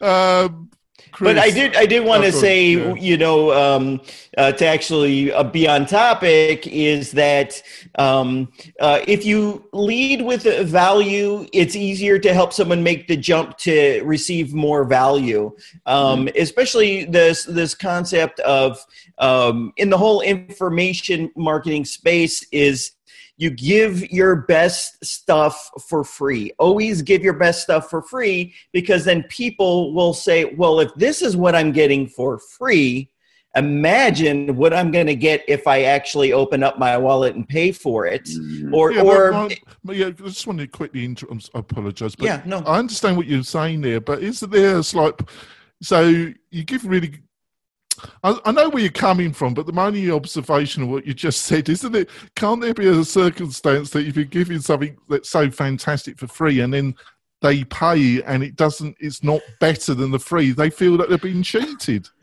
um, 0.00 0.70
but 1.20 1.38
I 1.38 1.50
did. 1.50 1.76
I 1.76 1.86
did 1.86 2.04
want 2.04 2.24
to 2.24 2.32
say, 2.32 2.70
yeah. 2.70 2.94
you 2.94 3.16
know, 3.16 3.52
um, 3.52 4.00
uh, 4.36 4.52
to 4.52 4.66
actually 4.66 5.32
uh, 5.32 5.42
be 5.42 5.68
on 5.68 5.86
topic 5.86 6.66
is 6.66 7.12
that 7.12 7.62
um, 7.98 8.50
uh, 8.80 9.00
if 9.06 9.24
you 9.24 9.68
lead 9.72 10.22
with 10.22 10.44
value, 10.66 11.46
it's 11.52 11.76
easier 11.76 12.18
to 12.18 12.32
help 12.32 12.52
someone 12.52 12.82
make 12.82 13.08
the 13.08 13.16
jump 13.16 13.58
to 13.58 14.02
receive 14.04 14.54
more 14.54 14.84
value. 14.84 15.54
Um, 15.86 16.28
Especially 16.36 17.04
this 17.04 17.44
this 17.44 17.74
concept 17.74 18.40
of 18.40 18.84
um, 19.18 19.72
in 19.76 19.90
the 19.90 19.98
whole 19.98 20.22
information 20.22 21.30
marketing 21.36 21.84
space 21.84 22.46
is 22.50 22.92
you 23.38 23.50
give 23.50 24.10
your 24.12 24.36
best 24.36 25.04
stuff 25.04 25.70
for 25.88 26.04
free. 26.04 26.52
Always 26.58 27.02
give 27.02 27.22
your 27.22 27.32
best 27.32 27.62
stuff 27.62 27.88
for 27.90 28.02
free 28.02 28.54
because 28.72 29.04
then 29.04 29.22
people 29.24 29.94
will 29.94 30.14
say, 30.14 30.54
well, 30.54 30.80
if 30.80 30.94
this 30.94 31.22
is 31.22 31.36
what 31.36 31.54
I'm 31.54 31.72
getting 31.72 32.06
for 32.06 32.38
free, 32.38 33.08
imagine 33.54 34.56
what 34.56 34.72
I'm 34.72 34.90
going 34.90 35.06
to 35.06 35.14
get 35.14 35.42
if 35.48 35.66
I 35.66 35.82
actually 35.82 36.32
open 36.32 36.62
up 36.62 36.78
my 36.78 36.96
wallet 36.96 37.34
and 37.34 37.48
pay 37.48 37.72
for 37.72 38.06
it. 38.06 38.24
Mhm. 38.24 38.72
Or, 38.72 38.92
Yeah, 38.92 39.02
or 39.02 39.30
but, 39.32 39.58
but 39.84 39.96
yeah, 39.96 40.06
I 40.06 40.10
just 40.10 40.46
wanted 40.46 40.70
to 40.70 40.76
quickly 40.76 41.04
inter- 41.04 41.26
I'm 41.30 41.38
s- 41.38 41.50
I 41.54 41.58
apologise, 41.60 42.14
but 42.14 42.24
yeah, 42.26 42.42
no. 42.46 42.58
I 42.60 42.78
understand 42.78 43.16
what 43.16 43.26
you're 43.26 43.42
saying 43.42 43.80
there. 43.82 44.00
But 44.00 44.22
is 44.22 44.40
there 44.40 44.78
a 44.78 44.82
slight? 44.82 45.14
So 45.82 46.00
you 46.50 46.64
give 46.64 46.84
really. 46.84 47.12
I, 48.22 48.38
I 48.44 48.52
know 48.52 48.68
where 48.68 48.82
you're 48.82 48.92
coming 48.92 49.32
from, 49.32 49.54
but 49.54 49.66
the 49.66 49.80
only 49.80 50.10
observation 50.10 50.82
of 50.82 50.88
what 50.88 51.06
you 51.06 51.14
just 51.14 51.42
said, 51.42 51.68
isn't 51.68 51.94
it? 51.94 52.10
Can't 52.36 52.60
there 52.60 52.74
be 52.74 52.88
a 52.88 53.04
circumstance 53.04 53.90
that 53.90 54.06
if 54.06 54.16
you're 54.16 54.24
giving 54.24 54.60
something 54.60 54.96
that's 55.08 55.30
so 55.30 55.50
fantastic 55.50 56.18
for 56.18 56.26
free 56.26 56.60
and 56.60 56.72
then 56.72 56.94
they 57.42 57.64
pay 57.64 58.22
and 58.22 58.42
it 58.42 58.54
doesn't, 58.54 58.96
it's 59.00 59.22
not 59.24 59.40
better 59.60 59.94
than 59.94 60.12
the 60.12 60.18
free, 60.18 60.52
they 60.52 60.70
feel 60.70 60.96
that 60.96 61.08
they're 61.08 61.18
being 61.18 61.42
cheated. 61.42 62.08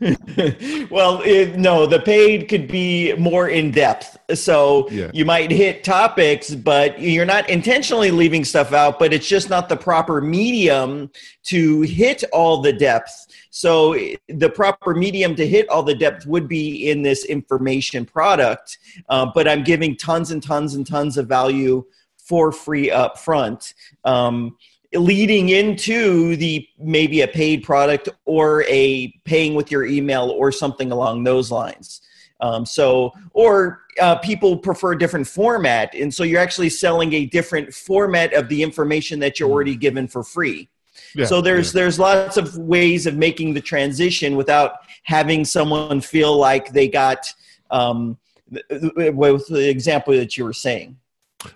well, 0.90 1.20
it, 1.22 1.56
no, 1.58 1.86
the 1.86 2.00
paid 2.02 2.48
could 2.48 2.66
be 2.66 3.12
more 3.14 3.48
in 3.48 3.70
depth. 3.70 4.16
So 4.34 4.88
Yeah. 4.90 5.10
you 5.12 5.24
might 5.26 5.50
hit 5.50 5.84
topics, 5.84 6.54
but 6.54 6.98
you're 7.00 7.26
not 7.26 7.48
intentionally 7.50 8.10
leaving 8.10 8.44
stuff 8.44 8.72
out, 8.72 8.98
but 8.98 9.12
it's 9.12 9.28
just 9.28 9.50
not 9.50 9.68
the 9.68 9.76
proper 9.76 10.22
medium 10.22 11.10
to 11.44 11.82
hit 11.82 12.24
all 12.32 12.62
the 12.62 12.72
depth. 12.72 13.26
So 13.50 13.96
the 14.28 14.48
proper 14.48 14.94
medium 14.94 15.34
to 15.34 15.46
hit 15.46 15.68
all 15.68 15.82
the 15.82 15.94
depth 15.94 16.24
would 16.26 16.48
be 16.48 16.88
in 16.88 17.02
this 17.02 17.24
information 17.24 18.04
product, 18.04 18.78
uh, 19.08 19.26
but 19.34 19.48
I'm 19.48 19.64
giving 19.64 19.96
tons 19.96 20.30
and 20.30 20.42
tons 20.42 20.74
and 20.74 20.86
tons 20.86 21.18
of 21.18 21.26
value 21.26 21.84
for 22.16 22.52
free 22.52 22.90
up 22.90 23.18
front. 23.18 23.74
Um, 24.04 24.56
leading 24.94 25.50
into 25.50 26.36
the 26.36 26.66
maybe 26.78 27.20
a 27.20 27.28
paid 27.28 27.62
product 27.62 28.08
or 28.24 28.64
a 28.64 29.12
paying 29.24 29.54
with 29.54 29.70
your 29.70 29.84
email 29.84 30.30
or 30.30 30.50
something 30.50 30.90
along 30.90 31.22
those 31.22 31.50
lines. 31.50 32.00
Um, 32.40 32.64
so, 32.64 33.12
or 33.32 33.82
uh, 34.00 34.16
people 34.16 34.56
prefer 34.56 34.92
a 34.92 34.98
different 34.98 35.26
format, 35.26 35.94
and 35.94 36.12
so 36.12 36.24
you're 36.24 36.40
actually 36.40 36.70
selling 36.70 37.12
a 37.12 37.26
different 37.26 37.72
format 37.74 38.32
of 38.32 38.48
the 38.48 38.62
information 38.62 39.18
that 39.20 39.38
you're 39.38 39.50
already 39.50 39.76
given 39.76 40.08
for 40.08 40.24
free. 40.24 40.68
Yeah, 41.14 41.26
so 41.26 41.40
there's 41.40 41.72
there's 41.72 41.98
lots 41.98 42.36
of 42.36 42.56
ways 42.56 43.06
of 43.06 43.16
making 43.16 43.54
the 43.54 43.60
transition 43.60 44.36
without 44.36 44.72
having 45.02 45.44
someone 45.44 46.00
feel 46.00 46.36
like 46.36 46.72
they 46.72 46.88
got 46.88 47.26
um, 47.70 48.18
th- 48.52 48.64
th- 48.68 49.14
with 49.14 49.46
the 49.48 49.68
example 49.68 50.14
that 50.14 50.36
you 50.36 50.44
were 50.44 50.52
saying. 50.52 50.96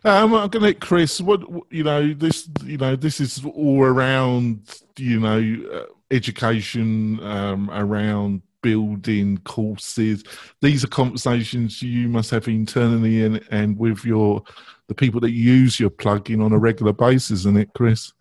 Um, 0.04 0.34
I'm 0.34 0.48
going 0.48 0.64
to 0.64 0.74
Chris. 0.74 1.20
What 1.20 1.48
what- 1.50 1.64
you 1.70 1.84
know, 1.84 2.14
this 2.14 2.48
you 2.64 2.78
know, 2.78 2.96
this 2.96 3.20
is 3.20 3.44
all 3.44 3.82
around 3.82 4.78
you 4.98 5.20
know 5.20 5.56
uh, 5.72 5.84
education, 6.10 7.20
um, 7.22 7.70
around 7.70 8.42
building 8.62 9.36
courses. 9.44 10.24
These 10.62 10.84
are 10.84 10.88
conversations 10.88 11.82
you 11.82 12.08
must 12.08 12.30
have 12.30 12.48
internally 12.48 13.24
and 13.24 13.40
and 13.50 13.78
with 13.78 14.04
your 14.04 14.42
the 14.88 14.94
people 14.94 15.20
that 15.20 15.32
use 15.32 15.78
your 15.78 15.90
plugin 15.90 16.42
on 16.44 16.52
a 16.52 16.58
regular 16.58 16.92
basis, 16.92 17.40
isn't 17.40 17.58
it, 17.58 17.70
Chris? 17.74 18.12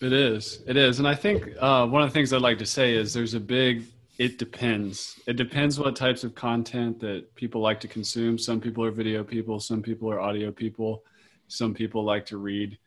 It 0.00 0.12
is. 0.12 0.62
It 0.66 0.76
is. 0.76 0.98
And 0.98 1.08
I 1.08 1.14
think 1.14 1.48
uh, 1.58 1.86
one 1.86 2.02
of 2.02 2.10
the 2.10 2.12
things 2.12 2.32
I'd 2.32 2.42
like 2.42 2.58
to 2.58 2.66
say 2.66 2.94
is 2.94 3.14
there's 3.14 3.34
a 3.34 3.40
big, 3.40 3.84
it 4.18 4.38
depends. 4.38 5.18
It 5.26 5.36
depends 5.36 5.78
what 5.78 5.96
types 5.96 6.22
of 6.22 6.34
content 6.34 7.00
that 7.00 7.34
people 7.34 7.62
like 7.62 7.80
to 7.80 7.88
consume. 7.88 8.38
Some 8.38 8.60
people 8.60 8.84
are 8.84 8.90
video 8.90 9.24
people, 9.24 9.58
some 9.58 9.82
people 9.82 10.10
are 10.10 10.20
audio 10.20 10.52
people, 10.52 11.02
some 11.48 11.72
people 11.72 12.04
like 12.04 12.26
to 12.26 12.36
read. 12.36 12.78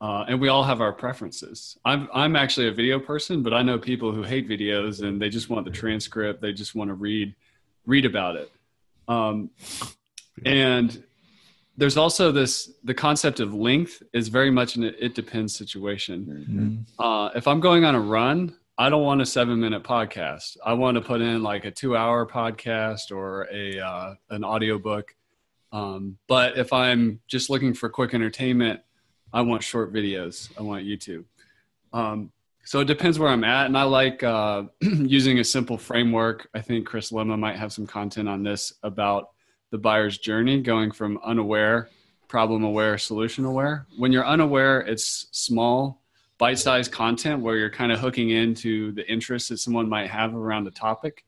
Uh, 0.00 0.24
and 0.28 0.40
we 0.40 0.48
all 0.48 0.62
have 0.62 0.80
our 0.80 0.92
preferences. 0.92 1.76
I'm, 1.84 2.08
I'm 2.12 2.36
actually 2.36 2.68
a 2.68 2.72
video 2.72 3.00
person, 3.00 3.42
but 3.42 3.52
I 3.52 3.62
know 3.62 3.78
people 3.78 4.12
who 4.12 4.22
hate 4.22 4.48
videos 4.48 5.02
and 5.02 5.20
they 5.20 5.28
just 5.28 5.50
want 5.50 5.64
the 5.64 5.72
transcript. 5.72 6.40
They 6.40 6.52
just 6.52 6.74
want 6.74 6.88
to 6.88 6.94
read, 6.94 7.34
read 7.86 8.04
about 8.04 8.36
it. 8.36 8.50
Um, 9.08 9.50
and 10.44 11.02
there's 11.78 11.96
also 11.96 12.32
this 12.32 12.72
the 12.82 12.92
concept 12.92 13.38
of 13.38 13.54
length 13.54 14.02
is 14.12 14.26
very 14.28 14.50
much 14.50 14.74
an 14.76 14.82
it 14.84 15.14
depends 15.14 15.54
situation. 15.56 16.18
Mhm. 16.26 16.74
uh, 16.98 17.30
if 17.34 17.46
i'm 17.46 17.60
going 17.60 17.84
on 17.84 17.94
a 17.94 18.00
run 18.00 18.54
i 18.76 18.90
don't 18.90 19.04
want 19.04 19.20
a 19.22 19.26
seven 19.26 19.58
minute 19.60 19.82
podcast. 19.84 20.56
I 20.66 20.72
want 20.74 20.96
to 20.96 21.00
put 21.00 21.20
in 21.20 21.42
like 21.42 21.64
a 21.64 21.70
two 21.70 21.96
hour 21.96 22.26
podcast 22.26 23.10
or 23.16 23.48
a 23.52 23.78
uh, 23.80 24.14
an 24.30 24.44
audiobook. 24.44 25.14
Um, 25.72 26.18
but 26.26 26.58
if 26.58 26.72
i'm 26.72 27.20
just 27.28 27.48
looking 27.48 27.72
for 27.74 27.88
quick 27.88 28.12
entertainment 28.12 28.80
i 29.32 29.40
want 29.40 29.62
short 29.62 29.92
videos. 29.92 30.50
I 30.58 30.62
want 30.62 30.84
youtube. 30.84 31.24
Um, 31.92 32.32
so 32.64 32.80
it 32.80 32.86
depends 32.86 33.18
where 33.18 33.30
i'm 33.30 33.44
at. 33.44 33.66
And 33.66 33.78
i 33.78 33.84
like 33.84 34.22
uh, 34.24 34.64
using 34.80 35.38
a 35.38 35.44
simple 35.44 35.78
framework. 35.78 36.48
I 36.54 36.60
think 36.60 36.86
Chris 36.90 37.12
Lema 37.12 37.38
might 37.38 37.56
have 37.56 37.72
some 37.72 37.86
content 37.86 38.28
on 38.28 38.42
this 38.42 38.72
about 38.82 39.30
the 39.70 39.78
buyer's 39.78 40.18
journey 40.18 40.60
going 40.62 40.90
from 40.90 41.18
unaware 41.24 41.88
problem 42.28 42.62
aware 42.62 42.98
solution 42.98 43.44
aware. 43.44 43.86
When 43.96 44.12
you're 44.12 44.26
unaware 44.26 44.80
it's 44.80 45.26
small 45.32 46.02
bite-sized 46.38 46.92
content 46.92 47.42
where 47.42 47.56
you're 47.56 47.70
kind 47.70 47.90
of 47.90 47.98
hooking 47.98 48.30
into 48.30 48.92
the 48.92 49.10
interest 49.10 49.48
that 49.48 49.58
someone 49.58 49.88
might 49.88 50.08
have 50.08 50.34
around 50.34 50.66
a 50.68 50.70
topic 50.70 51.24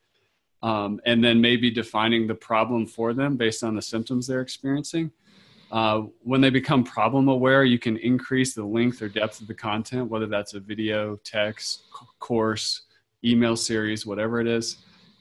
um, 0.62 1.00
and 1.04 1.22
then 1.24 1.40
maybe 1.40 1.70
defining 1.70 2.26
the 2.26 2.34
problem 2.34 2.86
for 2.86 3.12
them 3.12 3.36
based 3.36 3.64
on 3.64 3.74
the 3.74 3.82
symptoms 3.82 4.26
they're 4.26 4.40
experiencing. 4.40 5.10
Uh, 5.72 6.02
when 6.22 6.40
they 6.40 6.50
become 6.50 6.84
problem 6.84 7.28
aware 7.28 7.64
you 7.64 7.78
can 7.78 7.96
increase 7.98 8.54
the 8.54 8.64
length 8.64 9.00
or 9.02 9.08
depth 9.08 9.40
of 9.40 9.46
the 9.46 9.54
content 9.54 10.10
whether 10.10 10.26
that's 10.26 10.54
a 10.54 10.60
video 10.60 11.14
text 11.22 11.84
c- 11.96 12.06
course 12.18 12.82
email 13.24 13.56
series 13.56 14.04
whatever 14.04 14.40
it 14.40 14.48
is. 14.48 14.78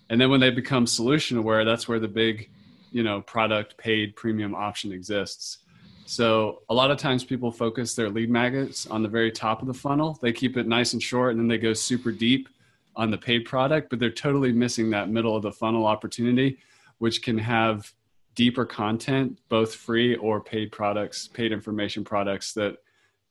And 0.09 0.19
then 0.19 0.31
when 0.31 0.39
they 0.39 0.49
become 0.49 0.87
solution 0.87 1.37
aware 1.37 1.63
that's 1.65 1.87
where 1.87 1.99
the 1.99 2.07
big 2.07 2.49
you 2.91 3.03
know 3.03 3.21
product 3.21 3.77
paid 3.77 4.15
premium 4.15 4.55
option 4.55 4.91
exists. 4.91 5.59
So 6.05 6.63
a 6.69 6.73
lot 6.73 6.89
of 6.89 6.97
times 6.97 7.23
people 7.23 7.51
focus 7.51 7.93
their 7.93 8.09
lead 8.09 8.29
magnets 8.31 8.87
on 8.87 9.03
the 9.03 9.09
very 9.09 9.31
top 9.31 9.61
of 9.61 9.67
the 9.67 9.73
funnel. 9.75 10.17
They 10.21 10.33
keep 10.33 10.57
it 10.57 10.67
nice 10.67 10.93
and 10.93 11.03
short 11.03 11.31
and 11.31 11.39
then 11.39 11.47
they 11.47 11.59
go 11.59 11.73
super 11.73 12.11
deep 12.11 12.49
on 12.95 13.11
the 13.11 13.17
paid 13.17 13.45
product 13.45 13.89
but 13.89 13.99
they're 13.99 14.09
totally 14.09 14.51
missing 14.51 14.89
that 14.89 15.09
middle 15.09 15.35
of 15.35 15.43
the 15.43 15.51
funnel 15.51 15.85
opportunity 15.85 16.57
which 16.97 17.21
can 17.21 17.37
have 17.37 17.93
deeper 18.35 18.65
content 18.65 19.37
both 19.49 19.75
free 19.75 20.15
or 20.15 20.41
paid 20.41 20.71
products 20.71 21.27
paid 21.27 21.51
information 21.51 22.03
products 22.03 22.53
that 22.53 22.77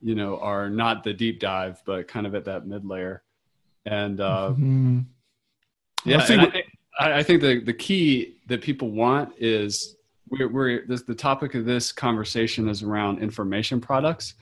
you 0.00 0.14
know 0.14 0.38
are 0.38 0.70
not 0.70 1.02
the 1.02 1.12
deep 1.12 1.40
dive 1.40 1.82
but 1.84 2.06
kind 2.06 2.26
of 2.26 2.34
at 2.34 2.44
that 2.44 2.66
mid 2.66 2.84
layer. 2.84 3.22
And 3.84 4.20
uh, 4.20 4.54
Mm. 4.56 5.04
yeah, 6.04 6.18
I 6.18 6.24
see 6.24 6.34
and 6.34 6.42
I 6.42 6.50
think, 6.50 6.66
I, 6.98 7.18
I 7.18 7.22
think 7.22 7.40
the, 7.40 7.60
the 7.60 7.72
key 7.72 8.36
that 8.46 8.60
people 8.62 8.90
want 8.90 9.32
is 9.38 9.96
we're, 10.28 10.48
we're 10.48 10.86
this, 10.86 11.02
the 11.02 11.14
topic 11.14 11.54
of 11.54 11.64
this 11.64 11.92
conversation 11.92 12.68
is 12.68 12.82
around 12.82 13.20
information 13.22 13.80
products, 13.80 14.34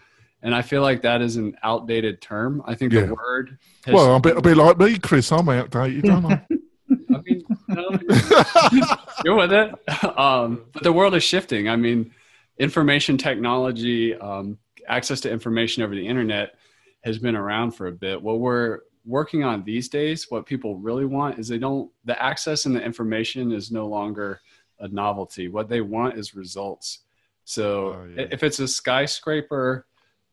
and 0.42 0.54
I 0.54 0.62
feel 0.62 0.82
like 0.82 1.02
that 1.02 1.22
is 1.22 1.36
an 1.36 1.56
outdated 1.62 2.20
term. 2.20 2.62
I 2.66 2.74
think 2.74 2.92
Yeah. 2.92 3.06
the 3.06 3.14
word. 3.14 3.58
Has, 3.84 3.94
Well, 3.94 4.16
a 4.16 4.20
bit, 4.20 4.36
a 4.36 4.40
bit 4.40 4.56
like 4.56 4.78
me, 4.78 4.98
Chris. 4.98 5.30
I'm 5.32 5.48
outdated, 5.48 6.08
aren't 6.08 6.26
I? 6.26 6.46
I 7.14 7.20
mean, 7.24 7.42
no, 7.68 7.98
you're 9.24 9.34
with 9.36 9.52
it. 9.52 10.18
Um, 10.18 10.64
but 10.72 10.82
the 10.82 10.92
world 10.92 11.14
is 11.14 11.24
shifting. 11.24 11.68
I 11.68 11.76
mean, 11.76 12.12
information 12.58 13.16
technology, 13.18 14.14
um, 14.14 14.58
access 14.88 15.20
to 15.22 15.30
information 15.30 15.82
over 15.82 15.94
the 15.94 16.06
internet 16.06 16.54
has 17.02 17.18
been 17.18 17.36
around 17.36 17.72
for 17.72 17.86
a 17.86 17.92
bit. 17.92 18.20
What 18.20 18.38
we're 18.40 18.80
working 19.06 19.44
on 19.44 19.62
these 19.64 19.88
days, 19.88 20.26
what 20.30 20.44
people 20.46 20.76
really 20.76 21.04
want 21.04 21.38
is 21.38 21.48
they 21.48 21.58
don't, 21.58 21.90
the 22.04 22.20
access 22.22 22.66
and 22.66 22.74
the 22.74 22.82
information 22.82 23.52
is 23.52 23.70
no 23.70 23.86
longer 23.86 24.40
a 24.80 24.88
novelty. 24.88 25.48
What 25.48 25.68
they 25.68 25.80
want 25.80 26.18
is 26.18 26.34
results. 26.34 27.00
So 27.44 27.94
Oh, 27.94 28.06
yeah. 28.16 28.26
if 28.30 28.42
it's 28.42 28.58
a 28.58 28.68
skyscraper, 28.68 29.86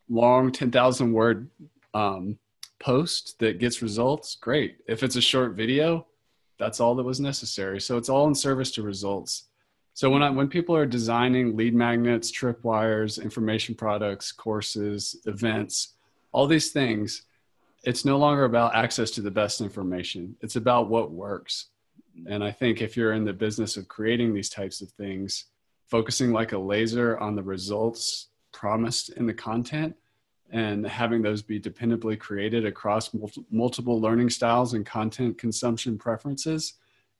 long 0.09 0.51
10,000 0.51 1.13
word 1.13 1.49
um, 1.93 2.37
post 2.79 3.37
that 3.39 3.59
gets 3.59 3.81
results, 3.81 4.35
great. 4.35 4.77
If 4.87 5.03
it's 5.03 5.15
a 5.15 5.21
short 5.21 5.53
video, 5.53 6.07
that's 6.57 6.79
all 6.79 6.95
that 6.95 7.03
was 7.03 7.19
necessary. 7.19 7.79
So 7.79 7.97
it's 7.97 8.09
all 8.09 8.27
in 8.27 8.35
service 8.35 8.71
to 8.71 8.81
results. 8.81 9.45
So 9.93 10.09
when 10.09 10.23
I, 10.23 10.29
when 10.31 10.47
people 10.47 10.75
are 10.75 10.87
designing 10.87 11.55
lead 11.55 11.75
magnets, 11.75 12.31
tripwires, 12.31 13.21
information 13.21 13.75
products, 13.75 14.31
courses, 14.31 15.15
events, 15.27 15.93
all 16.31 16.47
these 16.47 16.71
things, 16.71 17.23
it's 17.83 18.05
no 18.05 18.17
longer 18.17 18.45
about 18.45 18.75
access 18.75 19.11
to 19.11 19.21
the 19.21 19.31
best 19.31 19.61
information. 19.61 20.35
It's 20.41 20.55
about 20.55 20.89
what 20.89 21.11
works. 21.11 21.67
And 22.27 22.43
I 22.43 22.51
think 22.51 22.81
if 22.81 22.95
you're 22.95 23.13
in 23.13 23.25
the 23.25 23.33
business 23.33 23.75
of 23.75 23.87
creating 23.87 24.33
these 24.33 24.49
types 24.49 24.81
of 24.81 24.89
things, 24.91 25.45
focusing 25.87 26.31
like 26.31 26.53
a 26.53 26.57
laser 26.57 27.17
on 27.17 27.35
the 27.35 27.43
results 27.43 28.29
promised 28.51 29.09
in 29.09 29.25
the 29.25 29.33
content 29.33 29.95
and 30.51 30.85
having 30.85 31.21
those 31.21 31.41
be 31.41 31.59
dependably 31.59 32.17
created 32.17 32.65
across 32.65 33.09
multiple 33.49 33.99
learning 33.99 34.29
styles 34.29 34.75
and 34.75 34.85
content 34.85 35.37
consumption 35.37 35.97
preferences 35.97 36.75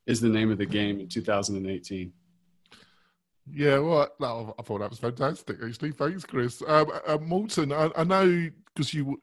is 0.05 0.21
the 0.21 0.29
name 0.29 0.51
of 0.51 0.57
the 0.57 0.65
game 0.65 0.99
in 0.99 1.07
2018. 1.07 2.13
Yeah, 3.51 3.79
well, 3.79 4.13
I 4.21 4.61
thought 4.61 4.79
that 4.79 4.89
was 4.89 4.99
fantastic. 4.99 5.57
Actually, 5.63 5.91
thanks, 5.91 6.23
Chris. 6.23 6.61
Um, 6.65 6.91
uh, 7.05 7.17
Morten, 7.17 7.73
I, 7.73 7.89
I 7.97 8.03
know 8.03 8.49
because 8.73 8.93
you 8.93 9.17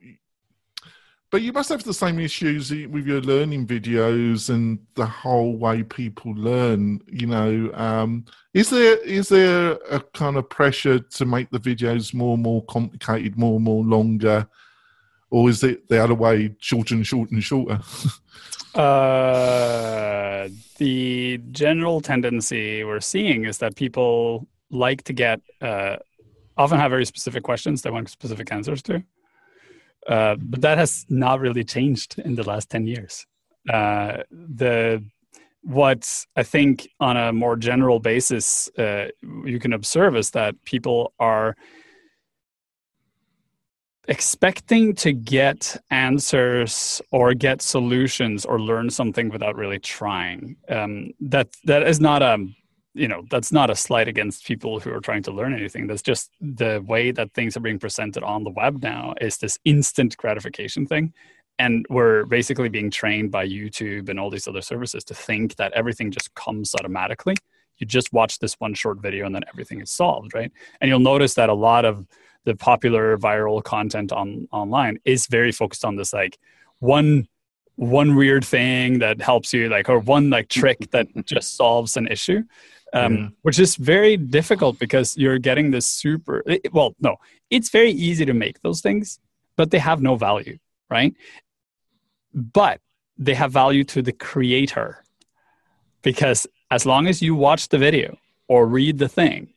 but 1.31 1.43
you 1.43 1.53
must 1.53 1.69
have 1.69 1.85
the 1.85 1.95
same 1.95 2.19
issues 2.19 2.71
with 2.71 3.07
your 3.07 3.21
learning 3.21 3.67
videos 3.67 4.51
and 4.51 4.81
the 4.95 5.07
whole 5.07 5.57
way 5.57 5.83
people 5.85 6.33
learn. 6.35 7.01
You 7.07 7.27
know, 7.29 7.71
um, 7.75 8.25
is 8.53 8.71
there 8.71 8.99
is 9.05 9.29
there 9.29 9.79
a 9.91 10.01
kind 10.13 10.37
of 10.37 10.49
pressure 10.49 10.99
to 10.99 11.25
make 11.25 11.51
the 11.51 11.61
videos 11.61 12.13
more 12.13 12.35
and 12.35 12.43
more 12.43 12.65
complicated, 12.65 13.39
more 13.39 13.57
and 13.57 13.65
more 13.65 13.85
longer, 13.85 14.49
or 15.31 15.49
is 15.49 15.63
it 15.63 15.89
the 15.89 16.03
other 16.03 16.15
way, 16.15 16.55
shorter 16.59 16.97
and 16.97 17.07
shorter 17.07 17.33
and 17.33 17.45
shorter? 17.45 17.79
uh, 18.75 20.49
the 20.79 21.41
general 21.53 22.01
tendency 22.01 22.83
we're 22.83 23.01
seeing 23.01 23.45
is 23.45 23.59
that 23.59 23.77
people 23.77 24.49
like 24.71 25.05
to 25.05 25.13
get 25.13 25.41
uh, 25.61 25.97
often 26.57 26.79
have 26.79 26.91
very 26.91 27.07
specific 27.07 27.45
questions 27.45 27.83
they 27.83 27.91
want 27.91 28.09
specific 28.09 28.51
answers 28.53 28.83
to 28.83 29.03
uh, 30.11 30.35
but 30.41 30.61
that 30.61 30.77
has 30.77 31.07
not 31.09 31.39
really 31.41 31.63
changed 31.63 32.19
in 32.19 32.35
the 32.35 32.43
last 32.43 32.69
10 32.69 32.87
years. 32.87 33.27
Uh, 33.73 34.19
the 34.31 35.03
what 35.63 36.25
I 36.37 36.43
think 36.43 36.89
on 37.01 37.17
a 37.17 37.33
more 37.33 37.55
general 37.55 38.01
basis 38.01 38.69
uh, 38.79 39.09
you 39.45 39.59
can 39.61 39.75
observe 39.75 40.17
is 40.17 40.31
that 40.31 40.55
people 40.65 41.13
are 41.21 41.55
expecting 44.09 44.95
to 44.95 45.13
get 45.13 45.77
answers 45.91 47.03
or 47.13 47.35
get 47.35 47.63
solutions 47.63 48.45
or 48.47 48.59
learn 48.59 48.91
something 48.91 49.29
without 49.29 49.55
really 49.55 49.79
trying. 49.79 50.57
Um, 50.69 51.11
that 51.21 51.49
that 51.65 51.87
is 51.87 52.01
not 52.01 52.23
a 52.23 52.39
you 52.95 53.07
know 53.09 53.23
that's 53.31 53.53
not 53.53 53.71
a 53.71 53.77
slight 53.77 54.09
against 54.09 54.45
people 54.45 54.81
who 54.81 54.93
are 54.93 55.01
trying 55.01 55.23
to 55.25 55.31
learn 55.31 55.55
anything. 55.55 55.87
That's 55.87 56.03
just 56.03 56.31
the 56.41 56.83
way 56.87 57.11
that 57.13 57.33
things 57.35 57.57
are 57.57 57.61
being 57.61 57.79
presented 57.79 58.23
on 58.23 58.45
the 58.45 58.51
web 58.51 58.83
now 58.83 59.15
is 59.21 59.39
this 59.39 59.59
instant 59.65 60.17
gratification 60.17 60.87
thing. 60.87 61.13
And 61.59 61.85
we're 61.91 62.25
basically 62.25 62.71
being 62.71 62.91
trained 62.91 63.31
by 63.31 63.47
youtube 63.47 64.09
and 64.09 64.19
all 64.19 64.31
these 64.31 64.49
other 64.49 64.63
services 64.63 65.05
to 65.05 65.15
think 65.15 65.57
that 65.57 65.73
everything 65.75 66.11
just 66.11 66.35
comes 66.35 66.75
automatically. 66.75 67.37
You 67.79 67.87
just 67.87 68.13
watch 68.13 68.39
this 68.39 68.55
one 68.55 68.75
short 68.75 69.01
video 69.01 69.27
and 69.27 69.35
then 69.35 69.45
everything 69.49 69.81
is 69.81 69.91
solved 69.91 70.35
right? 70.35 70.51
And 70.81 70.89
you'll 70.89 71.01
notice 71.01 71.35
that 71.35 71.49
a 71.49 71.55
lot 71.55 71.85
of 71.85 72.07
the 72.45 72.57
popular 72.57 73.19
viral 73.19 73.63
content 73.63 74.13
on 74.13 74.49
online 74.51 74.99
is 75.05 75.27
very 75.27 75.53
focused 75.53 75.85
on 75.85 75.97
this 75.97 76.13
like 76.13 76.39
one 76.79 77.29
one 77.77 78.15
weird 78.15 78.45
thing 78.45 78.99
that 78.99 79.21
helps 79.23 79.55
you 79.55 79.69
like 79.69 79.89
or 79.89 79.99
one 79.99 80.29
like 80.29 80.49
trick 80.49 80.91
that 80.91 81.07
just 81.25 81.57
solves 81.57 81.97
an 81.97 82.07
issue 82.09 82.43
um, 82.93 83.17
yeah. 83.17 83.29
which 83.43 83.59
is 83.59 83.77
very 83.77 84.17
difficult 84.17 84.79
because 84.79 85.17
you're 85.17 85.39
getting 85.39 85.71
this 85.71 85.87
super. 85.87 86.45
Well, 86.73 86.95
no, 87.01 87.17
it's 87.51 87.71
very 87.71 87.93
easy 87.93 88.25
to 88.25 88.35
make 88.35 88.61
those 88.63 88.81
things, 88.81 89.19
but 89.57 89.71
they 89.71 89.79
have 89.79 90.03
no 90.03 90.17
value, 90.17 90.59
right? 90.89 91.15
But 92.35 92.81
they 93.19 93.35
have 93.35 93.53
value 93.53 93.85
to 93.85 94.03
the 94.03 94.13
creator 94.13 95.05
because 96.03 96.47
as 96.71 96.87
long 96.87 97.07
as 97.07 97.21
you 97.21 97.35
watch 97.35 97.69
the 97.69 97.79
video 97.79 98.17
or 98.49 98.67
read 98.67 98.99
the 98.99 99.09
thing, 99.09 99.53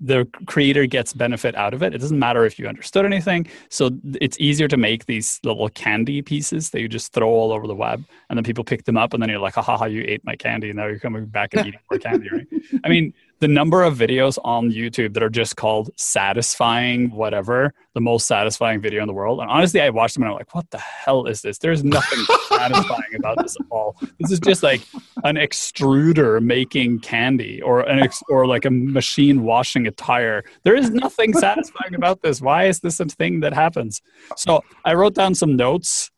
the 0.00 0.28
creator 0.46 0.86
gets 0.86 1.12
benefit 1.12 1.54
out 1.56 1.74
of 1.74 1.82
it. 1.82 1.94
It 1.94 1.98
doesn't 1.98 2.18
matter 2.18 2.44
if 2.44 2.58
you 2.58 2.68
understood 2.68 3.04
anything. 3.04 3.46
So 3.68 3.90
it's 4.20 4.38
easier 4.38 4.68
to 4.68 4.76
make 4.76 5.06
these 5.06 5.40
little 5.42 5.68
candy 5.70 6.22
pieces 6.22 6.70
that 6.70 6.80
you 6.80 6.88
just 6.88 7.12
throw 7.12 7.28
all 7.28 7.52
over 7.52 7.66
the 7.66 7.74
web, 7.74 8.04
and 8.28 8.36
then 8.36 8.44
people 8.44 8.64
pick 8.64 8.84
them 8.84 8.96
up, 8.96 9.12
and 9.12 9.22
then 9.22 9.28
you're 9.30 9.40
like, 9.40 9.54
"Ha 9.54 9.62
ha 9.62 9.76
ha! 9.76 9.84
You 9.86 10.04
ate 10.06 10.24
my 10.24 10.36
candy, 10.36 10.70
and 10.70 10.76
now 10.76 10.86
you're 10.86 10.98
coming 10.98 11.26
back 11.26 11.54
and 11.54 11.66
eating 11.68 11.80
more 11.90 11.98
candy." 11.98 12.28
Right? 12.30 12.46
I 12.84 12.88
mean, 12.88 13.12
the 13.40 13.48
number 13.48 13.82
of 13.82 13.96
videos 13.96 14.38
on 14.44 14.70
YouTube 14.70 15.14
that 15.14 15.22
are 15.22 15.30
just 15.30 15.56
called 15.56 15.90
satisfying 15.96 17.10
whatever, 17.10 17.72
the 17.94 18.00
most 18.00 18.26
satisfying 18.26 18.80
video 18.80 19.00
in 19.02 19.06
the 19.06 19.12
world. 19.12 19.40
And 19.40 19.48
honestly, 19.48 19.80
I 19.80 19.90
watched 19.90 20.14
them 20.14 20.24
and 20.24 20.32
I'm 20.32 20.36
like, 20.36 20.54
what 20.54 20.68
the 20.70 20.78
hell 20.78 21.26
is 21.26 21.42
this? 21.42 21.58
There's 21.58 21.84
nothing 21.84 22.18
satisfying 22.48 23.14
about 23.16 23.38
this 23.40 23.56
at 23.58 23.66
all. 23.70 23.96
This 24.18 24.32
is 24.32 24.40
just 24.40 24.62
like 24.62 24.82
an 25.24 25.36
extruder 25.36 26.42
making 26.42 27.00
candy 27.00 27.62
or 27.62 27.80
an 27.80 28.00
ex- 28.00 28.22
or 28.28 28.46
like 28.46 28.64
a 28.64 28.70
machine 28.70 29.42
washing 29.42 29.86
a 29.86 29.92
tire. 29.92 30.44
There 30.64 30.74
is 30.74 30.90
nothing 30.90 31.32
satisfying 31.32 31.94
about 31.94 32.22
this. 32.22 32.40
Why 32.40 32.64
is 32.64 32.80
this 32.80 32.98
a 32.98 33.06
thing 33.06 33.40
that 33.40 33.52
happens? 33.52 34.02
So 34.36 34.64
I 34.84 34.94
wrote 34.94 35.14
down 35.14 35.34
some 35.34 35.56
notes. 35.56 36.10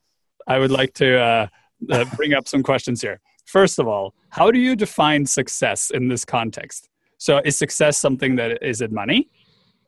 I 0.47 0.59
would 0.59 0.71
like 0.71 0.95
to 0.95 1.19
uh, 1.21 1.47
uh, 1.91 2.05
bring 2.17 2.33
up 2.33 2.49
some 2.49 2.63
questions 2.63 3.03
here. 3.03 3.21
First 3.45 3.79
of 3.79 3.87
all, 3.87 4.15
how 4.31 4.51
do 4.51 4.59
you 4.59 4.77
define 4.77 5.27
success 5.27 5.91
in 5.91 6.09
this 6.09 6.25
context? 6.25 6.90
So 7.21 7.37
is 7.45 7.59
success 7.59 7.99
something 7.99 8.37
that 8.37 8.63
is 8.63 8.81
it 8.81 8.91
money? 8.91 9.29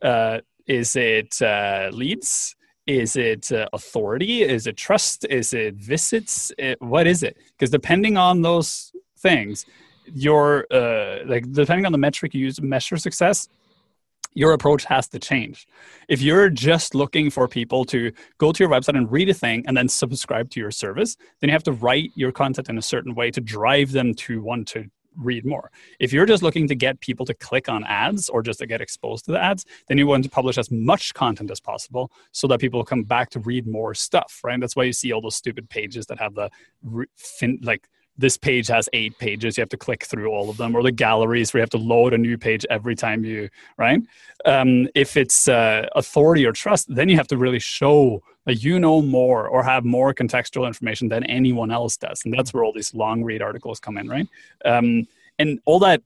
Uh, 0.03 0.41
is 0.67 0.95
it 0.97 1.41
uh, 1.41 1.89
leads? 1.91 2.55
Is 2.87 3.17
it 3.17 3.51
uh, 3.51 3.69
authority? 3.73 4.43
Is 4.43 4.67
it 4.67 4.77
trust? 4.77 5.25
Is 5.31 5.55
it 5.55 5.77
visits? 5.77 6.53
It, 6.59 6.81
what 6.83 7.07
is 7.07 7.23
it? 7.23 7.39
Because 7.53 7.71
depending 7.71 8.19
on 8.19 8.43
those 8.43 8.93
things, 9.19 9.65
your 10.13 10.67
uh, 10.71 11.21
like 11.25 11.51
depending 11.51 11.87
on 11.87 11.93
the 11.93 11.99
metric 11.99 12.35
you 12.35 12.43
use 12.43 12.57
to 12.57 12.63
measure 12.63 12.99
success, 12.99 13.49
your 14.35 14.53
approach 14.53 14.85
has 14.85 15.09
to 15.09 15.19
change. 15.19 15.67
If 16.11 16.21
you're 16.21 16.51
just 16.51 16.95
looking 16.95 17.31
for 17.31 17.49
people 17.49 17.87
to 17.87 18.13
go 18.37 18.53
to 18.53 18.63
your 18.63 18.71
website 18.71 18.99
and 18.99 19.11
read 19.11 19.31
a 19.31 19.35
thing 19.35 19.65
and 19.67 19.75
then 19.75 19.89
subscribe 19.89 20.51
to 20.51 20.61
your 20.61 20.71
service, 20.71 21.17
then 21.41 21.49
you 21.49 21.53
have 21.53 21.63
to 21.63 21.73
write 21.73 22.11
your 22.15 22.31
content 22.31 22.69
in 22.69 22.77
a 22.77 22.83
certain 22.83 23.15
way 23.15 23.31
to 23.31 23.41
drive 23.41 23.93
them 23.93 24.13
to 24.15 24.43
want 24.43 24.69
to 24.69 24.91
read 25.17 25.45
more. 25.45 25.71
If 26.01 26.13
you're 26.13 26.27
just 26.27 26.43
looking 26.43 26.69
to 26.69 26.75
get 26.75 27.01
people 27.01 27.27
to 27.27 27.35
click 27.35 27.69
on 27.69 27.85
ads 27.85 28.29
or 28.29 28.43
just 28.43 28.59
to 28.61 28.67
get 28.67 28.81
exposed 28.81 29.25
to 29.27 29.33
the 29.33 29.43
ads, 29.43 29.65
then 29.89 29.99
you 29.99 30.07
want 30.07 30.25
to 30.25 30.31
publish 30.31 30.59
as 30.59 30.71
much 30.71 31.15
content 31.15 31.51
as 31.51 31.61
possible 31.61 32.11
so 32.33 32.47
that 32.49 32.61
people 32.61 32.85
come 32.85 33.03
back 33.03 33.31
to 33.31 33.41
read 33.41 33.67
more 33.67 33.95
stuff, 33.95 34.41
right? 34.45 34.61
That's 34.61 34.77
why 34.77 34.85
you 34.85 34.93
see 34.93 35.13
all 35.13 35.21
those 35.21 35.37
stupid 35.37 35.69
pages 35.69 36.07
that 36.07 36.19
have 36.19 36.35
the 36.35 36.51
fin- 37.17 37.61
like 37.63 37.89
this 38.19 38.37
page 38.37 38.69
has 38.69 38.89
eight 38.93 39.19
pages 39.19 39.57
you 39.57 39.63
have 39.63 39.69
to 39.71 39.77
click 39.77 40.05
through 40.05 40.29
all 40.29 40.51
of 40.51 40.57
them 40.57 40.75
or 40.75 40.83
the 40.83 40.93
galleries 40.93 41.53
where 41.53 41.61
you 41.61 41.63
have 41.63 41.71
to 41.71 41.79
load 41.79 42.13
a 42.13 42.19
new 42.19 42.37
page 42.37 42.67
every 42.69 42.95
time 42.95 43.25
you 43.25 43.49
right 43.79 44.01
um, 44.45 44.87
if 44.95 45.17
it's 45.17 45.49
uh, 45.49 45.87
authority 45.97 46.45
or 46.45 46.53
trust 46.53 46.95
then 46.95 47.09
you 47.09 47.17
have 47.17 47.29
to 47.29 47.39
really 47.39 47.59
show 47.59 48.23
that 48.45 48.63
you 48.63 48.79
know 48.79 49.01
more 49.01 49.49
or 49.49 49.63
have 49.63 49.85
more 49.85 50.13
contextual 50.13 50.67
information 50.67 51.09
than 51.09 51.25
anyone 51.25 51.71
else 51.71 51.97
does 51.97 52.23
and 52.25 52.35
that's 52.35 52.53
where 52.53 52.65
all 52.65 52.73
these 52.73 52.95
long 52.95 53.23
read 53.23 53.43
articles 53.43 53.81
come 53.81 53.99
in 53.99 54.09
right 54.09 54.29
um, 54.65 55.07
and 55.39 55.61
all 55.65 55.79
that 55.79 56.03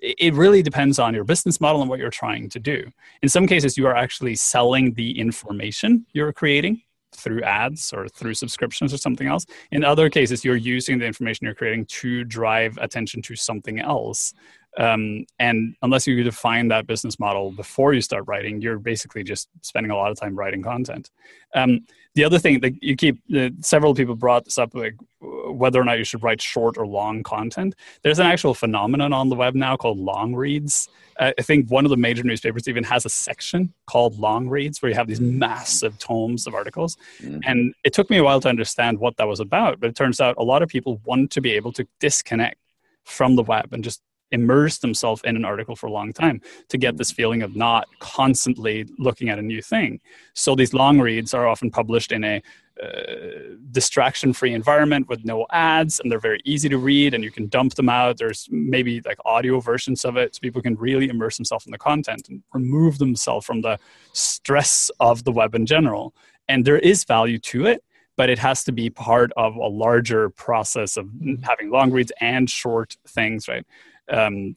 it 0.00 0.32
really 0.34 0.62
depends 0.62 1.00
on 1.00 1.12
your 1.12 1.24
business 1.24 1.60
model 1.60 1.80
and 1.80 1.90
what 1.90 1.98
you're 1.98 2.10
trying 2.10 2.48
to 2.48 2.60
do 2.60 2.84
in 3.22 3.28
some 3.28 3.46
cases 3.46 3.76
you 3.76 3.86
are 3.86 3.96
actually 3.96 4.34
selling 4.34 4.92
the 4.94 5.18
information 5.18 6.06
you're 6.12 6.32
creating 6.32 6.80
through 7.12 7.42
ads 7.42 7.92
or 7.92 8.08
through 8.08 8.34
subscriptions 8.34 8.92
or 8.92 8.98
something 8.98 9.26
else. 9.26 9.46
In 9.70 9.84
other 9.84 10.08
cases, 10.08 10.44
you're 10.44 10.56
using 10.56 10.98
the 10.98 11.06
information 11.06 11.44
you're 11.44 11.54
creating 11.54 11.86
to 11.86 12.24
drive 12.24 12.78
attention 12.80 13.22
to 13.22 13.36
something 13.36 13.80
else. 13.80 14.34
Um, 14.78 15.26
and 15.40 15.74
unless 15.82 16.06
you 16.06 16.22
define 16.22 16.68
that 16.68 16.86
business 16.86 17.18
model 17.18 17.50
before 17.50 17.94
you 17.94 18.00
start 18.00 18.24
writing, 18.28 18.62
you're 18.62 18.78
basically 18.78 19.24
just 19.24 19.48
spending 19.62 19.90
a 19.90 19.96
lot 19.96 20.12
of 20.12 20.18
time 20.18 20.36
writing 20.36 20.62
content. 20.62 21.10
Um, 21.54 21.84
the 22.14 22.24
other 22.24 22.38
thing 22.38 22.60
that 22.60 22.82
you 22.82 22.96
keep, 22.96 23.20
uh, 23.36 23.50
several 23.60 23.94
people 23.94 24.14
brought 24.14 24.44
this 24.44 24.56
up, 24.56 24.74
like 24.74 24.94
whether 25.20 25.80
or 25.80 25.84
not 25.84 25.98
you 25.98 26.04
should 26.04 26.22
write 26.22 26.40
short 26.40 26.78
or 26.78 26.86
long 26.86 27.24
content. 27.24 27.74
There's 28.02 28.20
an 28.20 28.26
actual 28.26 28.54
phenomenon 28.54 29.12
on 29.12 29.28
the 29.28 29.36
web 29.36 29.54
now 29.54 29.76
called 29.76 29.98
long 29.98 30.34
reads. 30.34 30.88
Uh, 31.18 31.32
I 31.36 31.42
think 31.42 31.70
one 31.70 31.84
of 31.84 31.90
the 31.90 31.96
major 31.96 32.22
newspapers 32.22 32.68
even 32.68 32.84
has 32.84 33.04
a 33.04 33.08
section 33.08 33.72
called 33.86 34.18
long 34.18 34.48
reads 34.48 34.80
where 34.80 34.90
you 34.90 34.96
have 34.96 35.08
these 35.08 35.20
massive 35.20 35.98
tomes 35.98 36.46
of 36.46 36.54
articles. 36.54 36.96
Mm-hmm. 37.20 37.40
And 37.44 37.74
it 37.82 37.92
took 37.92 38.10
me 38.10 38.18
a 38.18 38.24
while 38.24 38.40
to 38.40 38.48
understand 38.48 38.98
what 38.98 39.16
that 39.16 39.26
was 39.26 39.40
about, 39.40 39.80
but 39.80 39.90
it 39.90 39.96
turns 39.96 40.20
out 40.20 40.36
a 40.38 40.44
lot 40.44 40.62
of 40.62 40.68
people 40.68 41.00
want 41.04 41.32
to 41.32 41.40
be 41.40 41.52
able 41.52 41.72
to 41.72 41.86
disconnect 41.98 42.60
from 43.04 43.34
the 43.34 43.42
web 43.42 43.72
and 43.72 43.82
just 43.82 44.02
immerse 44.32 44.78
themselves 44.78 45.22
in 45.24 45.36
an 45.36 45.44
article 45.44 45.76
for 45.76 45.86
a 45.86 45.92
long 45.92 46.12
time 46.12 46.40
to 46.68 46.78
get 46.78 46.96
this 46.96 47.10
feeling 47.10 47.42
of 47.42 47.56
not 47.56 47.88
constantly 48.00 48.86
looking 48.98 49.28
at 49.28 49.38
a 49.38 49.42
new 49.42 49.62
thing. 49.62 50.00
So 50.34 50.54
these 50.54 50.74
long 50.74 51.00
reads 51.00 51.34
are 51.34 51.46
often 51.46 51.70
published 51.70 52.12
in 52.12 52.24
a 52.24 52.42
uh, 52.82 53.56
distraction 53.72 54.32
free 54.32 54.54
environment 54.54 55.08
with 55.08 55.24
no 55.24 55.46
ads 55.50 55.98
and 55.98 56.12
they're 56.12 56.20
very 56.20 56.40
easy 56.44 56.68
to 56.68 56.78
read 56.78 57.12
and 57.12 57.24
you 57.24 57.30
can 57.30 57.48
dump 57.48 57.74
them 57.74 57.88
out. 57.88 58.18
There's 58.18 58.48
maybe 58.52 59.00
like 59.00 59.18
audio 59.24 59.58
versions 59.58 60.04
of 60.04 60.16
it 60.16 60.36
so 60.36 60.40
people 60.40 60.62
can 60.62 60.76
really 60.76 61.08
immerse 61.08 61.36
themselves 61.36 61.66
in 61.66 61.72
the 61.72 61.78
content 61.78 62.28
and 62.28 62.40
remove 62.52 62.98
themselves 62.98 63.44
from 63.44 63.62
the 63.62 63.78
stress 64.12 64.92
of 65.00 65.24
the 65.24 65.32
web 65.32 65.56
in 65.56 65.66
general. 65.66 66.14
And 66.48 66.64
there 66.64 66.78
is 66.78 67.04
value 67.04 67.38
to 67.38 67.66
it 67.66 67.82
but 68.18 68.28
it 68.28 68.38
has 68.40 68.64
to 68.64 68.72
be 68.72 68.90
part 68.90 69.30
of 69.36 69.54
a 69.54 69.68
larger 69.68 70.28
process 70.28 70.96
of 70.96 71.08
having 71.44 71.70
long 71.70 71.92
reads 71.92 72.12
and 72.20 72.50
short 72.50 72.96
things 73.06 73.48
right 73.48 73.64
um, 74.10 74.56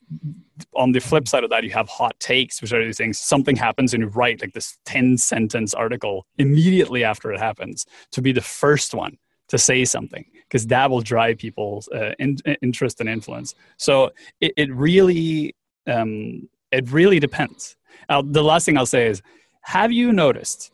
on 0.75 0.91
the 0.91 0.99
flip 0.99 1.27
side 1.27 1.43
of 1.43 1.49
that, 1.49 1.63
you 1.63 1.71
have 1.71 1.89
hot 1.89 2.19
takes, 2.19 2.61
which 2.61 2.73
are 2.73 2.83
these 2.83 2.97
things. 2.97 3.19
Something 3.19 3.55
happens 3.55 3.93
and 3.93 4.01
you 4.01 4.09
write 4.09 4.41
like 4.41 4.53
this 4.53 4.77
10 4.85 5.17
sentence 5.17 5.73
article 5.73 6.25
immediately 6.37 7.03
after 7.03 7.31
it 7.31 7.39
happens 7.39 7.85
to 8.11 8.21
be 8.21 8.31
the 8.31 8.41
first 8.41 8.93
one 8.93 9.17
to 9.49 9.57
say 9.57 9.83
something 9.83 10.25
because 10.43 10.67
that 10.67 10.89
will 10.89 11.01
drive 11.01 11.37
people's 11.37 11.89
uh, 11.89 12.13
in, 12.19 12.37
interest 12.61 12.99
and 12.99 13.09
influence. 13.09 13.55
So 13.77 14.11
it, 14.39 14.53
it 14.55 14.73
really, 14.73 15.55
um, 15.87 16.47
it 16.71 16.89
really 16.91 17.19
depends. 17.19 17.75
Now, 18.09 18.21
the 18.21 18.43
last 18.43 18.65
thing 18.65 18.77
I'll 18.77 18.85
say 18.85 19.07
is, 19.07 19.21
have 19.63 19.91
you 19.91 20.11
noticed 20.13 20.71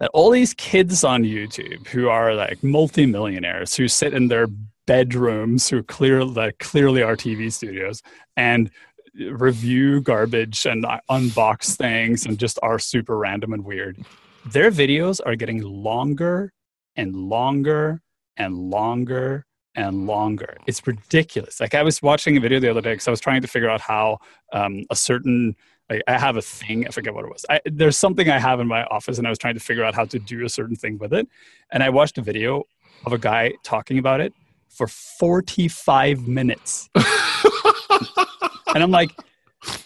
that 0.00 0.10
all 0.12 0.30
these 0.30 0.54
kids 0.54 1.02
on 1.02 1.22
YouTube 1.22 1.86
who 1.88 2.08
are 2.08 2.34
like 2.34 2.62
multimillionaires 2.62 3.74
who 3.74 3.88
sit 3.88 4.14
in 4.14 4.28
their 4.28 4.46
bedrooms 4.88 5.68
who 5.68 5.82
clear 5.82 6.24
clearly 6.58 7.02
are 7.02 7.14
TV 7.14 7.52
studios 7.52 8.02
and 8.38 8.70
review 9.14 10.00
garbage 10.00 10.64
and 10.64 10.84
unbox 11.10 11.76
things 11.76 12.24
and 12.24 12.38
just 12.38 12.58
are 12.62 12.78
super 12.78 13.18
random 13.18 13.52
and 13.52 13.66
weird. 13.66 13.98
Their 14.46 14.70
videos 14.70 15.20
are 15.26 15.36
getting 15.36 15.60
longer 15.60 16.54
and 16.96 17.14
longer 17.14 18.00
and 18.38 18.56
longer 18.56 19.44
and 19.74 20.06
longer. 20.06 20.56
It's 20.66 20.84
ridiculous. 20.86 21.60
Like 21.60 21.74
I 21.74 21.82
was 21.82 22.00
watching 22.00 22.38
a 22.38 22.40
video 22.40 22.58
the 22.58 22.70
other 22.70 22.80
day 22.80 22.92
because 22.92 23.08
I 23.08 23.10
was 23.10 23.20
trying 23.20 23.42
to 23.42 23.48
figure 23.48 23.68
out 23.68 23.82
how 23.82 24.18
um, 24.54 24.84
a 24.88 24.96
certain 24.96 25.54
like 25.90 26.02
I 26.08 26.18
have 26.18 26.36
a 26.36 26.42
thing. 26.42 26.86
I 26.86 26.90
forget 26.90 27.14
what 27.14 27.26
it 27.26 27.30
was. 27.30 27.44
I, 27.50 27.60
there's 27.66 27.98
something 27.98 28.30
I 28.30 28.38
have 28.38 28.58
in 28.60 28.66
my 28.66 28.84
office, 28.84 29.18
and 29.18 29.26
I 29.26 29.30
was 29.30 29.38
trying 29.38 29.54
to 29.54 29.60
figure 29.60 29.84
out 29.84 29.94
how 29.94 30.04
to 30.06 30.18
do 30.18 30.44
a 30.44 30.48
certain 30.48 30.76
thing 30.76 30.98
with 30.98 31.12
it. 31.12 31.28
And 31.72 31.82
I 31.82 31.90
watched 31.90 32.18
a 32.18 32.22
video 32.22 32.64
of 33.06 33.12
a 33.12 33.18
guy 33.18 33.52
talking 33.62 33.98
about 33.98 34.20
it, 34.20 34.34
for 34.68 34.86
45 34.86 36.26
minutes. 36.26 36.88
and 36.94 38.82
I'm 38.82 38.90
like, 38.90 39.10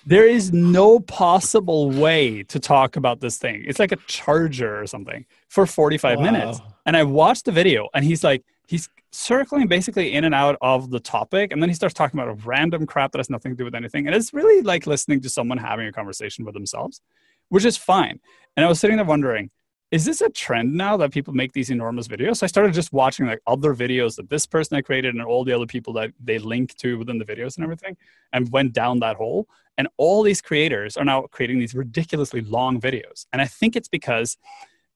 there 0.07 0.26
is 0.26 0.53
no 0.53 1.01
possible 1.01 1.91
way 1.91 2.43
to 2.45 2.61
talk 2.61 2.97
about 2.97 3.20
this 3.20 3.39
thing. 3.39 3.64
It's 3.66 3.78
like 3.78 3.93
a 3.93 3.97
charger 4.07 4.80
or 4.80 4.87
something 4.87 5.24
for 5.49 5.66
45 5.66 6.18
wow. 6.18 6.24
minutes. 6.24 6.61
And 6.87 6.97
I 6.97 7.05
watched 7.05 7.47
the 7.47 7.53
video 7.53 7.89
and 7.95 8.05
he's 8.05 8.22
like, 8.22 8.45
he's 8.66 8.89
circling 9.12 9.66
basically 9.66 10.12
in 10.12 10.24
and 10.24 10.35
out 10.35 10.57
of 10.61 10.91
the 10.91 11.01
topic. 11.01 11.53
And 11.53 11.62
then 11.62 11.68
he 11.68 11.74
starts 11.74 11.95
talking 11.95 12.18
about 12.18 12.30
a 12.30 12.47
random 12.47 12.87
crap 12.87 13.12
that 13.12 13.18
has 13.18 13.30
nothing 13.30 13.53
to 13.53 13.57
do 13.57 13.64
with 13.64 13.74
anything. 13.74 14.07
And 14.07 14.16
it's 14.16 14.33
really 14.35 14.62
like 14.62 14.87
listening 14.87 15.20
to 15.22 15.28
someone 15.28 15.59
having 15.59 15.87
a 15.87 15.93
conversation 15.93 16.45
with 16.45 16.55
themselves, 16.55 17.01
which 17.49 17.64
is 17.64 17.76
fine. 17.76 18.20
And 18.57 18.64
I 18.64 18.68
was 18.68 18.80
sitting 18.80 18.97
there 18.97 19.07
wondering, 19.07 19.51
is 19.93 20.07
this 20.07 20.22
a 20.22 20.30
trend 20.30 20.72
now 20.72 20.97
that 20.97 21.12
people 21.12 21.34
make 21.34 21.53
these 21.53 21.68
enormous 21.68 22.09
videos? 22.09 22.38
So 22.38 22.45
I 22.45 22.49
started 22.49 22.72
just 22.72 22.95
watching 22.95 23.26
like 23.26 23.43
other 23.47 23.74
videos 23.74 24.16
that 24.16 24.30
this 24.30 24.47
person 24.47 24.74
had 24.74 24.86
created 24.86 25.14
and 25.14 25.22
all 25.22 25.45
the 25.45 25.53
other 25.53 25.66
people 25.66 25.93
that 25.93 26.12
they 26.18 26.38
link 26.38 26.74
to 26.76 26.99
within 26.99 27.18
the 27.18 27.26
videos 27.26 27.57
and 27.57 27.64
everything, 27.64 27.99
and 28.32 28.51
went 28.51 28.72
down 28.72 29.01
that 29.01 29.16
hole. 29.16 29.47
And 29.76 29.88
all 29.99 30.22
these 30.22 30.40
creators 30.40 30.97
are 30.97 31.05
now 31.05 31.22
creating 31.30 31.59
these 31.59 31.74
ridiculously 31.74 32.40
long 32.40 32.80
videos. 32.80 33.26
And 33.34 33.43
I 33.43 33.47
think 33.47 33.76
it's 33.76 33.88
because 33.88 34.38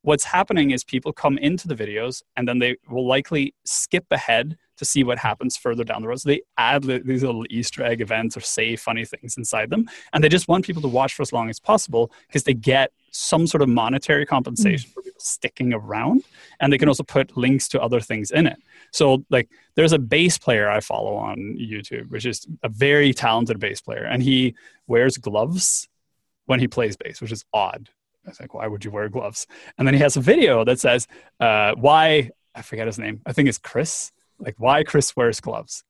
what's 0.00 0.24
happening 0.24 0.70
is 0.70 0.82
people 0.82 1.12
come 1.12 1.36
into 1.38 1.68
the 1.68 1.74
videos 1.74 2.22
and 2.36 2.48
then 2.48 2.58
they 2.58 2.76
will 2.88 3.06
likely 3.06 3.54
skip 3.64 4.06
ahead 4.10 4.56
to 4.78 4.84
see 4.86 5.04
what 5.04 5.18
happens 5.18 5.58
further 5.58 5.84
down 5.84 6.00
the 6.00 6.08
road. 6.08 6.20
So 6.20 6.30
they 6.30 6.42
add 6.56 6.84
these 6.84 7.22
little 7.22 7.44
Easter 7.50 7.82
egg 7.82 8.00
events 8.00 8.36
or 8.36 8.40
say 8.40 8.76
funny 8.76 9.04
things 9.04 9.36
inside 9.36 9.68
them. 9.68 9.90
And 10.12 10.24
they 10.24 10.28
just 10.28 10.48
want 10.48 10.64
people 10.64 10.82
to 10.82 10.88
watch 10.88 11.14
for 11.14 11.22
as 11.22 11.32
long 11.32 11.50
as 11.50 11.60
possible 11.60 12.12
because 12.28 12.44
they 12.44 12.54
get 12.54 12.92
some 13.16 13.46
sort 13.46 13.62
of 13.62 13.68
monetary 13.68 14.26
compensation 14.26 14.90
mm. 14.90 14.94
for 14.94 15.02
people 15.02 15.20
sticking 15.20 15.72
around. 15.72 16.22
And 16.60 16.72
they 16.72 16.78
can 16.78 16.88
also 16.88 17.02
put 17.02 17.36
links 17.36 17.68
to 17.68 17.80
other 17.80 18.00
things 18.00 18.30
in 18.30 18.46
it. 18.46 18.58
So, 18.92 19.24
like, 19.30 19.48
there's 19.74 19.92
a 19.92 19.98
bass 19.98 20.38
player 20.38 20.70
I 20.70 20.80
follow 20.80 21.14
on 21.16 21.36
YouTube, 21.58 22.10
which 22.10 22.26
is 22.26 22.46
a 22.62 22.68
very 22.68 23.12
talented 23.12 23.58
bass 23.58 23.80
player. 23.80 24.04
And 24.04 24.22
he 24.22 24.54
wears 24.86 25.18
gloves 25.18 25.88
when 26.46 26.60
he 26.60 26.68
plays 26.68 26.96
bass, 26.96 27.20
which 27.20 27.32
is 27.32 27.44
odd. 27.52 27.88
I 28.26 28.32
think, 28.32 28.54
why 28.54 28.66
would 28.66 28.84
you 28.84 28.90
wear 28.90 29.08
gloves? 29.08 29.46
And 29.78 29.86
then 29.86 29.94
he 29.94 30.00
has 30.00 30.16
a 30.16 30.20
video 30.20 30.64
that 30.64 30.80
says, 30.80 31.06
uh, 31.38 31.74
why, 31.76 32.30
I 32.54 32.62
forget 32.62 32.86
his 32.86 32.98
name, 32.98 33.20
I 33.24 33.32
think 33.32 33.48
it's 33.48 33.58
Chris 33.58 34.12
like 34.38 34.54
why 34.58 34.84
Chris 34.84 35.14
wears 35.16 35.40
gloves. 35.40 35.84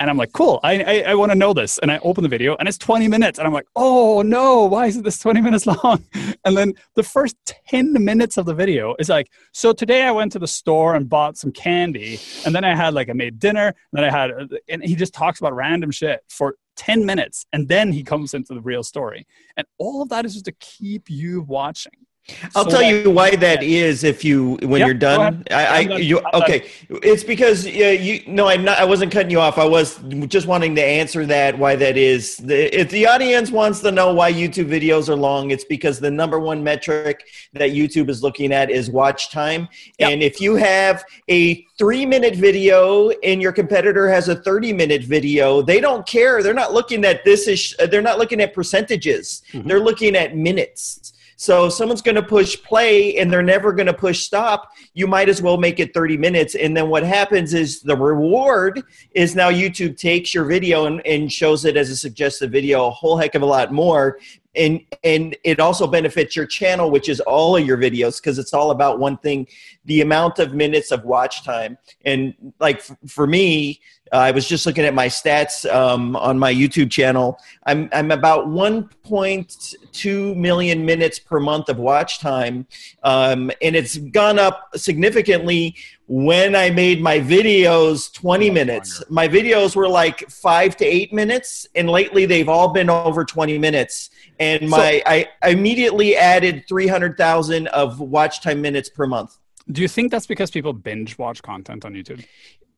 And 0.00 0.08
I'm 0.08 0.16
like, 0.16 0.32
cool, 0.32 0.60
I, 0.62 0.82
I, 0.82 1.10
I 1.10 1.14
want 1.14 1.30
to 1.30 1.36
know 1.36 1.52
this. 1.52 1.76
And 1.78 1.92
I 1.92 1.98
open 1.98 2.22
the 2.22 2.28
video 2.28 2.56
and 2.56 2.66
it's 2.66 2.78
20 2.78 3.06
minutes. 3.06 3.38
And 3.38 3.46
I'm 3.46 3.52
like, 3.52 3.66
oh 3.76 4.22
no, 4.22 4.64
why 4.64 4.86
is 4.86 5.00
this 5.02 5.18
20 5.18 5.40
minutes 5.42 5.66
long? 5.66 6.02
And 6.44 6.56
then 6.56 6.72
the 6.94 7.02
first 7.02 7.36
10 7.68 7.92
minutes 8.02 8.38
of 8.38 8.46
the 8.46 8.54
video 8.54 8.96
is 8.98 9.10
like, 9.10 9.30
so 9.52 9.74
today 9.74 10.04
I 10.04 10.10
went 10.10 10.32
to 10.32 10.38
the 10.38 10.48
store 10.48 10.94
and 10.94 11.06
bought 11.06 11.36
some 11.36 11.52
candy. 11.52 12.18
And 12.46 12.54
then 12.54 12.64
I 12.64 12.74
had 12.74 12.94
like, 12.94 13.10
I 13.10 13.12
made 13.12 13.38
dinner. 13.38 13.66
And 13.66 13.76
then 13.92 14.04
I 14.04 14.10
had, 14.10 14.30
uh, 14.30 14.46
and 14.70 14.82
he 14.82 14.96
just 14.96 15.12
talks 15.12 15.38
about 15.38 15.54
random 15.54 15.90
shit 15.90 16.24
for 16.30 16.56
10 16.76 17.04
minutes. 17.04 17.44
And 17.52 17.68
then 17.68 17.92
he 17.92 18.02
comes 18.02 18.32
into 18.32 18.54
the 18.54 18.62
real 18.62 18.82
story. 18.82 19.26
And 19.58 19.66
all 19.76 20.00
of 20.00 20.08
that 20.08 20.24
is 20.24 20.32
just 20.32 20.46
to 20.46 20.52
keep 20.52 21.10
you 21.10 21.42
watching. 21.42 22.06
I'll 22.54 22.64
so 22.64 22.70
tell 22.70 22.80
that, 22.80 23.04
you 23.04 23.10
why 23.10 23.36
that 23.36 23.62
is 23.62 24.04
if 24.04 24.24
you 24.24 24.58
when 24.62 24.80
yep, 24.80 24.86
you're 24.86 24.94
done. 24.94 25.44
I, 25.50 25.66
I 25.66 25.80
you 25.98 26.20
okay. 26.34 26.68
It's 26.88 27.24
because 27.24 27.66
uh, 27.66 27.70
you 27.70 28.22
no, 28.26 28.48
I'm 28.48 28.64
not. 28.64 28.78
I 28.78 28.84
wasn't 28.84 29.12
cutting 29.12 29.30
you 29.30 29.40
off. 29.40 29.58
I 29.58 29.64
was 29.64 29.98
just 30.26 30.46
wanting 30.46 30.74
to 30.76 30.84
answer 30.84 31.26
that 31.26 31.58
why 31.58 31.76
that 31.76 31.96
is. 31.96 32.36
The, 32.38 32.78
if 32.78 32.90
the 32.90 33.06
audience 33.06 33.50
wants 33.50 33.80
to 33.80 33.90
know 33.90 34.12
why 34.14 34.32
YouTube 34.32 34.68
videos 34.68 35.08
are 35.08 35.16
long, 35.16 35.50
it's 35.50 35.64
because 35.64 36.00
the 36.00 36.10
number 36.10 36.38
one 36.38 36.62
metric 36.62 37.24
that 37.52 37.70
YouTube 37.70 38.08
is 38.08 38.22
looking 38.22 38.52
at 38.52 38.70
is 38.70 38.90
watch 38.90 39.30
time. 39.30 39.68
Yep. 39.98 40.10
And 40.10 40.22
if 40.22 40.40
you 40.40 40.56
have 40.56 41.04
a 41.28 41.62
three 41.78 42.04
minute 42.04 42.36
video 42.36 43.10
and 43.22 43.40
your 43.40 43.52
competitor 43.52 44.08
has 44.08 44.28
a 44.28 44.36
30 44.36 44.72
minute 44.72 45.02
video, 45.02 45.62
they 45.62 45.80
don't 45.80 46.06
care. 46.06 46.42
They're 46.42 46.54
not 46.54 46.72
looking 46.72 47.04
at 47.04 47.24
this 47.24 47.48
is. 47.48 47.74
They're 47.90 48.02
not 48.02 48.18
looking 48.18 48.40
at 48.40 48.54
percentages. 48.54 49.42
Mm-hmm. 49.52 49.68
They're 49.68 49.80
looking 49.80 50.16
at 50.16 50.36
minutes. 50.36 51.12
So 51.40 51.70
someone's 51.70 52.02
going 52.02 52.16
to 52.16 52.22
push 52.22 52.62
play 52.62 53.16
and 53.16 53.32
they're 53.32 53.42
never 53.42 53.72
going 53.72 53.86
to 53.86 53.94
push 53.94 54.24
stop, 54.24 54.72
you 54.92 55.06
might 55.06 55.30
as 55.30 55.40
well 55.40 55.56
make 55.56 55.80
it 55.80 55.94
30 55.94 56.18
minutes. 56.18 56.54
And 56.54 56.76
then 56.76 56.90
what 56.90 57.02
happens 57.02 57.54
is 57.54 57.80
the 57.80 57.96
reward 57.96 58.82
is 59.12 59.34
now 59.34 59.50
YouTube 59.50 59.96
takes 59.96 60.34
your 60.34 60.44
video 60.44 60.84
and, 60.84 61.00
and 61.06 61.32
shows 61.32 61.64
it 61.64 61.78
as 61.78 61.88
a 61.88 61.96
suggested 61.96 62.52
video 62.52 62.88
a 62.88 62.90
whole 62.90 63.16
heck 63.16 63.34
of 63.34 63.40
a 63.40 63.46
lot 63.46 63.72
more 63.72 64.18
and 64.54 64.80
and 65.04 65.36
it 65.44 65.60
also 65.60 65.86
benefits 65.86 66.34
your 66.34 66.46
channel 66.46 66.90
which 66.90 67.08
is 67.08 67.20
all 67.20 67.56
of 67.56 67.64
your 67.64 67.78
videos 67.78 68.20
because 68.20 68.36
it's 68.38 68.52
all 68.52 68.72
about 68.72 68.98
one 68.98 69.16
thing 69.18 69.46
the 69.84 70.00
amount 70.00 70.40
of 70.40 70.54
minutes 70.54 70.90
of 70.90 71.04
watch 71.04 71.44
time 71.44 71.78
and 72.04 72.34
like 72.58 72.78
f- 72.78 72.96
for 73.06 73.28
me 73.28 73.80
uh, 74.12 74.16
i 74.16 74.30
was 74.30 74.46
just 74.46 74.66
looking 74.66 74.84
at 74.84 74.94
my 74.94 75.06
stats 75.06 75.70
um, 75.72 76.16
on 76.16 76.38
my 76.38 76.52
youtube 76.52 76.90
channel 76.90 77.38
i'm 77.66 77.88
i'm 77.92 78.10
about 78.10 78.46
1.2 78.46 80.36
million 80.36 80.84
minutes 80.84 81.18
per 81.18 81.40
month 81.40 81.68
of 81.68 81.78
watch 81.78 82.20
time 82.20 82.66
um, 83.02 83.50
and 83.62 83.76
it's 83.76 83.96
gone 83.96 84.38
up 84.38 84.70
significantly 84.76 85.76
when 86.10 86.56
I 86.56 86.70
made 86.70 87.00
my 87.00 87.20
videos 87.20 88.12
20 88.12 88.50
minutes. 88.50 89.00
My 89.10 89.28
videos 89.28 89.76
were 89.76 89.88
like 89.88 90.28
five 90.28 90.76
to 90.78 90.84
eight 90.84 91.12
minutes, 91.12 91.68
and 91.76 91.88
lately 91.88 92.26
they've 92.26 92.48
all 92.48 92.72
been 92.72 92.90
over 92.90 93.24
20 93.24 93.58
minutes. 93.58 94.10
And 94.40 94.68
my 94.68 94.98
so, 94.98 95.02
I 95.06 95.28
immediately 95.44 96.16
added 96.16 96.64
300,000 96.66 97.68
of 97.68 98.00
watch 98.00 98.42
time 98.42 98.60
minutes 98.60 98.88
per 98.88 99.06
month. 99.06 99.38
Do 99.70 99.82
you 99.82 99.88
think 99.88 100.10
that's 100.10 100.26
because 100.26 100.50
people 100.50 100.72
binge 100.72 101.16
watch 101.16 101.42
content 101.42 101.84
on 101.84 101.94
YouTube? 101.94 102.26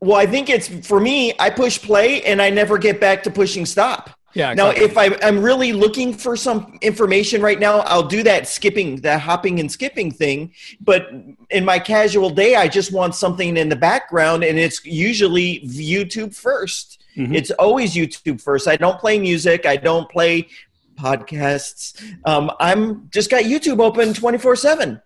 Well, 0.02 0.16
I 0.16 0.26
think 0.26 0.50
it's 0.50 0.66
for 0.84 0.98
me, 0.98 1.32
I 1.38 1.48
push 1.48 1.80
play 1.80 2.24
and 2.24 2.42
I 2.42 2.50
never 2.50 2.76
get 2.76 3.00
back 3.00 3.22
to 3.22 3.30
pushing 3.30 3.64
stop. 3.64 4.10
Yeah. 4.34 4.50
Exactly. 4.50 4.80
Now, 4.80 4.84
if 4.84 4.98
I, 4.98 5.16
I'm 5.24 5.40
really 5.40 5.72
looking 5.72 6.12
for 6.12 6.36
some 6.36 6.76
information 6.82 7.40
right 7.40 7.60
now, 7.60 7.80
I'll 7.80 8.08
do 8.08 8.24
that 8.24 8.48
skipping, 8.48 8.96
that 9.02 9.20
hopping 9.20 9.60
and 9.60 9.70
skipping 9.70 10.10
thing. 10.10 10.54
But 10.80 11.08
in 11.50 11.64
my 11.64 11.78
casual 11.78 12.30
day, 12.30 12.56
I 12.56 12.66
just 12.66 12.92
want 12.92 13.14
something 13.14 13.56
in 13.56 13.68
the 13.68 13.76
background, 13.76 14.42
and 14.42 14.58
it's 14.58 14.84
usually 14.84 15.60
YouTube 15.60 16.34
1st 16.34 16.98
mm-hmm. 17.18 17.34
It's 17.36 17.52
always 17.52 17.94
YouTube 17.94 18.40
first. 18.40 18.66
I 18.66 18.74
don't 18.74 18.98
play 18.98 19.20
music. 19.20 19.66
I 19.66 19.76
don't 19.76 20.10
play 20.10 20.48
podcasts. 20.96 22.02
Um, 22.24 22.50
I'm 22.58 23.08
just 23.10 23.30
got 23.30 23.44
YouTube 23.44 23.80
open 23.80 24.14
24 24.14 24.56
seven. 24.56 25.00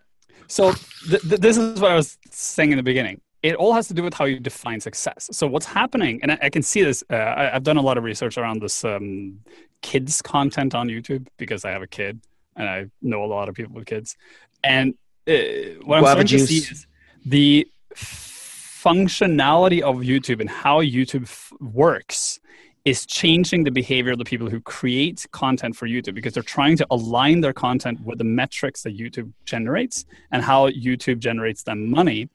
So 0.48 0.72
th- 1.10 1.20
th- 1.20 1.40
this 1.40 1.58
is 1.58 1.80
what 1.80 1.90
I 1.90 1.96
was 1.96 2.16
saying 2.30 2.70
in 2.70 2.78
the 2.78 2.82
beginning 2.82 3.20
it 3.42 3.54
all 3.54 3.72
has 3.74 3.88
to 3.88 3.94
do 3.94 4.02
with 4.02 4.14
how 4.14 4.24
you 4.24 4.40
define 4.40 4.80
success. 4.80 5.28
So 5.32 5.46
what's 5.46 5.66
happening, 5.66 6.20
and 6.22 6.32
I, 6.32 6.38
I 6.42 6.50
can 6.50 6.62
see 6.62 6.82
this. 6.82 7.04
Uh, 7.10 7.16
I, 7.16 7.44
have 7.52 7.62
done 7.62 7.76
a 7.76 7.82
lot 7.82 7.98
of 7.98 8.04
research 8.04 8.38
around 8.38 8.60
this 8.60 8.84
um, 8.84 9.40
kids 9.82 10.22
content 10.22 10.74
on 10.74 10.88
YouTube 10.88 11.28
because 11.36 11.64
I 11.64 11.70
have 11.70 11.82
a 11.82 11.86
kid 11.86 12.20
and 12.56 12.68
I 12.68 12.86
know 13.02 13.24
a 13.24 13.26
lot 13.26 13.48
of 13.48 13.54
people 13.54 13.74
with 13.74 13.86
kids. 13.86 14.16
And 14.64 14.94
uh, 15.28 15.32
what 15.84 15.98
I'm 15.98 16.04
starting 16.04 16.26
to 16.26 16.46
see 16.46 16.58
is 16.58 16.86
the 17.24 17.68
functionality 17.94 19.80
of 19.80 19.96
YouTube 19.96 20.40
and 20.40 20.48
how 20.48 20.80
YouTube 20.80 21.24
f- 21.24 21.52
works 21.60 22.40
is 22.86 23.04
changing 23.04 23.64
the 23.64 23.70
behavior 23.70 24.12
of 24.12 24.18
the 24.18 24.24
people 24.24 24.48
who 24.48 24.60
create 24.60 25.26
content 25.32 25.74
for 25.74 25.88
YouTube 25.88 26.14
because 26.14 26.32
they're 26.32 26.42
trying 26.44 26.76
to 26.76 26.86
align 26.92 27.40
their 27.40 27.52
content 27.52 28.00
with 28.02 28.16
the 28.16 28.24
metrics 28.24 28.82
that 28.84 28.96
YouTube 28.96 29.32
generates 29.44 30.06
and 30.30 30.40
how 30.40 30.70
YouTube 30.70 31.18
generates 31.18 31.64
them 31.64 31.90
money. 31.90 32.28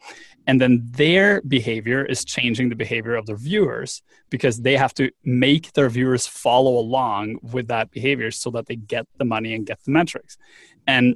And 0.52 0.60
then 0.60 0.82
their 0.92 1.42
behavior 1.44 2.04
is 2.04 2.26
changing 2.26 2.68
the 2.68 2.76
behavior 2.76 3.16
of 3.16 3.26
their 3.26 3.38
viewers 3.38 4.04
because 4.30 4.60
they 4.60 4.76
have 4.76 4.94
to 4.96 5.10
make 5.24 5.72
their 5.72 5.88
viewers 5.88 6.28
follow 6.28 6.78
along 6.78 7.38
with 7.42 7.70
that 7.70 7.90
behavior 7.90 8.32
so 8.32 8.50
that 8.52 8.66
they 8.66 8.76
get 8.76 9.08
the 9.18 9.24
money 9.24 9.56
and 9.56 9.66
get 9.66 9.82
the 9.86 9.92
metrics. 9.92 10.38
And 10.86 11.16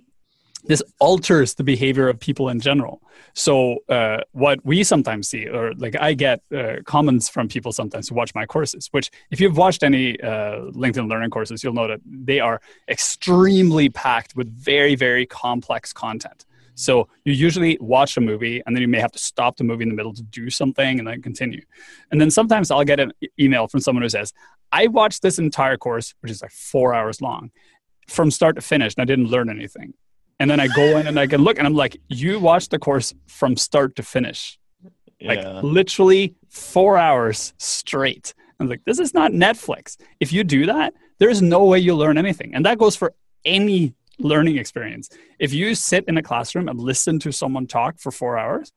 this 0.64 0.82
alters 1.02 1.56
the 1.56 1.66
behavior 1.66 2.08
of 2.08 2.18
people 2.18 2.48
in 2.48 2.62
general. 2.62 3.02
So 3.34 3.80
uh, 3.90 4.22
what 4.32 4.66
we 4.66 4.86
sometimes 4.86 5.28
see, 5.28 5.50
or 5.50 5.74
like 5.74 5.98
I 6.00 6.14
get 6.14 6.40
uh, 6.56 6.78
comments 6.86 7.28
from 7.28 7.50
people 7.50 7.74
sometimes 7.74 8.08
who 8.08 8.16
watch 8.16 8.34
my 8.34 8.46
courses. 8.46 8.88
Which, 8.92 9.12
if 9.32 9.42
you've 9.42 9.58
watched 9.58 9.84
any 9.84 10.18
uh, 10.22 10.72
LinkedIn 10.72 11.10
Learning 11.10 11.30
courses, 11.30 11.62
you'll 11.62 11.74
know 11.74 11.90
that 11.90 12.00
they 12.06 12.40
are 12.40 12.62
extremely 12.88 13.90
packed 13.90 14.38
with 14.38 14.48
very, 14.58 14.96
very 14.96 15.26
complex 15.26 15.92
content. 15.92 16.46
So 16.76 17.08
you 17.24 17.34
usually 17.34 17.78
watch 17.82 18.16
a 18.18 18.22
movie, 18.22 18.62
and 18.66 18.76
then 18.76 18.82
you 18.82 18.88
may 18.88 19.00
have 19.00 19.12
to 19.14 19.20
stop 19.20 19.56
the 19.58 19.64
movie 19.64 19.84
in 19.84 19.90
the 19.90 19.96
middle 19.96 20.14
to 20.14 20.24
do 20.24 20.50
something, 20.50 21.00
and 21.00 21.08
then 21.08 21.22
continue. 21.22 21.62
And 22.12 22.20
then 22.22 22.30
sometimes 22.30 22.70
I'll 22.70 22.84
get 22.84 23.00
an 23.00 23.14
email 23.40 23.68
from 23.68 23.80
someone 23.80 24.04
who 24.04 24.10
says, 24.10 24.34
"I 24.72 24.88
watched 24.88 25.22
this 25.22 25.40
entire 25.40 25.78
course, 25.78 26.14
which 26.20 26.32
is 26.32 26.42
like 26.42 26.52
four 26.52 26.94
hours 26.94 27.22
long, 27.22 27.52
from 28.08 28.30
start 28.30 28.56
to 28.56 28.62
finish, 28.62 28.94
and 28.96 29.02
I 29.02 29.06
didn't 29.06 29.28
learn 29.28 29.50
anything." 29.50 29.94
and 30.38 30.52
then 30.52 30.60
I 30.60 30.68
go 30.68 30.98
in 30.98 31.08
and 31.08 31.18
I 31.18 31.28
can 31.28 31.42
look 31.46 31.58
and 31.58 31.66
I'm 31.66 31.76
like, 31.76 31.96
you 32.10 32.42
watched 32.42 32.70
the 32.72 32.78
course 32.78 33.14
from 33.26 33.56
start 33.56 33.96
to 33.96 34.04
finish, 34.04 34.60
like 35.22 35.40
Yeah. 35.40 35.62
literally 35.62 36.36
four 36.50 36.98
hours 36.98 37.54
straight. 37.58 38.34
I'm 38.60 38.68
like, 38.68 38.82
this 38.86 39.00
is 39.00 39.14
not 39.14 39.32
Netflix. 39.32 39.96
If 40.20 40.34
you 40.34 40.44
do 40.44 40.66
that, 40.66 40.94
there 41.20 41.30
is 41.30 41.42
no 41.42 41.64
way 41.64 41.80
you'll 41.80 41.96
learn 41.98 42.18
anything, 42.18 42.54
and 42.54 42.66
that 42.66 42.78
goes 42.78 42.98
for 42.98 43.14
any 43.46 43.94
learning 44.20 44.58
experience. 44.58 45.10
If 45.40 45.54
you 45.54 45.76
sit 45.76 46.06
in 46.08 46.18
a 46.18 46.24
classroom 46.24 46.68
and 46.68 46.80
listen 46.80 47.20
to 47.20 47.32
someone 47.32 47.68
talk 47.68 48.00
for 48.00 48.12
four 48.12 48.38
hours, 48.38 48.72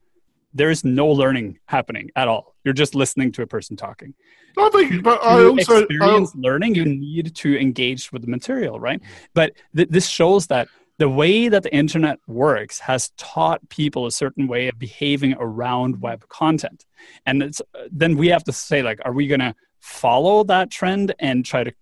there 0.55 0.71
is 0.71 0.85
no 0.85 1.07
learning 1.07 1.59
happening 1.67 2.11
at 2.17 2.29
all. 2.29 2.55
You're 2.65 2.75
just 2.75 2.95
listening 2.95 3.33
to 3.33 3.43
a 3.43 3.47
person 3.47 3.77
talking 3.77 4.15
I 4.57 4.69
think, 4.71 5.03
but 5.03 5.23
I 5.23 5.39
to 5.39 5.51
also, 5.51 5.77
I, 5.77 5.79
experience 5.81 6.35
learning, 6.35 6.75
you 6.75 6.85
need 6.85 7.35
to 7.37 7.59
engage 7.59 8.11
with 8.13 8.23
the 8.23 8.29
material, 8.29 8.81
right? 8.81 9.01
But 9.35 9.53
th- 9.77 9.89
this 9.89 10.09
shows 10.09 10.47
that 10.49 10.69
the 10.99 11.09
way 11.09 11.49
that 11.49 11.63
the 11.63 11.73
internet 11.73 12.19
works 12.27 12.81
has 12.81 13.11
taught 13.17 13.69
people 13.69 14.07
a 14.07 14.11
certain 14.11 14.49
way 14.49 14.69
of 14.69 14.79
behaving 14.79 15.37
around 15.39 16.01
web 16.01 16.29
content, 16.29 16.85
and 17.25 17.43
it's, 17.43 17.61
uh, 17.61 17.85
then 17.93 18.17
we 18.17 18.29
have 18.29 18.43
to 18.45 18.53
say, 18.53 18.83
like, 18.83 19.01
are 19.05 19.13
we 19.13 19.29
going 19.29 19.41
to 19.41 19.55
follow 19.81 20.43
that 20.45 20.71
trend 20.71 21.15
and 21.21 21.45
try 21.45 21.63
to 21.63 21.73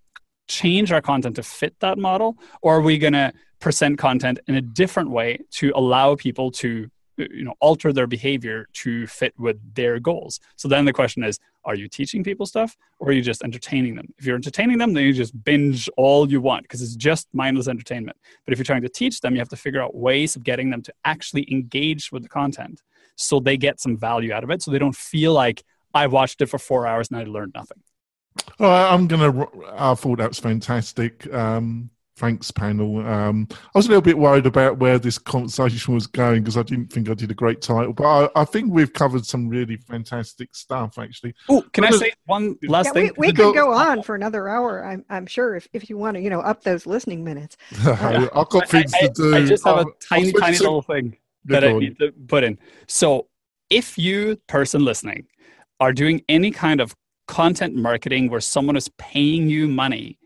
change 0.48 0.92
our 0.92 1.00
content 1.00 1.36
to 1.36 1.42
fit 1.42 1.74
that 1.80 1.98
model, 1.98 2.36
or 2.62 2.76
are 2.76 2.80
we 2.80 2.98
going 2.98 3.12
to 3.12 3.32
present 3.60 3.98
content 3.98 4.38
in 4.46 4.54
a 4.54 4.60
different 4.60 5.10
way 5.10 5.38
to 5.50 5.72
allow 5.74 6.14
people 6.14 6.50
to 6.50 6.88
you 7.18 7.44
know 7.44 7.54
alter 7.60 7.94
their 7.94 8.06
behavior 8.06 8.66
to 8.74 9.06
fit 9.06 9.32
with 9.38 9.58
their 9.74 9.98
goals? 9.98 10.40
So 10.56 10.68
then 10.68 10.84
the 10.84 10.92
question 10.92 11.24
is 11.24 11.38
are 11.64 11.74
you 11.74 11.88
teaching 11.88 12.22
people 12.22 12.46
stuff 12.46 12.76
or 13.00 13.08
are 13.08 13.12
you 13.12 13.22
just 13.22 13.42
entertaining 13.42 13.96
them? 13.96 14.12
If 14.18 14.26
you're 14.26 14.36
entertaining 14.36 14.78
them 14.78 14.92
then 14.92 15.04
you 15.04 15.12
just 15.12 15.42
binge 15.42 15.88
all 15.96 16.30
you 16.30 16.40
want 16.40 16.62
because 16.62 16.82
it's 16.82 16.94
just 16.94 17.26
mindless 17.32 17.68
entertainment. 17.68 18.16
But 18.44 18.52
if 18.52 18.58
you're 18.58 18.64
trying 18.64 18.82
to 18.82 18.88
teach 18.88 19.20
them 19.20 19.34
you 19.34 19.40
have 19.40 19.48
to 19.48 19.56
figure 19.56 19.82
out 19.82 19.94
ways 19.94 20.36
of 20.36 20.44
getting 20.44 20.70
them 20.70 20.82
to 20.82 20.92
actually 21.04 21.50
engage 21.50 22.12
with 22.12 22.22
the 22.22 22.28
content 22.28 22.82
so 23.16 23.40
they 23.40 23.56
get 23.56 23.80
some 23.80 23.96
value 23.96 24.32
out 24.32 24.44
of 24.44 24.50
it 24.50 24.62
so 24.62 24.70
they 24.70 24.78
don't 24.78 24.94
feel 24.94 25.32
like 25.32 25.64
i 25.94 26.06
watched 26.06 26.40
it 26.40 26.46
for 26.46 26.58
four 26.58 26.86
hours 26.86 27.08
and 27.08 27.18
i 27.18 27.24
learned 27.24 27.52
nothing 27.54 27.82
Right, 28.58 28.92
I'm 28.92 29.06
gonna. 29.06 29.46
I 29.76 29.94
thought 29.94 30.18
that 30.18 30.28
was 30.28 30.38
fantastic. 30.38 31.32
Um, 31.32 31.90
thanks, 32.16 32.50
panel. 32.50 33.06
Um, 33.06 33.46
I 33.52 33.78
was 33.78 33.86
a 33.86 33.88
little 33.88 34.02
bit 34.02 34.18
worried 34.18 34.46
about 34.46 34.78
where 34.78 34.98
this 34.98 35.18
conversation 35.18 35.94
was 35.94 36.06
going 36.06 36.42
because 36.42 36.56
I 36.56 36.62
didn't 36.62 36.92
think 36.92 37.08
I 37.08 37.14
did 37.14 37.30
a 37.30 37.34
great 37.34 37.60
title, 37.60 37.92
but 37.92 38.04
I, 38.04 38.40
I 38.42 38.44
think 38.44 38.72
we've 38.72 38.92
covered 38.92 39.26
some 39.26 39.48
really 39.48 39.76
fantastic 39.76 40.54
stuff. 40.54 40.98
Actually, 40.98 41.34
oh 41.48 41.62
can 41.72 41.84
i 41.84 41.90
say 41.90 42.12
one 42.24 42.56
last 42.66 42.86
Yeah, 42.86 42.92
thing 42.92 43.12
we, 43.18 43.28
we 43.28 43.32
Go- 43.32 43.52
could 43.52 43.58
go 43.58 43.72
on 43.72 44.02
for 44.02 44.14
another 44.14 44.48
hour. 44.48 44.84
I'm, 44.84 45.04
I'm 45.10 45.26
sure 45.26 45.56
if, 45.56 45.68
if 45.72 45.88
you 45.90 45.98
want 45.98 46.16
to, 46.16 46.20
you 46.20 46.30
know, 46.30 46.40
up 46.40 46.62
those 46.62 46.86
listening 46.86 47.22
minutes. 47.22 47.56
I've 47.86 48.30
got 48.48 48.68
things 48.68 48.92
I, 48.94 49.06
to 49.06 49.12
do. 49.12 49.34
I 49.34 49.44
just 49.44 49.64
have 49.64 49.76
a 49.76 49.80
I'll 49.80 49.92
tiny 50.00 50.32
tiny 50.32 50.58
little 50.58 50.82
thing 50.82 51.16
that 51.46 51.64
I 51.64 51.72
need 51.72 51.98
to 51.98 52.12
put 52.26 52.44
in. 52.44 52.58
So, 52.88 53.28
if 53.68 53.98
you, 53.98 54.36
person 54.46 54.84
listening, 54.84 55.26
are 55.80 55.92
doing 55.92 56.22
any 56.28 56.50
kind 56.50 56.80
of 56.80 56.94
content 57.26 57.74
marketing 57.74 58.30
where 58.30 58.40
someone 58.40 58.76
is 58.76 58.88
paying 58.98 59.48
you 59.48 59.68
money 59.68 60.18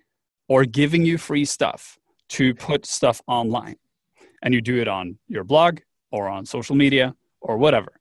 or 0.49 0.65
giving 0.65 1.05
you 1.05 1.19
free 1.19 1.45
stuff 1.45 1.99
to 2.29 2.55
put 2.55 2.87
stuff 2.87 3.21
online, 3.27 3.77
and 4.43 4.55
you 4.55 4.61
do 4.61 4.81
it 4.81 4.89
on 4.89 5.19
your 5.29 5.45
blog 5.45 5.81
or 6.13 6.29
on 6.29 6.47
social 6.47 6.77
media 6.77 7.15
or 7.41 7.57
whatever, 7.57 8.01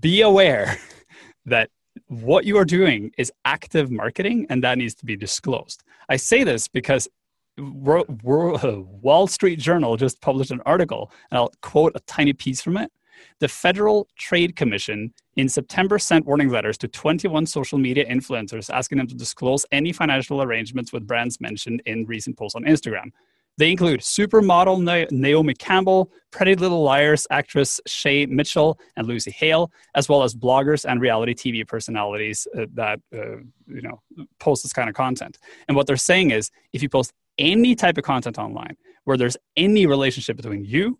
be 0.00 0.20
aware 0.22 0.76
that 1.46 1.70
what 2.06 2.44
you 2.44 2.56
are 2.56 2.64
doing 2.64 3.12
is 3.18 3.32
active 3.44 3.90
marketing 3.90 4.46
and 4.50 4.62
that 4.62 4.78
needs 4.78 4.94
to 4.94 5.04
be 5.04 5.16
disclosed. 5.16 5.82
I 6.08 6.16
say 6.16 6.44
this 6.44 6.68
because 6.68 7.08
Wall 7.58 9.26
Street 9.26 9.58
Journal 9.58 9.96
just 9.96 10.20
published 10.20 10.50
an 10.50 10.62
article, 10.64 11.12
and 11.30 11.38
I'll 11.38 11.52
quote 11.60 11.92
a 11.94 12.00
tiny 12.00 12.32
piece 12.32 12.62
from 12.62 12.76
it. 12.76 12.90
The 13.38 13.48
Federal 13.48 14.08
Trade 14.16 14.56
Commission 14.56 15.12
in 15.36 15.48
September 15.48 15.98
sent 15.98 16.26
warning 16.26 16.48
letters 16.48 16.76
to 16.78 16.88
21 16.88 17.46
social 17.46 17.78
media 17.78 18.04
influencers 18.06 18.70
asking 18.70 18.98
them 18.98 19.06
to 19.06 19.14
disclose 19.14 19.64
any 19.72 19.92
financial 19.92 20.42
arrangements 20.42 20.92
with 20.92 21.06
brands 21.06 21.40
mentioned 21.40 21.82
in 21.86 22.04
recent 22.06 22.36
posts 22.36 22.54
on 22.56 22.64
Instagram. 22.64 23.10
They 23.58 23.70
include 23.70 24.00
supermodel 24.00 24.82
Na- 24.82 25.06
Naomi 25.10 25.52
Campbell, 25.54 26.10
Pretty 26.30 26.54
Little 26.54 26.82
Liars 26.82 27.26
actress 27.30 27.78
Shay 27.86 28.24
Mitchell, 28.24 28.78
and 28.96 29.06
Lucy 29.06 29.30
Hale, 29.30 29.70
as 29.94 30.08
well 30.08 30.22
as 30.22 30.34
bloggers 30.34 30.86
and 30.88 31.00
reality 31.00 31.34
TV 31.34 31.66
personalities 31.66 32.48
uh, 32.58 32.64
that 32.72 33.00
uh, 33.12 33.36
you 33.66 33.82
know 33.82 34.00
post 34.38 34.62
this 34.62 34.72
kind 34.72 34.88
of 34.88 34.94
content. 34.94 35.38
And 35.68 35.76
what 35.76 35.86
they're 35.86 35.96
saying 35.96 36.30
is, 36.30 36.50
if 36.72 36.82
you 36.82 36.88
post 36.88 37.12
any 37.38 37.74
type 37.74 37.98
of 37.98 38.04
content 38.04 38.38
online 38.38 38.76
where 39.04 39.16
there's 39.16 39.36
any 39.56 39.86
relationship 39.86 40.36
between 40.36 40.64
you 40.64 40.98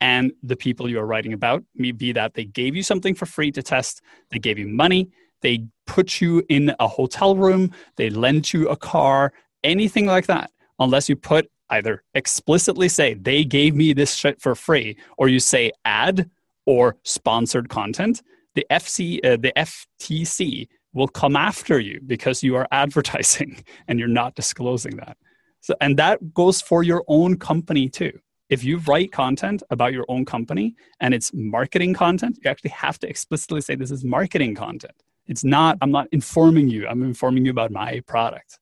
and 0.00 0.32
the 0.42 0.56
people 0.56 0.88
you 0.88 0.98
are 0.98 1.06
writing 1.06 1.32
about, 1.32 1.62
be 1.76 2.12
that 2.12 2.34
they 2.34 2.44
gave 2.44 2.74
you 2.74 2.82
something 2.82 3.14
for 3.14 3.26
free 3.26 3.52
to 3.52 3.62
test, 3.62 4.02
they 4.30 4.38
gave 4.38 4.58
you 4.58 4.66
money, 4.66 5.10
they 5.42 5.66
put 5.86 6.20
you 6.20 6.42
in 6.48 6.74
a 6.78 6.88
hotel 6.88 7.36
room, 7.36 7.72
they 7.96 8.10
lent 8.10 8.52
you 8.52 8.68
a 8.68 8.76
car, 8.76 9.32
anything 9.64 10.06
like 10.06 10.26
that, 10.26 10.50
unless 10.78 11.08
you 11.08 11.16
put 11.16 11.50
either 11.70 12.02
explicitly 12.14 12.88
say 12.88 13.14
they 13.14 13.44
gave 13.44 13.74
me 13.74 13.92
this 13.92 14.14
shit 14.14 14.40
for 14.40 14.54
free, 14.54 14.96
or 15.18 15.28
you 15.28 15.40
say 15.40 15.70
ad 15.84 16.30
or 16.66 16.96
sponsored 17.04 17.68
content, 17.68 18.22
the 18.54 18.66
FC, 18.70 19.24
uh, 19.24 19.36
the 19.36 19.52
FTC 19.56 20.68
will 20.92 21.08
come 21.08 21.36
after 21.36 21.78
you 21.78 22.00
because 22.06 22.42
you 22.42 22.56
are 22.56 22.66
advertising 22.72 23.64
and 23.86 23.98
you're 23.98 24.08
not 24.08 24.34
disclosing 24.34 24.96
that. 24.96 25.16
So, 25.60 25.74
and 25.80 25.96
that 25.98 26.34
goes 26.34 26.60
for 26.60 26.82
your 26.82 27.04
own 27.06 27.36
company 27.36 27.88
too. 27.88 28.18
If 28.50 28.64
you 28.64 28.78
write 28.78 29.12
content 29.12 29.62
about 29.70 29.92
your 29.92 30.04
own 30.08 30.24
company 30.24 30.74
and 30.98 31.14
it's 31.14 31.32
marketing 31.32 31.94
content, 31.94 32.38
you 32.42 32.50
actually 32.50 32.70
have 32.70 32.98
to 32.98 33.08
explicitly 33.08 33.60
say 33.60 33.76
this 33.76 33.92
is 33.92 34.04
marketing 34.04 34.56
content. 34.56 35.04
It's 35.28 35.44
not, 35.44 35.78
I'm 35.80 35.92
not 35.92 36.08
informing 36.10 36.68
you, 36.68 36.88
I'm 36.88 37.04
informing 37.04 37.44
you 37.44 37.52
about 37.52 37.70
my 37.70 38.00
product. 38.00 38.58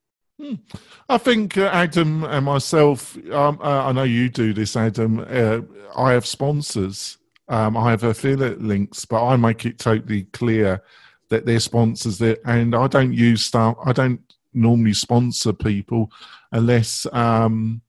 I 1.09 1.19
think 1.19 1.57
uh, 1.57 1.71
Adam 1.73 2.23
and 2.25 2.45
myself, 2.45 3.17
um, 3.33 3.59
uh, 3.63 3.87
I 3.87 3.93
know 3.93 4.05
you 4.05 4.29
do 4.29 4.53
this, 4.53 4.77
Adam. 4.77 5.25
Uh, 5.29 5.61
I 5.97 6.13
have 6.13 6.27
sponsors. 6.27 7.19
Um, 7.49 7.77
I 7.77 7.91
have 7.91 8.05
affiliate 8.05 8.61
links, 8.61 9.05
but 9.07 9.27
I 9.27 9.37
make 9.37 9.65
it 9.65 9.79
totally 9.79 10.25
clear 10.25 10.83
that 11.31 11.47
they're 11.47 11.59
sponsors. 11.61 12.19
That, 12.19 12.41
and 12.45 12.75
I 12.75 12.87
don't 12.87 13.13
use 13.13 13.47
stuff. 13.47 13.77
I 13.85 13.93
don't 13.93 14.21
normally 14.53 14.95
sponsor 14.95 15.53
people 15.53 16.13
unless 16.53 17.07
um, 17.13 17.81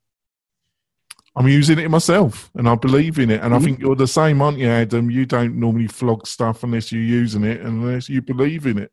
I'm 1.36 1.48
using 1.48 1.80
it 1.80 1.90
myself 1.90 2.50
and 2.56 2.68
I 2.68 2.76
believe 2.76 3.20
in 3.20 3.30
it. 3.30 3.42
And 3.42 3.54
I 3.54 3.58
mm-hmm. 3.58 3.66
think 3.66 3.80
you're 3.80 3.96
the 3.96 4.08
same, 4.08 4.42
aren't 4.42 4.58
you, 4.58 4.68
Adam? 4.68 5.10
You 5.10 5.26
don't 5.26 5.56
normally 5.56 5.88
flog 5.88 6.28
stuff 6.28 6.64
unless 6.64 6.92
you're 6.92 7.02
using 7.02 7.44
it, 7.44 7.62
unless 7.62 8.10
you 8.10 8.22
believe 8.22 8.66
in 8.66 8.78
it. 8.80 8.92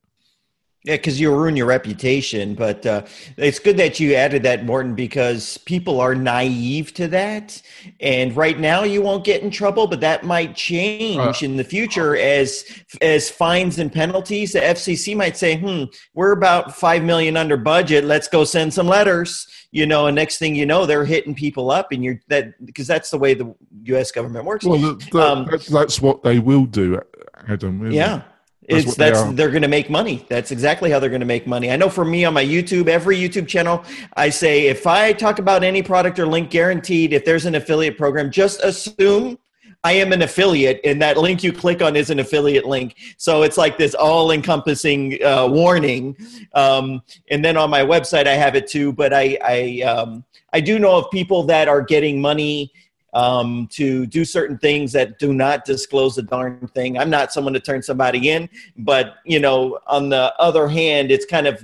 Yeah, 0.86 0.94
because 0.94 1.18
you'll 1.18 1.36
ruin 1.36 1.56
your 1.56 1.66
reputation. 1.66 2.54
But 2.54 2.86
uh, 2.86 3.02
it's 3.36 3.58
good 3.58 3.76
that 3.78 3.98
you 3.98 4.14
added 4.14 4.44
that, 4.44 4.64
Morten, 4.64 4.94
because 4.94 5.58
people 5.58 6.00
are 6.00 6.14
naive 6.14 6.94
to 6.94 7.08
that. 7.08 7.60
And 7.98 8.36
right 8.36 8.56
now, 8.56 8.84
you 8.84 9.02
won't 9.02 9.24
get 9.24 9.42
in 9.42 9.50
trouble, 9.50 9.88
but 9.88 9.98
that 10.02 10.22
might 10.22 10.54
change 10.54 11.42
uh, 11.42 11.44
in 11.44 11.56
the 11.56 11.64
future 11.64 12.16
as 12.16 12.64
as 13.02 13.28
fines 13.28 13.80
and 13.80 13.92
penalties. 13.92 14.52
The 14.52 14.60
FCC 14.60 15.16
might 15.16 15.36
say, 15.36 15.56
"Hmm, 15.56 15.84
we're 16.14 16.30
about 16.30 16.76
five 16.76 17.02
million 17.02 17.36
under 17.36 17.56
budget. 17.56 18.04
Let's 18.04 18.28
go 18.28 18.44
send 18.44 18.72
some 18.72 18.86
letters." 18.86 19.48
You 19.72 19.86
know, 19.86 20.06
and 20.06 20.14
next 20.14 20.38
thing 20.38 20.54
you 20.54 20.66
know, 20.66 20.86
they're 20.86 21.04
hitting 21.04 21.34
people 21.34 21.72
up, 21.72 21.90
and 21.90 22.04
you're 22.04 22.20
that 22.28 22.64
because 22.64 22.86
that's 22.86 23.10
the 23.10 23.18
way 23.18 23.34
the 23.34 23.52
U.S. 23.86 24.12
government 24.12 24.44
works. 24.44 24.64
Well, 24.64 24.78
the, 24.78 25.04
the, 25.10 25.20
um, 25.20 25.48
that's, 25.50 25.66
that's, 25.66 26.00
what 26.00 26.22
they 26.22 26.38
will 26.38 26.64
do, 26.64 27.00
Adam. 27.48 27.90
yeah. 27.90 28.18
It? 28.18 28.22
That's 28.68 28.86
it's 28.86 28.96
that's 28.96 29.22
they 29.34 29.44
are 29.44 29.50
going 29.50 29.62
to 29.62 29.68
make 29.68 29.88
money. 29.90 30.24
That's 30.28 30.50
exactly 30.50 30.90
how 30.90 30.98
they're 30.98 31.10
going 31.10 31.20
to 31.20 31.26
make 31.26 31.46
money. 31.46 31.70
I 31.70 31.76
know 31.76 31.88
for 31.88 32.04
me 32.04 32.24
on 32.24 32.34
my 32.34 32.44
YouTube, 32.44 32.88
every 32.88 33.16
YouTube 33.16 33.46
channel, 33.46 33.84
I 34.16 34.28
say 34.28 34.66
if 34.66 34.86
I 34.86 35.12
talk 35.12 35.38
about 35.38 35.62
any 35.62 35.82
product 35.82 36.18
or 36.18 36.26
link 36.26 36.50
guaranteed, 36.50 37.12
if 37.12 37.24
there's 37.24 37.46
an 37.46 37.54
affiliate 37.54 37.96
program, 37.96 38.30
just 38.30 38.62
assume 38.62 39.38
I 39.84 39.92
am 39.92 40.12
an 40.12 40.22
affiliate, 40.22 40.80
and 40.82 41.00
that 41.00 41.16
link 41.16 41.44
you 41.44 41.52
click 41.52 41.80
on 41.80 41.94
is 41.94 42.10
an 42.10 42.18
affiliate 42.18 42.66
link. 42.66 42.96
So 43.18 43.42
it's 43.42 43.56
like 43.56 43.78
this 43.78 43.94
all 43.94 44.32
encompassing 44.32 45.22
uh, 45.22 45.46
warning. 45.46 46.16
Um, 46.54 47.02
and 47.30 47.44
then 47.44 47.56
on 47.56 47.70
my 47.70 47.82
website, 47.82 48.26
I 48.26 48.34
have 48.34 48.56
it 48.56 48.66
too. 48.66 48.92
But 48.92 49.14
I 49.14 49.38
I, 49.44 49.82
um, 49.82 50.24
I 50.52 50.60
do 50.60 50.80
know 50.80 50.96
of 50.96 51.08
people 51.12 51.44
that 51.44 51.68
are 51.68 51.82
getting 51.82 52.20
money 52.20 52.72
um, 53.12 53.68
to 53.72 54.06
do 54.06 54.24
certain 54.24 54.58
things 54.58 54.92
that 54.92 55.18
do 55.18 55.32
not 55.32 55.64
disclose 55.64 56.18
a 56.18 56.22
darn 56.22 56.68
thing. 56.74 56.98
I'm 56.98 57.10
not 57.10 57.32
someone 57.32 57.54
to 57.54 57.60
turn 57.60 57.82
somebody 57.82 58.30
in, 58.30 58.48
but 58.76 59.16
you 59.24 59.40
know, 59.40 59.78
on 59.86 60.08
the 60.08 60.34
other 60.38 60.68
hand, 60.68 61.10
it's 61.10 61.26
kind 61.26 61.46
of 61.46 61.62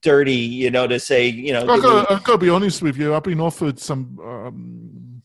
dirty, 0.00 0.32
you 0.32 0.70
know, 0.70 0.86
to 0.86 0.98
say, 0.98 1.26
you 1.28 1.52
know. 1.52 1.66
I've 1.68 1.82
got, 1.82 2.10
I've 2.10 2.24
got 2.24 2.32
to 2.32 2.38
be 2.38 2.48
honest 2.48 2.82
with 2.82 2.96
you. 2.96 3.14
I've 3.14 3.24
been 3.24 3.40
offered 3.40 3.78
some. 3.78 4.18
Um, 4.20 5.22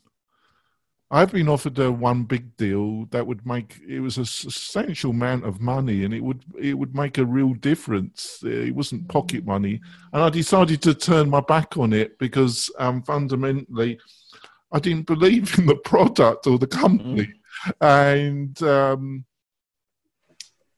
I've 1.14 1.34
been 1.34 1.49
offered 1.49 1.78
a 1.78 1.91
one 1.91 2.24
big 2.24 2.55
deal 2.55 3.05
that 3.07 3.28
would 3.28 3.45
make 3.45 3.82
it 3.86 3.99
was 3.99 4.18
a 4.18 4.26
substantial 4.26 5.12
amount 5.12 5.45
of 5.45 5.59
money, 5.59 6.05
and 6.05 6.14
it 6.14 6.24
would 6.24 6.43
it 6.57 6.74
would 6.74 6.95
make 6.95 7.18
a 7.18 7.26
real 7.26 7.53
difference. 7.53 8.39
It 8.43 8.74
wasn't 8.74 9.09
pocket 9.09 9.45
money, 9.45 9.82
and 10.14 10.24
I 10.24 10.30
decided 10.30 10.82
to 10.84 10.93
turn 10.93 11.30
my 11.30 11.41
back 11.41 11.76
on 11.78 11.91
it 11.91 12.18
because 12.18 12.70
um, 12.80 13.03
fundamentally 13.03 13.99
I 14.72 14.80
didn't 14.80 15.05
believe 15.05 15.57
in 15.57 15.65
the 15.65 15.76
product 15.76 16.47
or 16.47 16.57
the 16.57 16.67
company. 16.67 17.24
Mm-hmm. 17.24 17.86
And 17.86 18.63
um, 18.63 19.26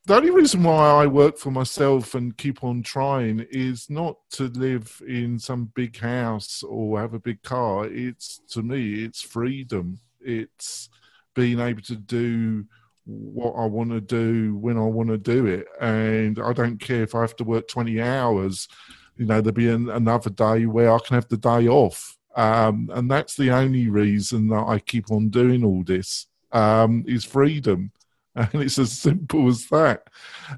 the 0.06 0.16
only 0.16 0.32
reason 0.32 0.64
why 0.64 0.90
I 0.90 1.08
work 1.08 1.38
for 1.38 1.52
myself 1.52 2.14
and 2.14 2.38
keep 2.38 2.64
on 2.64 2.84
trying 2.84 3.46
is 3.52 3.90
not 3.90 4.18
to 4.32 4.48
live 4.50 5.02
in 5.08 5.40
some 5.40 5.72
big 5.76 5.98
house 5.98 6.62
or 6.64 7.00
have 7.00 7.14
a 7.14 7.20
big 7.20 7.42
car. 7.44 7.86
It's 7.86 8.42
to 8.50 8.64
me, 8.64 9.06
it's 9.06 9.22
freedom. 9.22 10.00
It's 10.20 10.90
being 11.36 11.60
able 11.60 11.82
to 11.84 11.96
do 11.96 12.66
what 13.06 13.54
I 13.54 13.66
want 13.66 13.92
to 13.92 14.02
do 14.02 14.56
when 14.58 14.78
I 14.78 14.84
want 14.84 15.10
to 15.10 15.18
do 15.18 15.46
it. 15.46 15.68
And 15.80 16.38
I 16.40 16.52
don't 16.52 16.80
care 16.80 17.04
if 17.04 17.16
I 17.16 17.22
have 17.22 17.36
to 17.38 17.44
work 17.44 17.68
20 17.68 18.02
hours. 18.02 18.68
You 19.16 19.26
know, 19.26 19.40
there'll 19.40 19.54
be 19.54 19.70
an, 19.70 19.90
another 19.90 20.30
day 20.30 20.66
where 20.66 20.94
I 20.94 21.00
can 21.00 21.16
have 21.16 21.30
the 21.30 21.38
day 21.38 21.68
off. 21.68 22.18
Um, 22.36 22.90
and 22.94 23.10
that's 23.10 23.36
the 23.36 23.52
only 23.52 23.88
reason 23.90 24.48
that 24.50 24.66
I 24.68 24.80
keep 24.80 25.12
on 25.12 25.30
doing 25.30 25.64
all 25.64 25.84
this 25.84 26.28
um, 26.52 27.04
is 27.08 27.26
freedom. 27.26 27.92
And 28.36 28.64
it's 28.64 28.80
as 28.80 28.92
simple 28.92 29.48
as 29.48 29.68
that. 29.68 30.08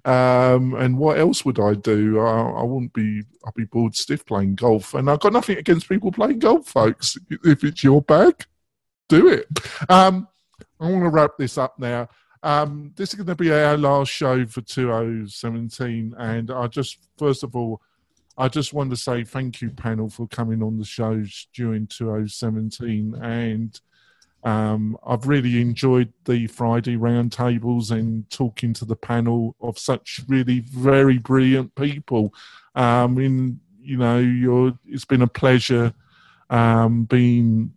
Um, 0.06 0.76
and 0.76 0.98
what 0.98 1.20
else 1.20 1.44
would 1.44 1.60
I 1.60 1.74
do? 1.74 2.22
I, 2.22 2.62
I 2.62 2.64
wouldn't 2.64 2.94
be. 2.94 3.24
I'd 3.46 3.54
be 3.54 3.66
bored 3.66 3.94
stiff 3.98 4.26
playing 4.26 4.56
golf. 4.56 4.94
And 4.94 5.10
I've 5.10 5.20
got 5.20 5.34
nothing 5.34 5.58
against 5.58 5.90
people 5.90 6.10
playing 6.10 6.40
golf, 6.40 6.70
folks. 6.70 7.18
If 7.44 7.66
it's 7.66 7.84
your 7.84 8.02
bag, 8.02 8.46
do 9.10 9.28
it. 9.28 9.46
Um, 9.90 10.30
I 10.80 10.90
want 10.90 11.04
to 11.04 11.10
wrap 11.10 11.32
this 11.38 11.58
up 11.58 11.78
now. 11.78 12.08
Um, 12.44 12.94
this 12.96 13.10
is 13.10 13.16
going 13.16 13.28
to 13.28 13.36
be 13.36 13.52
our 13.52 13.76
last 13.76 14.10
show 14.10 14.46
for 14.46 14.62
2017, 14.62 16.16
and 16.18 16.52
I 16.52 16.68
just 16.68 17.00
first 17.18 17.44
of 17.44 17.56
all 17.56 17.82
I 18.38 18.50
just 18.50 18.74
want 18.74 18.90
to 18.90 18.98
say 18.98 19.24
thank 19.24 19.62
you, 19.62 19.70
panel, 19.70 20.10
for 20.10 20.28
coming 20.28 20.62
on 20.62 20.78
the 20.78 20.86
shows 20.86 21.48
during 21.54 21.88
2017. 21.88 23.16
And 23.22 23.80
um, 24.44 24.98
I've 25.06 25.28
really 25.28 25.62
enjoyed 25.62 26.12
the 26.26 26.48
Friday 26.48 26.98
roundtables 26.98 27.92
and 27.92 28.30
talking 28.30 28.74
to 28.74 28.86
the 28.86 28.96
panel 28.96 29.56
of 29.62 29.80
such 29.80 30.22
really 30.28 30.60
very 30.60 31.18
brilliant 31.18 31.74
people. 31.76 32.34
Um, 32.76 33.18
in 33.20 33.60
you 33.82 33.98
know, 33.98 34.78
it's 34.88 35.06
been 35.06 35.22
a 35.22 35.28
pleasure 35.28 35.94
um, 36.50 37.06
being 37.06 37.74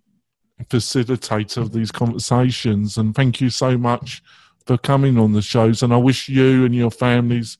facilitator 0.65 1.59
of 1.59 1.73
these 1.73 1.93
conversations. 1.93 2.97
And 2.97 3.15
thank 3.15 3.41
you 3.41 3.51
so 3.51 3.79
much 3.79 4.23
for 4.67 4.79
coming 4.79 5.19
on 5.19 5.33
the 5.33 5.43
shows. 5.43 5.83
And 5.83 5.93
I 5.93 5.97
wish 5.97 6.29
you 6.29 6.65
and 6.65 6.75
your 6.75 6.91
families 6.91 7.59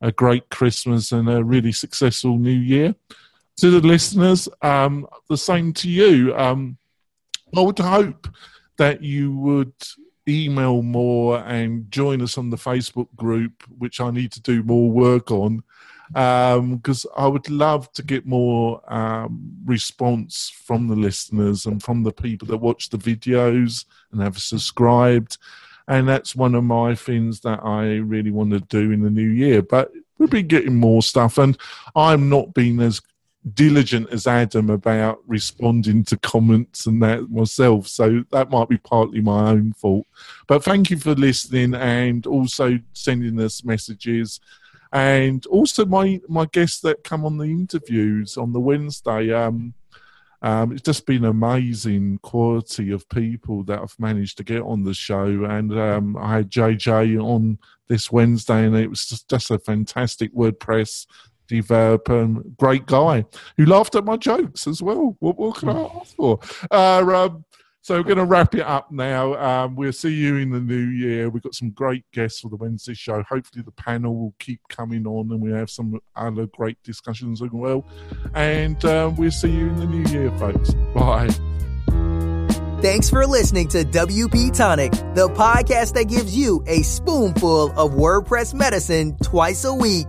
a 0.00 0.12
great 0.12 0.48
Christmas 0.50 1.12
and 1.12 1.28
a 1.28 1.42
really 1.42 1.72
successful 1.72 2.38
New 2.38 2.50
Year. 2.50 2.94
To 3.58 3.70
the 3.70 3.86
listeners, 3.86 4.48
um, 4.62 5.06
the 5.28 5.36
same 5.36 5.72
to 5.74 5.88
you. 5.88 6.36
Um, 6.36 6.76
I 7.56 7.60
would 7.60 7.78
hope 7.78 8.28
that 8.76 9.02
you 9.02 9.34
would 9.36 9.72
email 10.28 10.82
more 10.82 11.38
and 11.38 11.90
join 11.90 12.20
us 12.20 12.36
on 12.36 12.50
the 12.50 12.56
Facebook 12.56 13.08
group, 13.16 13.62
which 13.78 14.00
I 14.00 14.10
need 14.10 14.32
to 14.32 14.42
do 14.42 14.62
more 14.62 14.90
work 14.90 15.30
on, 15.30 15.62
because 16.08 17.06
um, 17.06 17.12
I 17.16 17.26
would 17.26 17.48
love 17.48 17.90
to 17.92 18.02
get 18.02 18.26
more 18.26 18.82
um, 18.92 19.56
response 19.64 20.52
from 20.64 20.88
the 20.88 20.96
listeners 20.96 21.66
and 21.66 21.82
from 21.82 22.02
the 22.02 22.12
people 22.12 22.48
that 22.48 22.58
watch 22.58 22.90
the 22.90 22.98
videos 22.98 23.84
and 24.12 24.20
have 24.20 24.38
subscribed 24.38 25.38
and 25.88 26.08
that's 26.08 26.34
one 26.34 26.54
of 26.54 26.64
my 26.64 26.94
things 26.94 27.40
that 27.40 27.60
I 27.62 27.96
really 27.96 28.30
want 28.30 28.50
to 28.50 28.60
do 28.60 28.90
in 28.90 29.02
the 29.02 29.10
new 29.10 29.28
year. 29.28 29.62
But 29.62 29.92
we've 30.18 30.30
been 30.30 30.48
getting 30.48 30.74
more 30.74 31.02
stuff, 31.02 31.38
and 31.38 31.56
I'm 31.94 32.28
not 32.28 32.54
being 32.54 32.80
as 32.80 33.00
diligent 33.54 34.08
as 34.10 34.26
Adam 34.26 34.70
about 34.70 35.20
responding 35.26 36.02
to 36.04 36.16
comments 36.18 36.86
and 36.86 37.00
that 37.02 37.30
myself. 37.30 37.86
So 37.86 38.24
that 38.32 38.50
might 38.50 38.68
be 38.68 38.78
partly 38.78 39.20
my 39.20 39.50
own 39.50 39.72
fault. 39.74 40.06
But 40.48 40.64
thank 40.64 40.90
you 40.90 40.98
for 40.98 41.14
listening 41.14 41.74
and 41.74 42.26
also 42.26 42.78
sending 42.92 43.40
us 43.40 43.64
messages. 43.64 44.40
And 44.92 45.44
also 45.46 45.84
my 45.84 46.20
my 46.28 46.46
guests 46.46 46.80
that 46.80 47.04
come 47.04 47.24
on 47.24 47.38
the 47.38 47.44
interviews 47.44 48.36
on 48.36 48.52
the 48.52 48.60
Wednesday. 48.60 49.32
Um, 49.32 49.74
um, 50.42 50.72
it's 50.72 50.82
just 50.82 51.06
been 51.06 51.24
amazing 51.24 52.18
quality 52.22 52.90
of 52.90 53.08
people 53.08 53.64
that 53.64 53.80
I've 53.80 53.98
managed 53.98 54.36
to 54.38 54.44
get 54.44 54.62
on 54.62 54.84
the 54.84 54.94
show. 54.94 55.44
And 55.44 55.78
um, 55.78 56.16
I 56.16 56.36
had 56.36 56.50
JJ 56.50 57.22
on 57.22 57.58
this 57.88 58.12
Wednesday, 58.12 58.64
and 58.64 58.76
it 58.76 58.88
was 58.88 59.06
just, 59.06 59.28
just 59.28 59.50
a 59.50 59.58
fantastic 59.58 60.34
WordPress 60.34 61.06
developer, 61.48 62.26
great 62.58 62.86
guy 62.86 63.24
who 63.56 63.66
laughed 63.66 63.94
at 63.94 64.04
my 64.04 64.16
jokes 64.16 64.66
as 64.66 64.82
well. 64.82 65.16
What, 65.20 65.38
what 65.38 65.56
can 65.56 65.68
I 65.70 65.88
ask 66.00 66.14
for? 66.16 66.40
Uh, 66.70 67.02
um, 67.14 67.44
so 67.86 67.94
we're 67.94 68.02
going 68.02 68.18
to 68.18 68.24
wrap 68.24 68.52
it 68.56 68.62
up 68.62 68.90
now. 68.90 69.34
Um, 69.34 69.76
we'll 69.76 69.92
see 69.92 70.12
you 70.12 70.38
in 70.38 70.50
the 70.50 70.58
new 70.58 70.74
year. 70.74 71.30
We've 71.30 71.40
got 71.40 71.54
some 71.54 71.70
great 71.70 72.02
guests 72.12 72.40
for 72.40 72.48
the 72.48 72.56
Wednesday 72.56 72.94
show. 72.94 73.22
Hopefully, 73.22 73.62
the 73.62 73.70
panel 73.70 74.16
will 74.16 74.34
keep 74.40 74.60
coming 74.68 75.06
on 75.06 75.30
and 75.30 75.40
we 75.40 75.52
have 75.52 75.70
some 75.70 76.00
other 76.16 76.46
great 76.46 76.82
discussions 76.82 77.40
as 77.42 77.50
well. 77.52 77.86
And 78.34 78.84
uh, 78.84 79.12
we'll 79.16 79.30
see 79.30 79.52
you 79.52 79.68
in 79.68 79.76
the 79.76 79.86
new 79.86 80.02
year, 80.10 80.36
folks. 80.36 80.74
Bye. 80.96 81.28
Thanks 82.82 83.08
for 83.08 83.24
listening 83.24 83.68
to 83.68 83.84
WP 83.84 84.56
Tonic, 84.56 84.90
the 85.14 85.28
podcast 85.36 85.94
that 85.94 86.08
gives 86.08 86.36
you 86.36 86.64
a 86.66 86.82
spoonful 86.82 87.70
of 87.78 87.92
WordPress 87.92 88.52
medicine 88.52 89.16
twice 89.22 89.62
a 89.62 89.72
week. 89.72 90.08